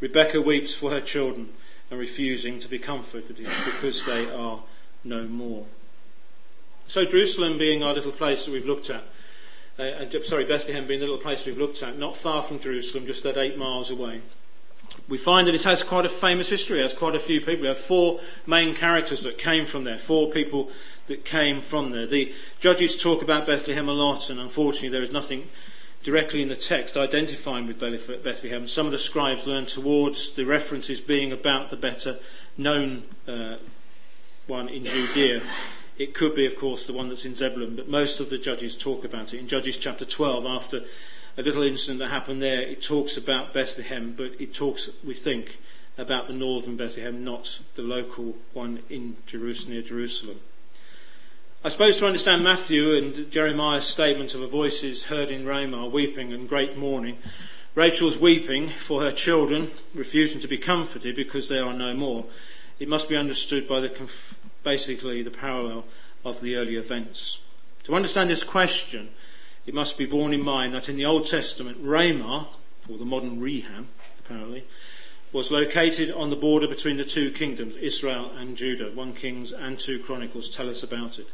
Rebekah 0.00 0.40
weeps 0.40 0.74
for 0.74 0.90
her 0.90 1.00
children 1.00 1.50
and 1.90 1.98
refusing 1.98 2.58
to 2.60 2.68
be 2.68 2.78
comforted 2.78 3.36
because 3.64 4.04
they 4.04 4.28
are 4.28 4.62
no 5.04 5.24
more. 5.24 5.66
So 6.86 7.04
Jerusalem 7.04 7.58
being 7.58 7.82
our 7.82 7.94
little 7.94 8.12
place 8.12 8.44
that 8.44 8.52
we've 8.52 8.66
looked 8.66 8.90
at, 8.90 9.04
uh, 9.78 9.82
uh, 9.82 10.22
sorry, 10.22 10.44
Bethlehem 10.44 10.86
being 10.86 11.00
the 11.00 11.06
little 11.06 11.20
place 11.20 11.46
we've 11.46 11.58
looked 11.58 11.82
at, 11.82 11.98
not 11.98 12.16
far 12.16 12.42
from 12.42 12.58
Jerusalem, 12.58 13.06
just 13.06 13.22
that 13.22 13.36
eight 13.36 13.56
miles 13.56 13.90
away. 13.90 14.20
We 15.08 15.18
find 15.18 15.46
that 15.46 15.54
it 15.54 15.62
has 15.62 15.82
quite 15.82 16.04
a 16.04 16.08
famous 16.08 16.48
history, 16.48 16.80
it 16.80 16.82
has 16.82 16.94
quite 16.94 17.14
a 17.14 17.20
few 17.20 17.40
people. 17.40 17.62
We 17.62 17.68
have 17.68 17.78
four 17.78 18.20
main 18.46 18.74
characters 18.74 19.22
that 19.22 19.38
came 19.38 19.64
from 19.64 19.84
there, 19.84 19.98
four 19.98 20.30
people 20.30 20.70
that 21.06 21.24
came 21.24 21.60
from 21.60 21.92
there. 21.92 22.06
The 22.06 22.34
judges 22.60 23.00
talk 23.00 23.22
about 23.22 23.46
Bethlehem 23.46 23.88
a 23.88 23.92
lot, 23.92 24.30
and 24.30 24.40
unfortunately, 24.40 24.88
there 24.90 25.02
is 25.02 25.12
nothing 25.12 25.48
directly 26.02 26.42
in 26.42 26.48
the 26.48 26.56
text 26.56 26.96
identifying 26.96 27.66
with 27.66 27.78
Bethlehem. 27.78 28.68
Some 28.68 28.86
of 28.86 28.92
the 28.92 28.98
scribes 28.98 29.46
learn 29.46 29.66
towards 29.66 30.32
the 30.32 30.44
references 30.44 31.00
being 31.00 31.32
about 31.32 31.70
the 31.70 31.76
better 31.76 32.18
known 32.56 33.04
uh, 33.26 33.56
one 34.46 34.68
in 34.68 34.84
Judea. 34.84 35.42
It 35.98 36.14
could 36.14 36.34
be, 36.34 36.46
of 36.46 36.56
course, 36.56 36.86
the 36.86 36.92
one 36.92 37.08
that's 37.08 37.24
in 37.24 37.34
Zebulun, 37.34 37.74
but 37.74 37.88
most 37.88 38.20
of 38.20 38.30
the 38.30 38.38
judges 38.38 38.76
talk 38.76 39.04
about 39.04 39.34
it. 39.34 39.38
In 39.38 39.48
Judges 39.48 39.76
chapter 39.76 40.04
12, 40.04 40.46
after 40.46 40.84
a 41.36 41.42
little 41.42 41.62
incident 41.62 41.98
that 41.98 42.10
happened 42.10 42.40
there, 42.40 42.62
it 42.62 42.80
talks 42.82 43.16
about 43.16 43.52
Bethlehem, 43.52 44.14
but 44.16 44.40
it 44.40 44.54
talks, 44.54 44.88
we 45.04 45.14
think, 45.14 45.58
about 45.96 46.28
the 46.28 46.32
northern 46.32 46.76
Bethlehem, 46.76 47.24
not 47.24 47.60
the 47.74 47.82
local 47.82 48.36
one 48.52 48.80
in 48.88 49.16
Jerusalem, 49.26 49.72
near 49.72 49.82
Jerusalem. 49.82 50.40
I 51.64 51.70
suppose 51.70 51.96
to 51.96 52.06
understand 52.06 52.44
Matthew 52.44 52.94
and 52.94 53.32
Jeremiah's 53.32 53.84
statement 53.84 54.32
of 54.36 54.42
a 54.42 54.46
voices 54.46 55.04
heard 55.04 55.32
in 55.32 55.44
Ramah, 55.44 55.88
weeping 55.88 56.32
and 56.32 56.48
great 56.48 56.76
mourning, 56.76 57.18
Rachel's 57.74 58.16
weeping 58.16 58.68
for 58.68 59.02
her 59.02 59.10
children, 59.10 59.72
refusing 59.92 60.40
to 60.40 60.48
be 60.48 60.58
comforted 60.58 61.16
because 61.16 61.48
they 61.48 61.58
are 61.58 61.74
no 61.74 61.94
more. 61.94 62.24
It 62.78 62.88
must 62.88 63.08
be 63.08 63.16
understood 63.16 63.66
by 63.66 63.80
the 63.80 63.88
conf- 63.88 64.37
basically 64.68 65.22
the 65.22 65.30
parallel 65.30 65.82
of 66.26 66.42
the 66.42 66.54
early 66.54 66.76
events. 66.76 67.38
To 67.84 67.94
understand 67.94 68.28
this 68.28 68.44
question, 68.44 69.08
it 69.64 69.72
must 69.72 69.96
be 69.96 70.04
borne 70.04 70.34
in 70.34 70.44
mind 70.44 70.74
that 70.74 70.90
in 70.90 70.96
the 70.96 71.06
Old 71.06 71.26
Testament, 71.26 71.78
Ramah, 71.80 72.48
or 72.86 72.98
the 72.98 73.06
modern 73.06 73.40
Reham, 73.40 73.86
apparently, 74.18 74.64
was 75.32 75.50
located 75.50 76.10
on 76.10 76.28
the 76.28 76.36
border 76.36 76.68
between 76.68 76.98
the 76.98 77.04
two 77.06 77.30
kingdoms, 77.30 77.76
Israel 77.76 78.30
and 78.36 78.58
Judah. 78.58 78.90
1 78.90 79.14
Kings 79.14 79.52
and 79.52 79.78
2 79.78 80.00
Chronicles 80.00 80.50
tell 80.50 80.68
us 80.68 80.82
about 80.82 81.18
it. 81.18 81.28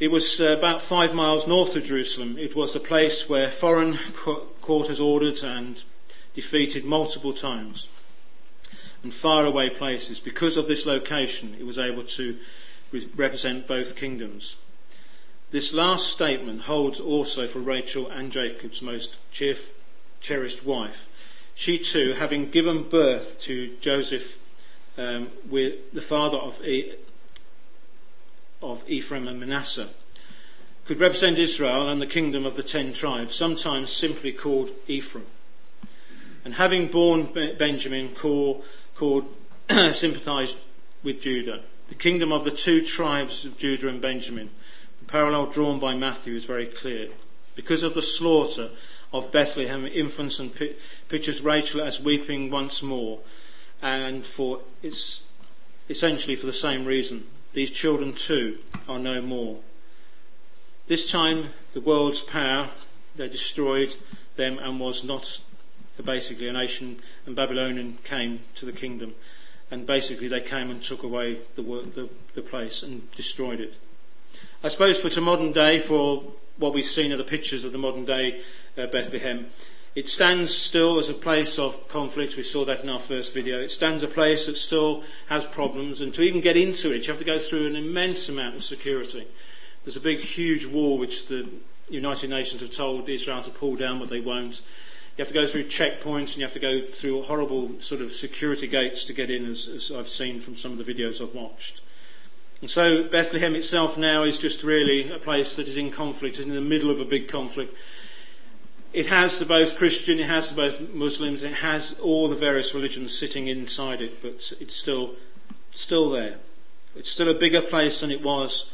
It 0.00 0.08
was 0.08 0.40
uh, 0.40 0.46
about 0.46 0.82
five 0.82 1.14
miles 1.14 1.46
north 1.46 1.76
of 1.76 1.84
Jerusalem. 1.84 2.36
It 2.38 2.56
was 2.56 2.72
the 2.72 2.80
place 2.80 3.28
where 3.28 3.52
foreign 3.52 4.00
quarters 4.60 4.98
ordered 4.98 5.44
and 5.44 5.80
defeated 6.34 6.84
multiple 6.84 7.32
times. 7.32 7.86
And 9.04 9.12
faraway 9.12 9.68
places. 9.68 10.18
Because 10.18 10.56
of 10.56 10.66
this 10.66 10.86
location, 10.86 11.54
it 11.58 11.66
was 11.66 11.78
able 11.78 12.04
to 12.04 12.38
re- 12.90 13.08
represent 13.14 13.68
both 13.68 13.96
kingdoms. 13.96 14.56
This 15.50 15.72
last 15.72 16.08
statement 16.08 16.62
holds 16.62 16.98
also 16.98 17.46
for 17.46 17.60
Rachel 17.60 18.08
and 18.08 18.32
Jacob's 18.32 18.82
most 18.82 19.18
cherished 19.30 20.64
wife. 20.64 21.06
She 21.54 21.78
too, 21.78 22.14
having 22.14 22.50
given 22.50 22.88
birth 22.88 23.40
to 23.42 23.76
Joseph, 23.80 24.38
um, 24.96 25.28
with 25.48 25.92
the 25.92 26.02
father 26.02 26.38
of 26.38 26.64
e- 26.64 26.94
of 28.62 28.82
Ephraim 28.88 29.28
and 29.28 29.38
Manasseh, 29.38 29.90
could 30.86 30.98
represent 30.98 31.38
Israel 31.38 31.88
and 31.88 32.00
the 32.00 32.06
kingdom 32.06 32.46
of 32.46 32.56
the 32.56 32.62
ten 32.62 32.92
tribes, 32.92 33.34
sometimes 33.34 33.92
simply 33.92 34.32
called 34.32 34.70
Ephraim. 34.88 35.26
And 36.44 36.54
having 36.54 36.88
borne 36.88 37.28
Benjamin, 37.58 38.14
called, 38.14 38.64
called 39.04 39.26
sympathized 39.94 40.56
with 41.02 41.20
Judah. 41.20 41.60
The 41.90 41.94
kingdom 41.94 42.32
of 42.32 42.44
the 42.44 42.50
two 42.50 42.80
tribes 42.80 43.44
of 43.44 43.58
Judah 43.58 43.88
and 43.88 44.00
Benjamin. 44.00 44.48
The 45.00 45.04
parallel 45.04 45.46
drawn 45.46 45.78
by 45.78 45.94
Matthew 45.94 46.34
is 46.34 46.46
very 46.46 46.64
clear. 46.64 47.10
Because 47.54 47.82
of 47.82 47.92
the 47.92 48.00
slaughter 48.00 48.70
of 49.12 49.30
Bethlehem 49.30 49.86
infants 49.86 50.38
and 50.38 50.50
pictures 51.08 51.42
Rachel 51.42 51.82
as 51.82 52.00
weeping 52.00 52.50
once 52.50 52.82
more, 52.82 53.18
and 53.82 54.24
for 54.24 54.60
it's 54.82 55.22
essentially 55.90 56.34
for 56.34 56.46
the 56.46 56.52
same 56.52 56.86
reason. 56.86 57.26
These 57.52 57.72
children 57.72 58.14
too 58.14 58.58
are 58.88 58.98
no 58.98 59.20
more. 59.20 59.58
This 60.86 61.10
time, 61.10 61.50
the 61.74 61.82
world's 61.82 62.22
power, 62.22 62.70
they 63.16 63.28
destroyed 63.28 63.96
them 64.36 64.58
and 64.58 64.80
was 64.80 65.04
not 65.04 65.40
basically 66.02 66.48
a 66.48 66.52
nation, 66.52 66.96
and 67.26 67.36
Babylonian 67.36 67.98
came 68.04 68.40
to 68.56 68.66
the 68.66 68.72
kingdom. 68.72 69.14
And 69.70 69.86
basically, 69.86 70.28
they 70.28 70.40
came 70.40 70.70
and 70.70 70.82
took 70.82 71.02
away 71.02 71.38
the, 71.54 71.62
the, 71.62 72.08
the 72.34 72.42
place 72.42 72.82
and 72.82 73.10
destroyed 73.12 73.60
it. 73.60 73.74
I 74.62 74.68
suppose 74.68 74.98
for 74.98 75.08
to 75.10 75.20
modern 75.20 75.52
day, 75.52 75.78
for 75.78 76.22
what 76.58 76.74
we've 76.74 76.84
seen 76.84 77.12
of 77.12 77.18
the 77.18 77.24
pictures 77.24 77.64
of 77.64 77.72
the 77.72 77.78
modern 77.78 78.04
day 78.04 78.42
uh, 78.76 78.86
Bethlehem, 78.86 79.46
it 79.94 80.08
stands 80.08 80.54
still 80.54 80.98
as 80.98 81.08
a 81.08 81.14
place 81.14 81.58
of 81.58 81.88
conflict. 81.88 82.36
We 82.36 82.42
saw 82.42 82.64
that 82.64 82.82
in 82.82 82.88
our 82.88 83.00
first 83.00 83.32
video. 83.32 83.60
It 83.60 83.70
stands 83.70 84.02
a 84.02 84.08
place 84.08 84.46
that 84.46 84.56
still 84.56 85.04
has 85.28 85.44
problems, 85.44 86.00
and 86.00 86.12
to 86.14 86.22
even 86.22 86.40
get 86.40 86.56
into 86.56 86.92
it, 86.92 87.06
you 87.06 87.12
have 87.12 87.18
to 87.18 87.24
go 87.24 87.38
through 87.38 87.68
an 87.68 87.76
immense 87.76 88.28
amount 88.28 88.56
of 88.56 88.64
security. 88.64 89.26
There's 89.84 89.96
a 89.96 90.00
big, 90.00 90.20
huge 90.20 90.66
wall 90.66 90.98
which 90.98 91.26
the 91.26 91.48
United 91.88 92.30
Nations 92.30 92.60
have 92.62 92.70
told 92.70 93.08
Israel 93.08 93.42
to 93.42 93.50
pull 93.50 93.76
down, 93.76 93.98
but 94.00 94.08
they 94.08 94.20
won't. 94.20 94.62
You 95.16 95.22
have 95.22 95.28
to 95.28 95.34
go 95.34 95.46
through 95.46 95.64
checkpoints 95.64 96.32
and 96.32 96.38
you 96.38 96.42
have 96.42 96.52
to 96.54 96.58
go 96.58 96.82
through 96.84 97.22
horrible 97.22 97.80
sort 97.80 98.00
of 98.00 98.12
security 98.12 98.66
gates 98.66 99.04
to 99.04 99.12
get 99.12 99.30
in, 99.30 99.46
as, 99.46 99.68
as 99.68 99.92
I've 99.92 100.08
seen 100.08 100.40
from 100.40 100.56
some 100.56 100.78
of 100.78 100.84
the 100.84 100.92
videos 100.92 101.20
I've 101.20 101.34
watched. 101.34 101.82
And 102.60 102.70
so 102.70 103.04
Bethlehem 103.04 103.54
itself 103.54 103.96
now 103.96 104.24
is 104.24 104.38
just 104.38 104.62
really 104.62 105.10
a 105.10 105.18
place 105.18 105.56
that 105.56 105.68
is 105.68 105.76
in 105.76 105.90
conflict, 105.90 106.38
is 106.38 106.46
in 106.46 106.54
the 106.54 106.60
middle 106.60 106.90
of 106.90 107.00
a 107.00 107.04
big 107.04 107.28
conflict 107.28 107.76
it 108.94 109.06
has 109.06 109.40
the 109.40 109.44
both 109.44 109.76
Christian, 109.76 110.20
it 110.20 110.28
has 110.28 110.50
the 110.50 110.54
both 110.54 110.94
Muslims, 110.94 111.42
it 111.42 111.52
has 111.52 111.96
all 112.00 112.28
the 112.28 112.36
various 112.36 112.74
religions 112.74 113.18
sitting 113.18 113.48
inside 113.48 114.00
it, 114.00 114.22
but 114.22 114.52
it's 114.60 114.74
still, 114.74 115.16
still 115.72 116.08
there. 116.08 116.36
It's 116.94 117.10
still 117.10 117.28
a 117.28 117.34
bigger 117.34 117.60
place 117.60 118.00
than 118.00 118.12
it 118.12 118.22
was 118.22 118.70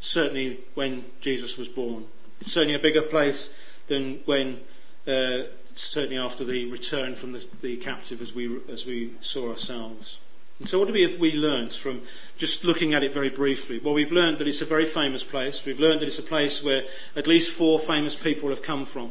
certainly 0.00 0.58
when 0.74 1.04
Jesus 1.20 1.56
was 1.56 1.68
born. 1.68 2.06
It's 2.40 2.52
certainly 2.52 2.74
a 2.74 2.80
bigger 2.80 3.02
place 3.02 3.50
than 3.86 4.20
when, 4.24 4.58
uh, 5.06 5.44
certainly 5.80 6.18
after 6.18 6.44
the 6.44 6.66
return 6.66 7.14
from 7.14 7.32
the, 7.32 7.44
the 7.62 7.76
captive 7.76 8.20
as 8.20 8.34
we, 8.34 8.58
as 8.70 8.86
we 8.86 9.14
saw 9.20 9.50
ourselves. 9.50 10.18
And 10.58 10.68
so 10.68 10.78
what 10.78 10.88
have 10.88 10.94
we, 10.94 11.16
we 11.16 11.32
learned 11.32 11.72
from 11.72 12.02
just 12.36 12.64
looking 12.64 12.92
at 12.92 13.02
it 13.02 13.14
very 13.14 13.30
briefly? 13.30 13.78
Well, 13.78 13.94
we've 13.94 14.12
learned 14.12 14.38
that 14.38 14.48
it's 14.48 14.60
a 14.60 14.66
very 14.66 14.84
famous 14.84 15.24
place. 15.24 15.64
We've 15.64 15.80
learned 15.80 16.00
that 16.00 16.06
it's 16.06 16.18
a 16.18 16.22
place 16.22 16.62
where 16.62 16.84
at 17.16 17.26
least 17.26 17.52
four 17.52 17.78
famous 17.78 18.14
people 18.14 18.50
have 18.50 18.62
come 18.62 18.84
from. 18.84 19.10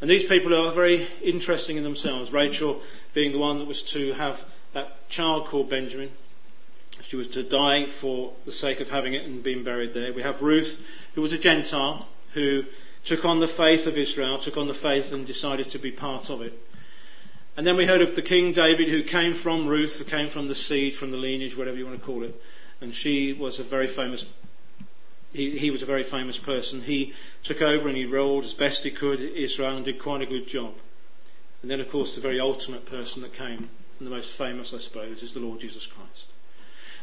And 0.00 0.10
these 0.10 0.24
people 0.24 0.54
are 0.54 0.70
very 0.70 1.06
interesting 1.22 1.78
in 1.78 1.82
themselves. 1.82 2.30
Rachel 2.30 2.82
being 3.14 3.32
the 3.32 3.38
one 3.38 3.58
that 3.58 3.66
was 3.66 3.82
to 3.84 4.12
have 4.12 4.44
that 4.74 5.08
child 5.08 5.46
called 5.46 5.70
Benjamin. 5.70 6.10
She 7.00 7.16
was 7.16 7.28
to 7.28 7.42
die 7.42 7.86
for 7.86 8.34
the 8.44 8.52
sake 8.52 8.80
of 8.80 8.90
having 8.90 9.14
it 9.14 9.24
and 9.24 9.42
being 9.42 9.64
buried 9.64 9.94
there. 9.94 10.12
We 10.12 10.22
have 10.22 10.42
Ruth, 10.42 10.84
who 11.14 11.22
was 11.22 11.32
a 11.32 11.38
Gentile, 11.38 12.06
who 12.34 12.64
took 13.06 13.24
on 13.24 13.38
the 13.38 13.48
faith 13.48 13.86
of 13.86 13.96
Israel, 13.96 14.36
took 14.36 14.56
on 14.56 14.66
the 14.66 14.74
faith 14.74 15.12
and 15.12 15.24
decided 15.24 15.70
to 15.70 15.78
be 15.78 15.92
part 15.92 16.28
of 16.28 16.42
it. 16.42 16.60
And 17.56 17.64
then 17.64 17.76
we 17.76 17.86
heard 17.86 18.02
of 18.02 18.16
the 18.16 18.20
King 18.20 18.52
David, 18.52 18.88
who 18.88 19.02
came 19.04 19.32
from 19.32 19.66
Ruth, 19.66 19.96
who 19.96 20.04
came 20.04 20.28
from 20.28 20.48
the 20.48 20.54
seed, 20.56 20.94
from 20.94 21.12
the 21.12 21.16
lineage, 21.16 21.56
whatever 21.56 21.78
you 21.78 21.86
want 21.86 21.98
to 21.98 22.04
call 22.04 22.24
it. 22.24 22.38
And 22.80 22.92
she 22.92 23.32
was 23.32 23.60
a 23.60 23.62
very 23.62 23.86
famous, 23.86 24.26
he, 25.32 25.56
he 25.56 25.70
was 25.70 25.82
a 25.82 25.86
very 25.86 26.02
famous 26.02 26.36
person. 26.36 26.82
He 26.82 27.14
took 27.44 27.62
over 27.62 27.88
and 27.88 27.96
he 27.96 28.04
ruled 28.04 28.44
as 28.44 28.52
best 28.52 28.82
he 28.82 28.90
could 28.90 29.20
Israel 29.20 29.76
and 29.76 29.84
did 29.84 30.00
quite 30.00 30.20
a 30.20 30.26
good 30.26 30.48
job. 30.48 30.74
And 31.62 31.70
then, 31.70 31.80
of 31.80 31.88
course, 31.88 32.14
the 32.14 32.20
very 32.20 32.40
ultimate 32.40 32.86
person 32.86 33.22
that 33.22 33.32
came, 33.32 33.70
and 33.98 34.06
the 34.06 34.10
most 34.10 34.34
famous, 34.34 34.74
I 34.74 34.78
suppose, 34.78 35.22
is 35.22 35.32
the 35.32 35.40
Lord 35.40 35.60
Jesus 35.60 35.86
Christ. 35.86 36.26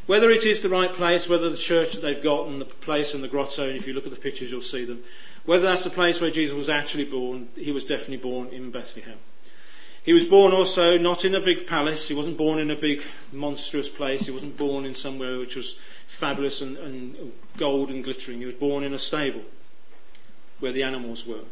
Whether 0.06 0.32
it 0.32 0.46
is 0.46 0.62
the 0.62 0.70
right 0.70 0.92
place, 0.92 1.30
whether 1.30 1.50
the 1.50 1.56
church 1.56 1.94
that 1.94 2.02
they've 2.02 2.22
got 2.22 2.48
and 2.48 2.60
the 2.60 2.66
place 2.66 3.14
in 3.14 3.22
the 3.22 3.28
grotto, 3.28 3.68
and 3.68 3.78
if 3.78 3.88
you 3.88 3.94
look 3.94 4.06
at 4.06 4.14
the 4.14 4.20
pictures 4.20 4.52
you'll 4.52 4.62
see 4.62 4.84
them, 4.84 5.04
whether 5.46 5.64
that's 5.64 5.86
the 5.86 5.90
place 5.90 6.20
where 6.20 6.32
Jesus 6.32 6.56
was 6.56 6.70
actually 6.70 7.06
born, 7.06 7.48
he 7.56 7.72
was 7.72 7.86
definitely 7.86 8.18
born 8.18 8.50
in 8.50 8.70
Bethlehem. 8.72 9.18
He 10.04 10.12
was 10.12 10.26
born 10.26 10.52
also 10.52 10.98
not 10.98 11.24
in 11.24 11.34
a 11.34 11.40
big 11.40 11.66
palace, 11.66 12.10
he 12.10 12.14
wasn't 12.14 12.36
born 12.36 12.60
in 12.60 12.70
a 12.70 12.76
big 12.76 13.02
monstrous 13.32 13.88
place, 13.88 14.26
he 14.26 14.32
wasn't 14.32 14.58
born 14.58 14.86
in 14.86 14.94
somewhere 14.94 15.40
which 15.40 15.56
was 15.56 15.78
fabulous 16.08 16.62
and, 16.62 16.78
and 16.78 17.32
gold 17.56 17.90
and 17.90 18.04
glittering. 18.04 18.40
He 18.40 18.46
was 18.46 18.56
born 18.56 18.84
in 18.84 18.94
a 18.94 19.00
stable 19.00 19.44
where 20.60 20.74
the 20.74 20.84
animals 20.84 21.26
were. 21.26 21.46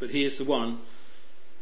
But 0.00 0.10
he 0.10 0.24
is 0.24 0.38
the 0.38 0.44
one 0.44 0.80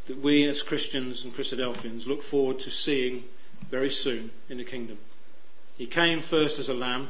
that 0.06 0.22
we 0.22 0.48
as 0.48 0.62
Christians 0.62 1.24
and 1.24 1.34
Christadelphians 1.34 2.06
look 2.06 2.22
forward 2.22 2.58
to 2.60 2.70
seeing 2.70 3.24
very 3.70 3.90
soon 3.90 4.30
in 4.48 4.56
the 4.56 4.64
kingdom. 4.64 4.96
He 5.79 5.87
came 5.87 6.20
first 6.20 6.59
as 6.59 6.68
a 6.68 6.74
lamb, 6.74 7.09